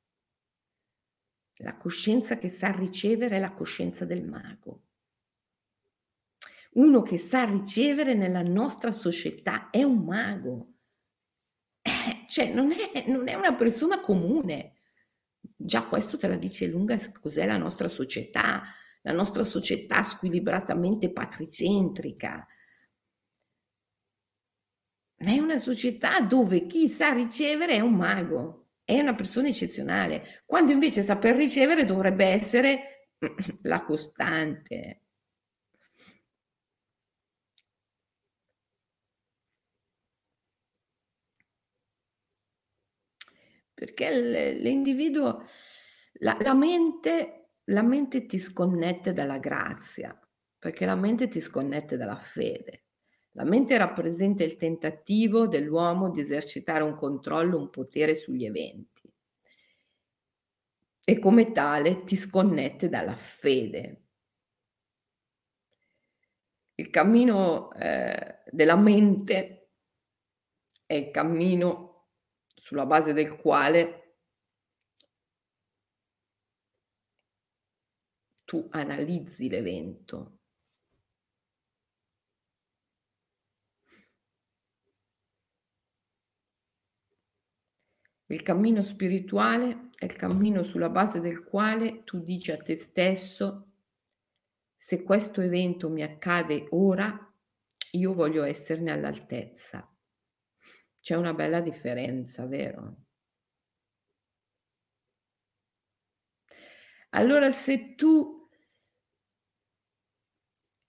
La 1.56 1.76
coscienza 1.76 2.38
che 2.38 2.48
sa 2.48 2.70
ricevere 2.70 3.38
è 3.38 3.40
la 3.40 3.54
coscienza 3.54 4.04
del 4.04 4.22
mago. 4.22 4.84
Uno 6.74 7.02
che 7.02 7.18
sa 7.18 7.42
ricevere 7.42 8.14
nella 8.14 8.42
nostra 8.42 8.92
società 8.92 9.70
è 9.70 9.82
un 9.82 10.04
mago. 10.04 10.74
Eh, 11.82 12.26
cioè 12.28 12.54
non 12.54 12.70
è, 12.70 13.04
non 13.09 13.26
è 13.26 13.34
una 13.34 13.56
persona 13.56 14.00
comune. 14.00 14.76
Già 15.40 15.88
questo 15.88 16.16
te 16.16 16.28
la 16.28 16.36
dice 16.36 16.68
lunga 16.68 16.96
cos'è 17.20 17.46
la 17.46 17.56
nostra 17.56 17.88
società, 17.88 18.62
la 19.03 19.12
nostra 19.12 19.44
società 19.44 20.03
squilibratamente 20.03 21.11
patricentrica. 21.12 22.46
È 25.16 25.38
una 25.38 25.57
società 25.59 26.20
dove 26.20 26.66
chi 26.66 26.88
sa 26.88 27.12
ricevere 27.12 27.74
è 27.74 27.80
un 27.80 27.94
mago, 27.94 28.68
è 28.84 28.99
una 29.01 29.14
persona 29.14 29.49
eccezionale, 29.49 30.42
quando 30.46 30.72
invece 30.72 31.03
saper 31.03 31.36
ricevere 31.36 31.84
dovrebbe 31.84 32.24
essere 32.26 33.09
la 33.62 33.82
costante. 33.84 35.03
Perché 43.74 44.55
l'individuo, 44.55 45.44
la, 46.20 46.36
la 46.40 46.55
mente, 46.55 47.47
la 47.68 47.82
mente 47.82 48.26
ti 48.26 48.38
sconnette 48.38 49.12
dalla 49.12 49.38
grazia, 49.38 50.18
perché 50.58 50.84
la 50.84 50.94
mente 50.94 51.28
ti 51.28 51.40
sconnette 51.40 51.96
dalla 51.96 52.18
fede. 52.18 52.84
La 53.32 53.44
mente 53.44 53.76
rappresenta 53.76 54.42
il 54.42 54.56
tentativo 54.56 55.46
dell'uomo 55.46 56.10
di 56.10 56.20
esercitare 56.20 56.82
un 56.82 56.94
controllo, 56.94 57.58
un 57.58 57.70
potere 57.70 58.14
sugli 58.14 58.44
eventi 58.44 58.98
e 61.08 61.18
come 61.18 61.52
tale 61.52 62.04
ti 62.04 62.16
sconnette 62.16 62.90
dalla 62.90 63.16
fede. 63.16 64.02
Il 66.74 66.90
cammino 66.90 67.72
eh, 67.72 68.42
della 68.50 68.76
mente 68.76 69.70
è 70.84 70.92
il 70.92 71.10
cammino 71.10 72.08
sulla 72.54 72.84
base 72.84 73.14
del 73.14 73.36
quale 73.36 73.97
tu 78.49 78.66
analizzi 78.70 79.46
l'evento, 79.46 80.38
Il 88.30 88.42
cammino 88.42 88.82
spirituale 88.82 89.88
è 89.96 90.05
il 90.05 90.14
cammino 90.14 90.62
sulla 90.62 90.90
base 90.90 91.18
del 91.20 91.44
quale 91.44 92.05
tu 92.05 92.22
dici 92.22 92.51
a 92.51 92.59
te 92.59 92.76
stesso, 92.76 93.72
se 94.76 95.03
questo 95.03 95.40
evento 95.40 95.88
mi 95.88 96.03
accade 96.03 96.66
ora, 96.70 97.34
io 97.92 98.12
voglio 98.12 98.44
esserne 98.44 98.90
all'altezza. 98.90 99.90
C'è 101.01 101.14
una 101.14 101.32
bella 101.32 101.62
differenza, 101.62 102.44
vero? 102.44 102.96
Allora 107.11 107.51
se 107.51 107.94
tu 107.94 108.38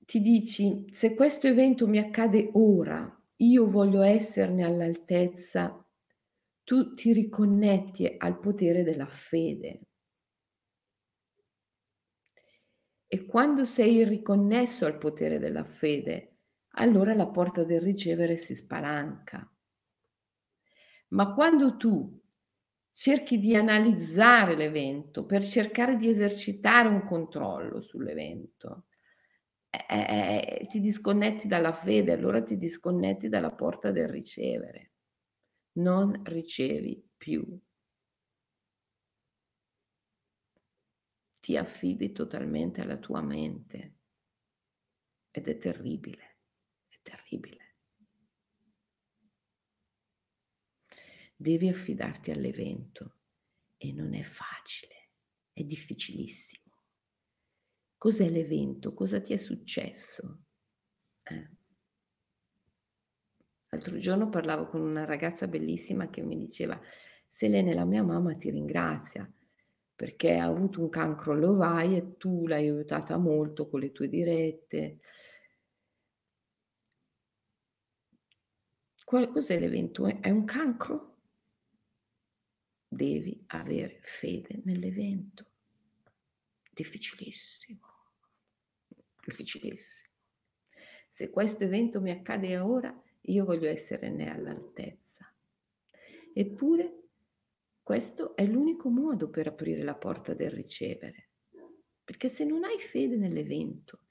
ti 0.10 0.22
dici, 0.22 0.88
se 0.92 1.14
questo 1.14 1.46
evento 1.46 1.88
mi 1.88 2.00
accade 2.00 2.50
ora, 2.54 3.16
io 3.36 3.70
voglio 3.70 4.02
esserne 4.02 4.64
all'altezza 4.64 5.86
tu 6.64 6.90
ti 6.96 7.14
riconnetti 7.14 8.16
al 8.18 8.40
potere 8.40 8.82
della 8.82 9.06
fede. 9.06 9.82
E 13.06 13.26
quando 13.28 13.66
sei 13.66 14.04
riconnesso 14.04 14.88
al 14.88 14.98
potere 14.98 15.38
della 15.38 15.64
fede, 15.64 16.38
allora 16.78 17.14
la 17.14 17.28
porta 17.28 17.64
del 17.64 17.80
ricevere 17.80 18.38
si 18.38 18.56
spalanca. 18.56 19.48
Ma 21.10 21.36
quando 21.36 21.78
tu 21.78 22.20
cerchi 22.92 23.38
di 23.38 23.56
analizzare 23.56 24.56
l'evento 24.56 25.28
per 25.28 25.44
cercare 25.44 25.98
di 25.98 26.10
esercitare 26.10 26.88
un 26.88 27.04
controllo 27.04 27.80
sull'evento, 27.80 28.86
eh, 29.70 30.68
ti 30.70 30.80
disconnetti 30.80 31.48
dalla 31.48 31.74
fede, 31.74 32.12
allora 32.12 32.42
ti 32.44 32.58
disconnetti 32.58 33.30
dalla 33.30 33.52
porta 33.52 33.92
del 33.92 34.08
ricevere. 34.08 34.92
Non 35.74 36.22
ricevi 36.24 37.08
più. 37.18 37.46
Ti 41.40 41.58
affidi 41.58 42.12
totalmente 42.12 42.82
alla 42.82 42.98
tua 42.98 43.22
mente 43.22 43.96
ed 45.32 45.48
è 45.48 45.58
terribile, 45.58 46.38
è 46.88 47.00
terribile. 47.02 47.70
devi 51.42 51.70
affidarti 51.70 52.32
all'evento 52.32 53.16
e 53.78 53.94
non 53.94 54.14
è 54.14 54.24
facile, 54.24 55.12
è 55.54 55.64
difficilissimo. 55.64 56.69
Cos'è 58.00 58.28
l'evento? 58.30 58.96
Cosa 58.96 59.22
ti 59.22 59.34
è 59.34 59.38
successo? 59.38 60.40
Eh. 61.22 61.50
L'altro 63.70 63.98
giorno 64.00 64.30
parlavo 64.30 64.66
con 64.68 64.82
una 64.82 65.06
ragazza 65.06 65.48
bellissima 65.48 66.10
che 66.10 66.24
mi 66.24 66.36
diceva, 66.36 66.80
Selene, 67.28 67.76
la 67.76 67.86
mia 67.86 68.02
mamma 68.02 68.34
ti 68.36 68.50
ringrazia 68.50 69.32
perché 69.96 70.38
ha 70.38 70.46
avuto 70.46 70.82
un 70.82 70.90
cancro 70.90 71.34
all'ovaio 71.34 71.98
e 71.98 72.18
tu 72.18 72.48
l'hai 72.48 72.68
aiutata 72.68 73.18
molto 73.18 73.70
con 73.70 73.82
le 73.82 73.92
tue 73.92 74.10
dirette. 74.10 75.00
Cos'è 79.04 79.60
l'evento? 79.60 80.08
È 80.08 80.30
un 80.32 80.46
cancro? 80.46 81.10
devi 82.90 83.44
avere 83.48 84.00
fede 84.04 84.62
nell'evento. 84.66 85.46
Difficilissimo, 86.74 87.89
difficilissimo. 89.30 90.14
Se 91.10 91.30
questo 91.30 91.64
evento 91.64 92.02
mi 92.02 92.12
accade 92.12 92.58
ora, 92.58 92.94
io 93.22 93.46
voglio 93.46 93.70
essere 93.70 94.10
ne 94.10 94.32
all'altezza. 94.32 95.32
Eppure 96.34 96.96
questo 97.82 98.36
è 98.36 98.46
l'unico 98.46 98.90
modo 98.90 99.30
per 99.30 99.48
aprire 99.48 99.84
la 99.84 99.96
porta 99.96 100.34
del 100.34 100.52
ricevere. 100.52 101.30
Perché 102.04 102.30
se 102.30 102.44
non 102.44 102.64
hai 102.64 102.80
fede 102.80 103.18
nell'evento, 103.18 104.08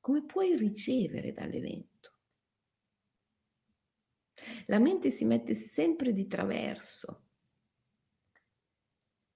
come 0.00 0.24
puoi 0.24 0.56
ricevere 0.56 1.32
dall'evento? 1.32 1.88
La 4.66 4.78
mente 4.78 5.10
si 5.10 5.24
mette 5.24 5.54
sempre 5.54 6.12
di 6.12 6.26
traverso 6.26 7.24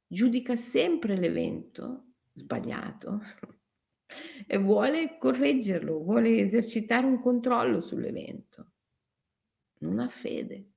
giudica 0.07 0.55
sempre 0.55 1.17
l'evento 1.17 2.13
sbagliato 2.35 3.21
e 4.47 4.59
vuole 4.59 5.17
correggerlo, 5.19 6.03
vuole 6.03 6.39
esercitare 6.39 7.07
un 7.07 7.19
controllo 7.19 7.81
sull'evento. 7.81 8.73
Non 9.81 9.99
ha 9.99 10.09
fede. 10.09 10.71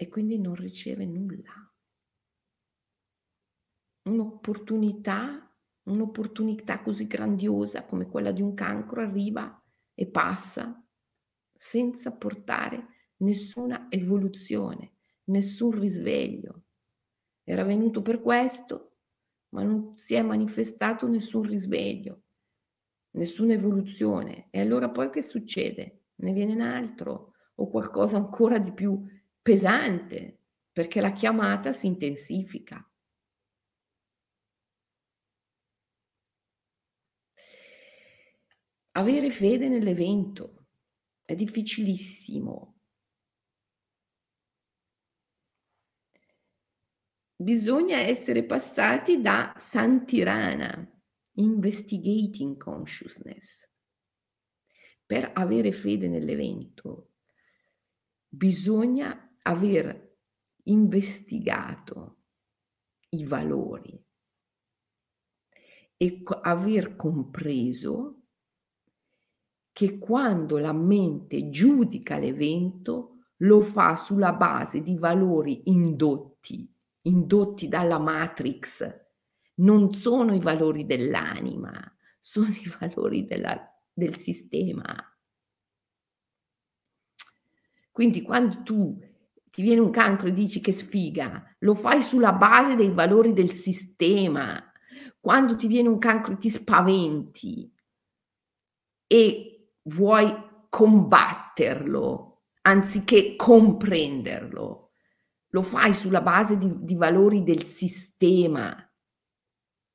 E 0.00 0.08
quindi 0.08 0.38
non 0.38 0.54
riceve 0.54 1.04
nulla. 1.04 1.52
Un'opportunità, 4.02 5.52
un'opportunità 5.82 6.82
così 6.82 7.06
grandiosa 7.06 7.84
come 7.84 8.06
quella 8.06 8.30
di 8.30 8.40
un 8.40 8.54
cancro 8.54 9.00
arriva 9.00 9.60
e 9.94 10.06
passa 10.06 10.80
senza 11.52 12.12
portare 12.12 12.86
nessuna 13.18 13.88
evoluzione, 13.90 14.98
nessun 15.24 15.72
risveglio. 15.72 16.62
Era 17.50 17.64
venuto 17.64 18.02
per 18.02 18.20
questo, 18.20 18.96
ma 19.54 19.62
non 19.62 19.94
si 19.96 20.14
è 20.14 20.20
manifestato 20.20 21.08
nessun 21.08 21.44
risveglio, 21.44 22.24
nessuna 23.12 23.54
evoluzione. 23.54 24.48
E 24.50 24.60
allora 24.60 24.90
poi 24.90 25.08
che 25.08 25.22
succede? 25.22 26.08
Ne 26.16 26.34
viene 26.34 26.52
un 26.52 26.60
altro 26.60 27.32
o 27.54 27.70
qualcosa 27.70 28.18
ancora 28.18 28.58
di 28.58 28.70
più 28.74 29.02
pesante, 29.40 30.40
perché 30.70 31.00
la 31.00 31.12
chiamata 31.12 31.72
si 31.72 31.86
intensifica. 31.86 32.86
Avere 38.92 39.30
fede 39.30 39.68
nell'evento 39.70 40.66
è 41.24 41.34
difficilissimo, 41.34 42.77
bisogna 47.40 47.98
essere 47.98 48.44
passati 48.44 49.20
da 49.20 49.54
Santirana, 49.56 50.90
investigating 51.34 52.56
consciousness. 52.56 53.64
Per 55.06 55.30
avere 55.34 55.70
fede 55.70 56.08
nell'evento 56.08 57.12
bisogna 58.28 59.36
aver 59.42 60.16
investigato 60.64 62.16
i 63.10 63.24
valori 63.24 64.04
e 65.96 66.22
co- 66.24 66.40
aver 66.40 66.96
compreso 66.96 68.24
che 69.72 69.98
quando 69.98 70.58
la 70.58 70.72
mente 70.72 71.50
giudica 71.50 72.18
l'evento 72.18 73.28
lo 73.42 73.60
fa 73.60 73.94
sulla 73.94 74.32
base 74.32 74.82
di 74.82 74.96
valori 74.96 75.62
indotti 75.66 76.77
indotti 77.08 77.68
dalla 77.68 77.98
Matrix 77.98 79.06
non 79.56 79.92
sono 79.92 80.34
i 80.34 80.40
valori 80.40 80.86
dell'anima, 80.86 81.72
sono 82.20 82.48
i 82.48 82.72
valori 82.78 83.26
della, 83.26 83.58
del 83.92 84.16
sistema. 84.16 84.94
Quindi 87.90 88.22
quando 88.22 88.62
tu 88.62 88.96
ti 89.50 89.62
viene 89.62 89.80
un 89.80 89.90
cancro 89.90 90.28
e 90.28 90.32
dici 90.32 90.60
che 90.60 90.70
sfiga, 90.70 91.56
lo 91.60 91.74
fai 91.74 92.00
sulla 92.00 92.32
base 92.32 92.76
dei 92.76 92.90
valori 92.90 93.32
del 93.32 93.50
sistema. 93.50 94.62
Quando 95.18 95.56
ti 95.56 95.66
viene 95.66 95.88
un 95.88 95.98
cancro 95.98 96.36
ti 96.36 96.48
spaventi 96.48 97.72
e 99.04 99.72
vuoi 99.82 100.32
combatterlo 100.68 102.44
anziché 102.62 103.34
comprenderlo 103.34 104.87
lo 105.50 105.62
fai 105.62 105.94
sulla 105.94 106.20
base 106.20 106.58
di, 106.58 106.70
di 106.84 106.94
valori 106.94 107.42
del 107.42 107.64
sistema, 107.64 108.76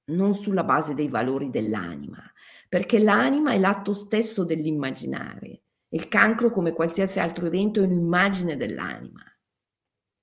non 0.06 0.34
sulla 0.34 0.64
base 0.64 0.94
dei 0.94 1.08
valori 1.08 1.50
dell'anima, 1.50 2.22
perché 2.68 3.00
l'anima 3.00 3.54
è 3.54 3.60
l'atto 3.60 3.94
stesso 3.94 4.44
dell'immaginare. 4.44 5.62
Il 5.90 6.08
cancro, 6.08 6.50
come 6.50 6.74
qualsiasi 6.74 7.20
altro 7.20 7.46
evento, 7.46 7.80
è 7.80 7.86
un'immagine 7.86 8.58
dell'anima 8.58 9.24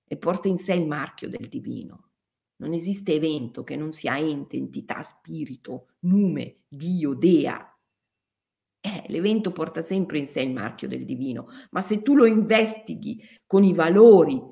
e 0.04 0.16
porta 0.16 0.48
in 0.48 0.58
sé 0.58 0.74
il 0.74 0.86
marchio 0.86 1.28
del 1.28 1.48
divino. 1.48 2.08
Non 2.56 2.72
esiste 2.72 3.12
evento 3.12 3.62
che 3.62 3.76
non 3.76 3.92
sia 3.92 4.18
ente, 4.18 4.56
entità, 4.56 5.00
spirito, 5.02 5.94
nume, 6.00 6.62
Dio, 6.68 7.14
Dea. 7.14 7.64
Eh, 8.80 9.04
l'evento 9.08 9.52
porta 9.52 9.80
sempre 9.80 10.18
in 10.18 10.26
sé 10.26 10.40
il 10.40 10.52
marchio 10.52 10.88
del 10.88 11.04
divino, 11.04 11.46
ma 11.70 11.80
se 11.80 12.02
tu 12.02 12.14
lo 12.14 12.26
investighi 12.26 13.22
con 13.46 13.62
i 13.62 13.72
valori 13.72 14.42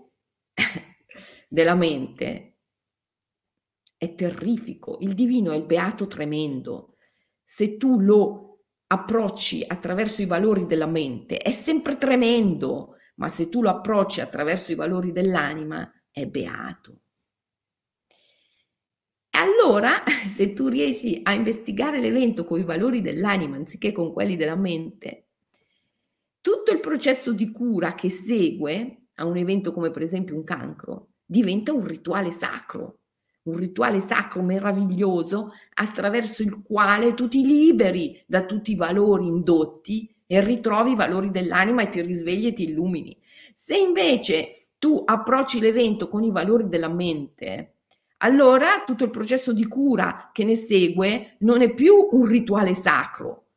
della 1.48 1.74
mente 1.74 2.56
è 3.96 4.14
terrifico. 4.14 4.98
Il 5.00 5.14
divino 5.14 5.52
è 5.52 5.56
il 5.56 5.64
beato 5.64 6.06
tremendo. 6.06 6.96
Se 7.44 7.76
tu 7.76 7.98
lo 8.00 8.61
approcci 8.86 9.64
attraverso 9.66 10.22
i 10.22 10.26
valori 10.26 10.66
della 10.66 10.86
mente, 10.86 11.38
è 11.38 11.50
sempre 11.50 11.98
tremendo, 11.98 12.96
ma 13.16 13.28
se 13.28 13.48
tu 13.48 13.61
lo 13.61 13.70
approcci 13.70 14.20
attraverso 14.20 14.72
i 14.72 14.76
valori 14.76 15.12
dell'anima, 15.12 15.90
è 16.11 16.26
beato. 16.26 17.00
Allora, 19.30 20.04
se 20.24 20.52
tu 20.52 20.68
riesci 20.68 21.20
a 21.22 21.32
investigare 21.32 22.00
l'evento 22.00 22.44
con 22.44 22.61
i 22.61 22.64
valori 22.64 23.02
dell'anima 23.02 23.56
anziché 23.56 23.92
con 23.92 24.12
quelli 24.12 24.36
della 24.36 24.56
mente, 24.56 25.26
tutto 26.40 26.70
il 26.70 26.80
processo 26.80 27.32
di 27.32 27.50
cura 27.50 27.94
che 27.94 28.11
segue 28.11 29.07
a 29.19 29.25
un 29.25 29.37
evento 29.37 29.73
come 29.73 29.91
per 29.91 30.03
esempio 30.03 30.35
un 30.35 30.45
cancro, 30.45 31.11
diventa 31.25 31.73
un 31.73 31.87
rituale 31.87 32.31
sacro, 32.31 32.99
un 33.43 33.57
rituale 33.57 34.01
sacro 34.01 34.43
meraviglioso 34.43 35.53
attraverso 35.75 36.43
il 36.43 36.62
quale 36.62 37.14
tu 37.14 37.29
ti 37.29 37.45
liberi 37.45 38.23
da 38.27 38.45
tutti 38.45 38.73
i 38.73 38.77
valori 38.77 39.27
indotti 39.27 40.14
e 40.27 40.41
ritrovi 40.41 40.93
i 40.93 40.97
valori 40.97 41.31
dell'anima 41.31 41.83
e 41.83 41.89
ti 41.89 42.01
risvegli 42.01 42.47
e 42.47 42.53
ti 42.53 42.64
illumini. 42.64 43.16
Se 43.55 43.77
invece 43.77 44.69
tu 44.79 45.03
approcci 45.05 45.61
l'evento 45.61 46.09
con 46.09 46.23
i 46.23 46.31
valori 46.31 46.69
della 46.69 46.89
mente, 46.89 47.75
allora 48.19 48.85
tutto 48.87 49.05
il 49.05 49.11
processo 49.11 49.53
di 49.53 49.66
cura 49.66 50.31
che 50.33 50.45
ne 50.45 50.55
segue 50.55 51.37
non 51.41 51.62
è 51.62 51.73
più 51.73 52.09
un 52.12 52.25
rituale 52.27 52.75
sacro, 52.75 53.47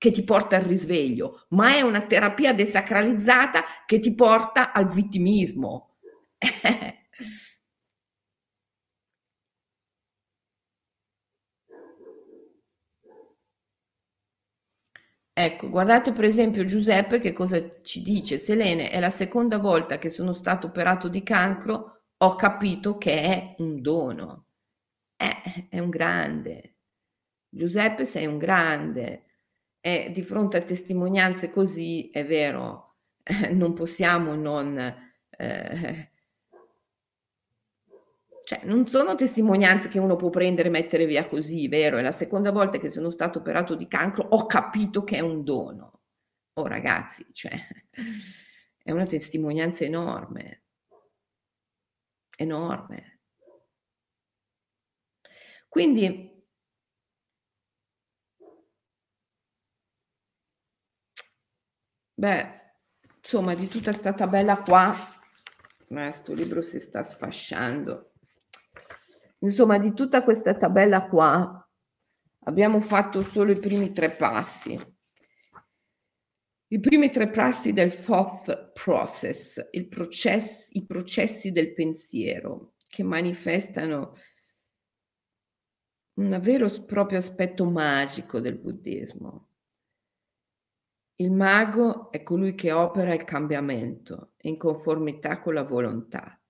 che 0.00 0.10
ti 0.10 0.24
porta 0.24 0.56
al 0.56 0.62
risveglio, 0.62 1.44
ma 1.50 1.74
è 1.76 1.82
una 1.82 2.00
terapia 2.06 2.54
desacralizzata 2.54 3.62
che 3.84 3.98
ti 3.98 4.14
porta 4.14 4.72
al 4.72 4.86
vittimismo. 4.88 5.96
Ecco, 15.32 15.70
guardate 15.70 16.12
per 16.12 16.24
esempio 16.24 16.64
Giuseppe 16.64 17.18
che 17.20 17.32
cosa 17.32 17.80
ci 17.82 18.02
dice. 18.02 18.38
Selene, 18.38 18.90
è 18.90 19.00
la 19.00 19.10
seconda 19.10 19.58
volta 19.58 19.98
che 19.98 20.08
sono 20.08 20.32
stato 20.32 20.66
operato 20.68 21.08
di 21.08 21.22
cancro, 21.22 22.02
ho 22.18 22.34
capito 22.36 22.98
che 22.98 23.12
è 23.22 23.54
un 23.58 23.80
dono. 23.80 24.46
Eh, 25.16 25.68
è 25.70 25.78
un 25.78 25.88
grande. 25.90 26.76
Giuseppe 27.48 28.04
sei 28.04 28.26
un 28.26 28.38
grande. 28.38 29.24
E 29.80 30.10
di 30.12 30.22
fronte 30.22 30.58
a 30.58 30.62
testimonianze 30.62 31.50
così, 31.50 32.10
è 32.10 32.24
vero, 32.24 32.96
non 33.52 33.72
possiamo 33.74 34.34
non... 34.34 34.78
Eh, 35.30 36.10
cioè, 38.44 38.60
non 38.64 38.86
sono 38.86 39.14
testimonianze 39.14 39.88
che 39.88 40.00
uno 40.00 40.16
può 40.16 40.28
prendere 40.28 40.68
e 40.68 40.72
mettere 40.72 41.06
via 41.06 41.28
così, 41.28 41.68
vero? 41.68 41.98
È 41.98 42.02
la 42.02 42.10
seconda 42.10 42.50
volta 42.50 42.78
che 42.78 42.90
sono 42.90 43.10
stato 43.10 43.38
operato 43.38 43.76
di 43.76 43.86
cancro, 43.86 44.26
ho 44.28 44.44
capito 44.46 45.04
che 45.04 45.16
è 45.16 45.20
un 45.20 45.44
dono. 45.44 46.00
Oh 46.54 46.66
ragazzi, 46.66 47.24
cioè, 47.32 47.52
è 48.82 48.90
una 48.90 49.06
testimonianza 49.06 49.84
enorme, 49.84 50.64
enorme. 52.36 53.20
Quindi, 55.68 56.29
beh, 62.20 62.60
insomma, 63.22 63.54
di 63.54 63.66
tutta 63.66 63.90
questa 63.90 64.12
tabella 64.12 64.58
qua, 64.58 64.94
questo 65.86 66.34
libro 66.34 66.60
si 66.60 66.78
sta 66.78 67.02
sfasciando. 67.02 68.12
Insomma, 69.38 69.78
di 69.78 69.94
tutta 69.94 70.22
questa 70.22 70.54
tabella 70.54 71.08
qua 71.08 71.66
abbiamo 72.44 72.80
fatto 72.80 73.22
solo 73.22 73.52
i 73.52 73.58
primi 73.58 73.92
tre 73.92 74.10
passi. 74.10 74.78
I 76.72 76.78
primi 76.78 77.10
tre 77.10 77.30
passi 77.30 77.72
del 77.72 78.02
thought 78.02 78.72
process, 78.72 79.70
processo, 79.88 80.68
i 80.72 80.84
processi 80.84 81.50
del 81.50 81.72
pensiero 81.72 82.74
che 82.86 83.02
manifestano 83.02 84.12
un 86.20 86.38
vero 86.40 86.66
e 86.66 86.84
proprio 86.84 87.18
aspetto 87.18 87.64
magico 87.64 88.40
del 88.40 88.58
buddismo. 88.58 89.49
Il 91.20 91.30
mago 91.30 92.10
è 92.10 92.22
colui 92.22 92.54
che 92.54 92.72
opera 92.72 93.12
il 93.12 93.24
cambiamento 93.24 94.32
in 94.42 94.56
conformità 94.56 95.38
con 95.38 95.52
la 95.52 95.64
volontà. 95.64 96.40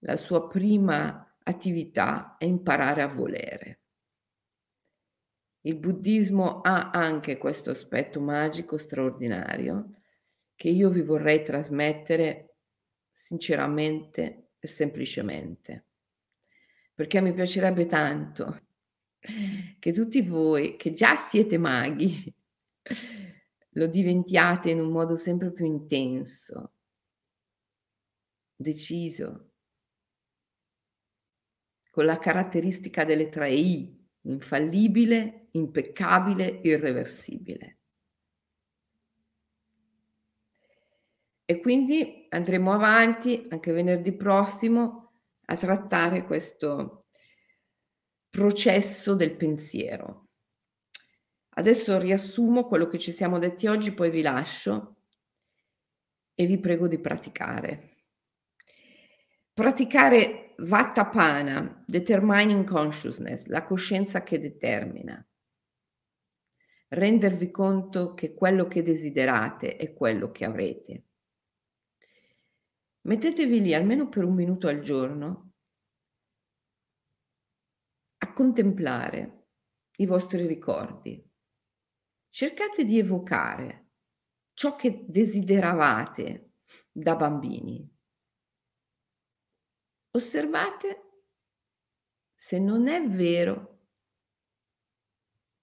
La 0.00 0.16
sua 0.18 0.46
prima 0.46 1.38
attività 1.42 2.36
è 2.36 2.44
imparare 2.44 3.00
a 3.00 3.06
volere. 3.06 3.80
Il 5.62 5.76
buddismo 5.76 6.60
ha 6.60 6.90
anche 6.90 7.38
questo 7.38 7.70
aspetto 7.70 8.20
magico 8.20 8.76
straordinario 8.76 10.02
che 10.54 10.68
io 10.68 10.90
vi 10.90 11.00
vorrei 11.00 11.42
trasmettere 11.42 12.56
sinceramente 13.10 14.50
e 14.58 14.68
semplicemente, 14.68 15.86
perché 16.92 17.22
mi 17.22 17.32
piacerebbe 17.32 17.86
tanto 17.86 18.66
che 19.78 19.92
tutti 19.92 20.20
voi 20.20 20.76
che 20.76 20.92
già 20.92 21.16
siete 21.16 21.56
maghi 21.56 22.34
lo 23.74 23.86
diventiate 23.86 24.70
in 24.70 24.80
un 24.80 24.90
modo 24.90 25.16
sempre 25.16 25.52
più 25.52 25.64
intenso, 25.64 26.72
deciso, 28.54 29.50
con 31.90 32.04
la 32.04 32.18
caratteristica 32.18 33.04
delle 33.04 33.28
tre 33.28 33.52
I, 33.52 34.08
infallibile, 34.22 35.48
impeccabile, 35.52 36.60
irreversibile. 36.62 37.78
E 41.44 41.60
quindi 41.60 42.26
andremo 42.30 42.72
avanti 42.72 43.46
anche 43.50 43.72
venerdì 43.72 44.14
prossimo 44.14 45.12
a 45.46 45.56
trattare 45.56 46.24
questo 46.24 47.08
processo 48.30 49.14
del 49.14 49.36
pensiero. 49.36 50.21
Adesso 51.54 51.98
riassumo 51.98 52.66
quello 52.66 52.86
che 52.86 52.98
ci 52.98 53.12
siamo 53.12 53.38
detti 53.38 53.66
oggi, 53.66 53.92
poi 53.92 54.10
vi 54.10 54.22
lascio 54.22 54.96
e 56.34 56.46
vi 56.46 56.58
prego 56.58 56.88
di 56.88 56.98
praticare. 56.98 57.90
Praticare 59.52 60.54
Vattapana, 60.56 61.84
determining 61.86 62.64
consciousness, 62.64 63.46
la 63.46 63.64
coscienza 63.64 64.22
che 64.22 64.40
determina. 64.40 65.24
Rendervi 66.88 67.50
conto 67.50 68.14
che 68.14 68.32
quello 68.32 68.66
che 68.66 68.82
desiderate 68.82 69.76
è 69.76 69.92
quello 69.92 70.30
che 70.30 70.44
avrete. 70.44 71.04
Mettetevi 73.02 73.60
lì 73.60 73.74
almeno 73.74 74.08
per 74.08 74.24
un 74.24 74.34
minuto 74.34 74.68
al 74.68 74.80
giorno 74.80 75.52
a 78.18 78.32
contemplare 78.32 79.46
i 79.96 80.06
vostri 80.06 80.46
ricordi. 80.46 81.31
Cercate 82.32 82.86
di 82.86 82.98
evocare 82.98 83.90
ciò 84.54 84.74
che 84.74 85.04
desideravate 85.06 86.54
da 86.90 87.14
bambini 87.14 87.86
osservate 90.12 91.24
se 92.34 92.58
non 92.58 92.88
è 92.88 93.06
vero 93.06 93.80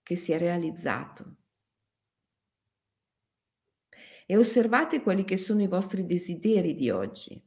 che 0.04 0.16
si 0.16 0.32
è 0.32 0.38
realizzato. 0.38 1.38
E 4.28 4.38
osservate 4.38 5.02
quelli 5.02 5.26
che 5.26 5.38
sono 5.38 5.64
i 5.64 5.68
vostri 5.68 6.06
desideri 6.06 6.76
di 6.76 6.92
oggi, 6.92 7.44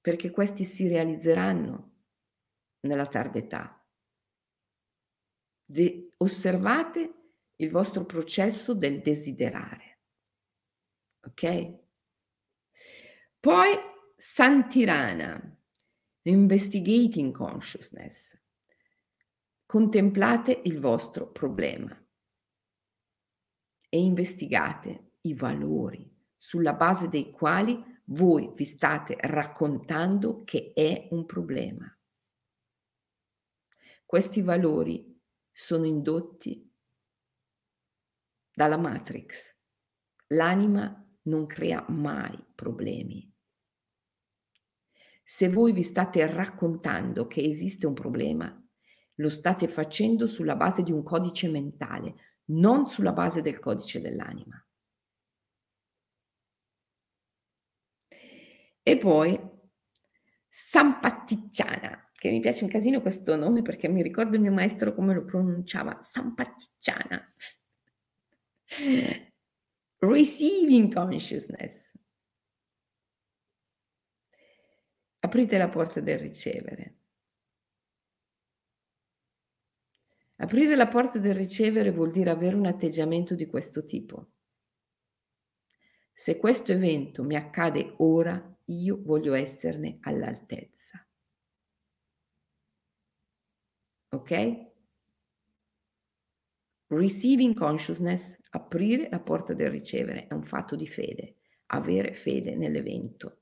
perché 0.00 0.30
questi 0.30 0.64
si 0.64 0.88
realizzeranno 0.88 2.04
nella 2.86 3.06
tarda 3.06 3.38
età. 3.38 3.86
De- 5.62 6.14
osservate 6.16 7.15
il 7.56 7.70
vostro 7.70 8.04
processo 8.04 8.74
del 8.74 9.00
desiderare. 9.00 10.00
Ok? 11.20 11.78
Poi 13.40 13.74
Santirana, 14.16 15.56
Investigating 16.22 17.32
consciousness. 17.32 18.36
Contemplate 19.64 20.62
il 20.64 20.80
vostro 20.80 21.30
problema 21.30 21.96
e 23.88 23.98
investigate 24.00 25.12
i 25.20 25.34
valori 25.34 26.12
sulla 26.36 26.74
base 26.74 27.08
dei 27.08 27.30
quali 27.30 27.80
voi 28.06 28.52
vi 28.56 28.64
state 28.64 29.16
raccontando 29.20 30.42
che 30.42 30.72
è 30.74 31.06
un 31.12 31.26
problema. 31.26 31.96
Questi 34.04 34.42
valori 34.42 35.16
sono 35.52 35.86
indotti 35.86 36.65
dalla 38.56 38.78
Matrix. 38.78 39.54
L'anima 40.28 41.06
non 41.24 41.44
crea 41.44 41.84
mai 41.88 42.42
problemi. 42.54 43.30
Se 45.22 45.50
voi 45.50 45.72
vi 45.72 45.82
state 45.82 46.26
raccontando 46.26 47.26
che 47.26 47.42
esiste 47.42 47.86
un 47.86 47.92
problema, 47.92 48.50
lo 49.16 49.28
state 49.28 49.68
facendo 49.68 50.26
sulla 50.26 50.56
base 50.56 50.82
di 50.82 50.90
un 50.90 51.02
codice 51.02 51.50
mentale, 51.50 52.14
non 52.46 52.88
sulla 52.88 53.12
base 53.12 53.42
del 53.42 53.58
codice 53.58 54.00
dell'anima. 54.00 54.66
E 58.82 58.96
poi 58.96 59.38
Sampatticciana, 60.48 62.10
che 62.14 62.30
mi 62.30 62.40
piace 62.40 62.64
un 62.64 62.70
casino 62.70 63.02
questo 63.02 63.36
nome 63.36 63.60
perché 63.60 63.88
mi 63.88 64.02
ricordo 64.02 64.36
il 64.36 64.40
mio 64.40 64.52
maestro 64.52 64.94
come 64.94 65.12
lo 65.12 65.26
pronunciava, 65.26 65.98
Sampatticciana. 66.00 67.34
Receiving 69.98 70.92
consciousness. 70.92 71.98
Aprite 75.20 75.58
la 75.58 75.68
porta 75.68 76.00
del 76.00 76.18
ricevere. 76.18 76.94
Aprire 80.36 80.76
la 80.76 80.86
porta 80.86 81.18
del 81.18 81.34
ricevere 81.34 81.90
vuol 81.90 82.10
dire 82.12 82.30
avere 82.30 82.56
un 82.56 82.66
atteggiamento 82.66 83.34
di 83.34 83.46
questo 83.46 83.86
tipo. 83.86 84.32
Se 86.12 86.36
questo 86.36 86.72
evento 86.72 87.22
mi 87.22 87.36
accade 87.36 87.94
ora, 87.98 88.56
io 88.66 89.02
voglio 89.02 89.34
esserne 89.34 89.98
all'altezza. 90.02 91.06
Ok? 94.10 94.65
Receiving 96.88 97.54
consciousness, 97.54 98.38
aprire 98.50 99.08
la 99.10 99.18
porta 99.18 99.54
del 99.54 99.70
ricevere, 99.70 100.28
è 100.28 100.34
un 100.34 100.44
fatto 100.44 100.76
di 100.76 100.86
fede, 100.86 101.36
avere 101.66 102.14
fede 102.14 102.54
nell'evento. 102.54 103.40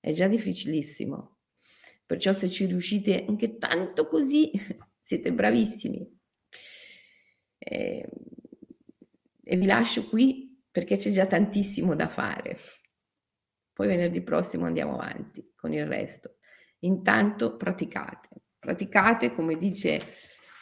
È 0.00 0.12
già 0.12 0.26
difficilissimo. 0.26 1.36
Perciò 2.06 2.32
se 2.32 2.48
ci 2.48 2.64
riuscite 2.64 3.26
anche 3.26 3.58
tanto 3.58 4.06
così, 4.06 4.50
siete 5.02 5.32
bravissimi. 5.32 6.18
E, 7.58 7.98
ehm, 7.98 8.08
e 9.50 9.56
vi 9.56 9.66
lascio 9.66 10.08
qui 10.08 10.62
perché 10.70 10.96
c'è 10.96 11.10
già 11.10 11.26
tantissimo 11.26 11.94
da 11.94 12.08
fare. 12.08 12.56
Poi 13.72 13.86
venerdì 13.86 14.22
prossimo 14.22 14.64
andiamo 14.64 14.94
avanti 14.94 15.52
con 15.54 15.72
il 15.72 15.86
resto. 15.86 16.36
Intanto 16.80 17.56
praticate, 17.56 18.28
praticate 18.58 19.34
come 19.34 19.56
dice 19.58 20.00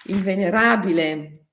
il 0.07 0.23
venerabile 0.23 1.46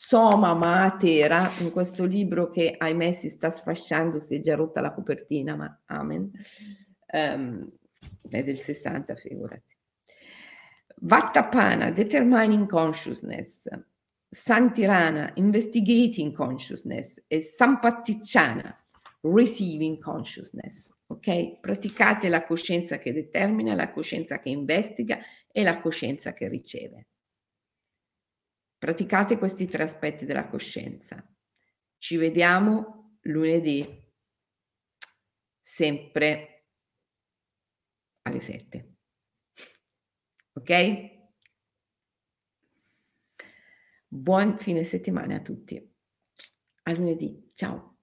Soma 0.00 0.54
Mahatera 0.54 1.50
in 1.58 1.72
questo 1.72 2.04
libro 2.04 2.50
che 2.50 2.76
ahimè 2.78 3.10
si 3.10 3.28
sta 3.28 3.50
sfasciando, 3.50 4.20
si 4.20 4.36
è 4.36 4.40
già 4.40 4.54
rotta 4.54 4.80
la 4.80 4.92
copertina, 4.92 5.56
ma 5.56 5.82
amen, 5.86 6.30
um, 7.12 7.68
è 8.30 8.42
del 8.44 8.58
60 8.58 9.16
figurati. 9.16 9.76
Vattapana, 11.00 11.90
Determining 11.90 12.68
Consciousness, 12.68 13.68
Santirana, 14.30 15.32
Investigating 15.34 16.32
Consciousness 16.32 17.24
e 17.26 17.42
Sampatticciana, 17.42 18.74
Receiving 19.22 19.98
Consciousness. 19.98 20.90
Ok? 21.08 21.58
Praticate 21.58 22.28
la 22.28 22.44
coscienza 22.44 22.98
che 22.98 23.12
determina, 23.12 23.74
la 23.74 23.90
coscienza 23.90 24.38
che 24.38 24.48
investiga 24.48 25.18
e 25.50 25.62
la 25.64 25.80
coscienza 25.80 26.32
che 26.32 26.48
riceve. 26.48 27.08
Praticate 28.78 29.38
questi 29.38 29.66
tre 29.66 29.82
aspetti 29.82 30.24
della 30.24 30.46
coscienza. 30.46 31.22
Ci 31.98 32.16
vediamo 32.16 33.18
lunedì, 33.22 34.06
sempre 35.60 36.66
alle 38.22 38.40
7. 38.40 38.94
Ok? 40.52 41.16
Buon 44.06 44.58
fine 44.58 44.84
settimana 44.84 45.36
a 45.36 45.42
tutti. 45.42 45.94
A 46.84 46.92
lunedì. 46.92 47.50
Ciao. 47.54 47.97